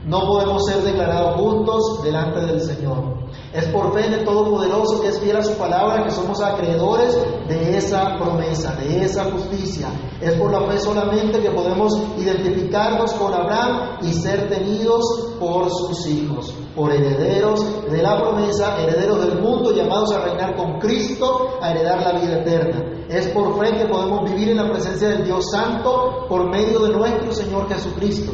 No 0.06 0.20
podemos 0.28 0.66
ser 0.66 0.84
declarados 0.84 1.36
justos 1.36 2.04
delante 2.04 2.41
del 2.41 2.60
Señor. 2.60 3.24
Es 3.54 3.66
por 3.68 3.93
fe 3.93 4.06
en 4.06 4.14
el 4.14 4.26
Todopoderoso 4.26 4.99
que 4.99 5.08
es 5.08 5.20
fiel 5.20 5.38
a 5.38 5.43
su 5.43 5.54
palabra 5.54 6.04
que 6.04 6.12
somos 6.12 6.41
acreedores 6.41 7.18
de 7.47 7.78
esa 7.78 8.18
promesa, 8.18 8.76
de 8.76 9.06
esa 9.06 9.32
justicia. 9.32 9.88
Es 10.20 10.34
por 10.34 10.51
la 10.51 10.70
fe 10.70 10.78
solamente 10.80 11.39
que 11.39 11.51
podemos 11.51 11.97
identificarnos 12.18 13.14
con 13.14 13.34
Abraham 13.34 13.99
y 14.01 14.12
ser 14.12 14.49
tenidos 14.49 15.36
por 15.39 15.70
sus 15.70 16.06
hijos, 16.08 16.54
por 16.76 16.91
herederos 16.91 17.66
de 17.89 18.01
la 18.01 18.20
promesa, 18.20 18.82
herederos 18.82 19.26
del 19.26 19.39
mundo 19.39 19.72
llamados 19.72 20.12
a 20.12 20.20
reinar 20.20 20.58
con 20.58 20.80
Cristo, 20.80 21.60
a 21.62 21.72
heredar 21.72 22.01
la 22.01 22.20
vida 22.20 22.41
eterna. 22.41 23.06
Es 23.08 23.28
por 23.28 23.58
fe 23.58 23.78
que 23.78 23.86
podemos 23.86 24.30
vivir 24.30 24.49
en 24.49 24.58
la 24.58 24.70
presencia 24.70 25.08
del 25.08 25.24
Dios 25.24 25.49
Santo 25.49 26.26
por 26.28 26.49
medio 26.49 26.80
de 26.80 26.89
nuestro 26.89 27.32
Señor 27.32 27.70
Jesucristo 27.70 28.34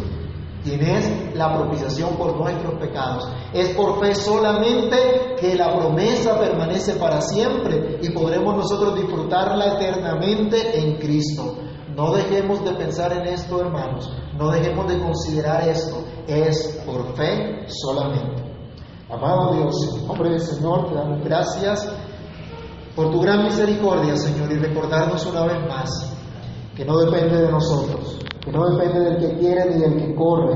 quien 0.63 0.81
es 0.81 1.35
la 1.35 1.55
propiciación 1.55 2.15
por 2.15 2.35
nuestros 2.37 2.73
pecados. 2.75 3.27
Es 3.53 3.69
por 3.75 3.99
fe 3.99 4.13
solamente 4.15 5.35
que 5.39 5.55
la 5.55 5.75
promesa 5.75 6.37
permanece 6.37 6.95
para 6.95 7.21
siempre 7.21 7.99
y 8.01 8.09
podremos 8.09 8.55
nosotros 8.55 8.95
disfrutarla 8.95 9.75
eternamente 9.75 10.79
en 10.79 10.97
Cristo. 10.97 11.55
No 11.95 12.13
dejemos 12.13 12.63
de 12.63 12.73
pensar 12.73 13.11
en 13.13 13.27
esto, 13.27 13.59
hermanos. 13.59 14.11
No 14.37 14.51
dejemos 14.51 14.87
de 14.87 14.99
considerar 14.99 15.67
esto. 15.67 16.03
Es 16.27 16.81
por 16.85 17.15
fe 17.15 17.65
solamente. 17.67 18.43
Amado 19.09 19.55
Dios, 19.55 19.97
en 19.97 20.07
nombre 20.07 20.29
del 20.29 20.39
Señor, 20.39 20.87
te 20.89 20.95
damos 20.95 21.23
gracias 21.23 21.89
por 22.95 23.11
tu 23.11 23.21
gran 23.21 23.43
misericordia, 23.43 24.15
Señor, 24.15 24.51
y 24.51 24.57
recordarnos 24.57 25.25
una 25.25 25.45
vez 25.45 25.67
más 25.67 25.89
que 26.75 26.85
no 26.85 26.97
depende 26.99 27.41
de 27.41 27.51
nosotros, 27.51 28.18
no 28.51 28.69
depende 28.69 28.99
del 29.01 29.17
que 29.17 29.37
quiere 29.39 29.69
ni 29.69 29.81
del 29.81 29.95
que 29.97 30.15
corre, 30.15 30.55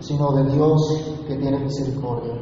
sino 0.00 0.32
de 0.32 0.44
Dios 0.52 1.14
que 1.26 1.36
tiene 1.36 1.58
misericordia. 1.58 2.34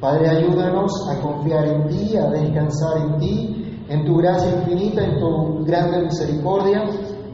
Padre, 0.00 0.28
ayúdanos 0.28 0.92
a 1.10 1.20
confiar 1.20 1.64
en 1.64 1.88
ti, 1.88 2.16
a 2.16 2.28
descansar 2.28 2.98
en 2.98 3.18
ti, 3.18 3.84
en 3.88 4.04
tu 4.04 4.16
gracia 4.16 4.50
infinita, 4.58 5.04
en 5.04 5.18
tu 5.20 5.64
grande 5.64 6.02
misericordia, 6.02 6.82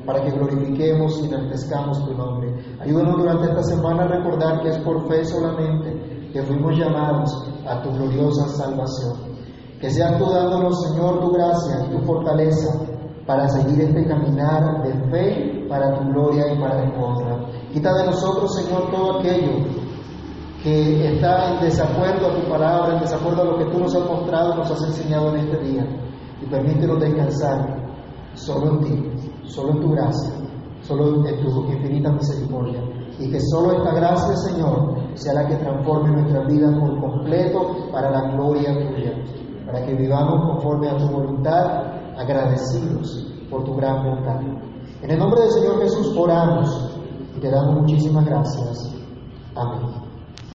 para 0.04 0.22
que 0.22 0.30
glorifiquemos 0.30 1.20
y 1.22 1.26
enaltezcamos 1.26 2.04
tu 2.04 2.14
nombre. 2.14 2.54
Ayúdanos 2.80 3.16
durante 3.16 3.48
esta 3.48 3.62
semana 3.62 4.04
a 4.04 4.08
recordar 4.08 4.62
que 4.62 4.70
es 4.70 4.78
por 4.78 5.06
fe 5.08 5.24
solamente 5.24 6.30
que 6.32 6.42
fuimos 6.42 6.76
llamados 6.76 7.30
a 7.66 7.82
tu 7.82 7.90
gloriosa 7.90 8.48
salvación. 8.48 9.16
Que 9.80 9.90
seas 9.90 10.18
tú 10.18 10.26
dándonos, 10.26 10.82
Señor, 10.88 11.20
tu 11.20 11.30
gracia 11.32 11.88
tu 11.90 11.98
fortaleza 12.00 12.97
para 13.28 13.46
seguir 13.46 13.82
este 13.82 14.06
caminar 14.06 14.82
de 14.82 15.10
fe 15.10 15.66
para 15.68 15.98
tu 15.98 16.04
gloria 16.12 16.50
y 16.50 16.58
para 16.58 16.82
tu 16.82 16.98
honra. 16.98 17.44
Quita 17.70 17.94
de 17.98 18.06
nosotros, 18.06 18.54
Señor, 18.56 18.90
todo 18.90 19.18
aquello 19.18 19.66
que 20.62 21.14
está 21.14 21.52
en 21.52 21.60
desacuerdo 21.60 22.26
a 22.26 22.40
tu 22.40 22.48
palabra, 22.48 22.94
en 22.94 23.00
desacuerdo 23.00 23.42
a 23.42 23.44
lo 23.44 23.58
que 23.58 23.66
tú 23.66 23.80
nos 23.80 23.94
has 23.94 24.06
mostrado, 24.06 24.54
nos 24.54 24.70
has 24.70 24.82
enseñado 24.82 25.34
en 25.34 25.40
este 25.40 25.58
día. 25.58 25.86
Y 26.40 26.46
permítenos 26.46 27.00
descansar 27.00 27.76
solo 28.32 28.78
en 28.78 28.84
ti, 28.84 29.30
solo 29.42 29.72
en 29.72 29.80
tu 29.82 29.90
gracia, 29.90 30.32
solo 30.80 31.28
en 31.28 31.44
tu 31.44 31.70
infinita 31.70 32.10
misericordia. 32.10 32.80
Y 33.18 33.30
que 33.30 33.40
solo 33.42 33.72
esta 33.72 33.94
gracia, 33.94 34.36
Señor, 34.36 34.94
sea 35.12 35.34
la 35.34 35.46
que 35.46 35.56
transforme 35.56 36.12
nuestra 36.12 36.44
vida 36.46 36.70
por 36.80 36.98
completo 36.98 37.90
para 37.92 38.10
la 38.10 38.32
gloria 38.32 38.72
tuya, 38.72 39.12
para 39.66 39.84
que 39.84 39.92
vivamos 39.96 40.54
conforme 40.54 40.88
a 40.88 40.96
tu 40.96 41.08
voluntad 41.08 41.97
agradecidos 42.18 43.32
por 43.50 43.64
tu 43.64 43.74
gran 43.76 44.04
bondad. 44.04 44.40
En 45.02 45.10
el 45.10 45.18
nombre 45.18 45.42
del 45.42 45.50
Señor 45.50 45.80
Jesús 45.80 46.14
oramos 46.16 46.90
y 47.36 47.40
te 47.40 47.50
damos 47.50 47.80
muchísimas 47.82 48.24
gracias. 48.24 48.94
Amén. 49.54 50.07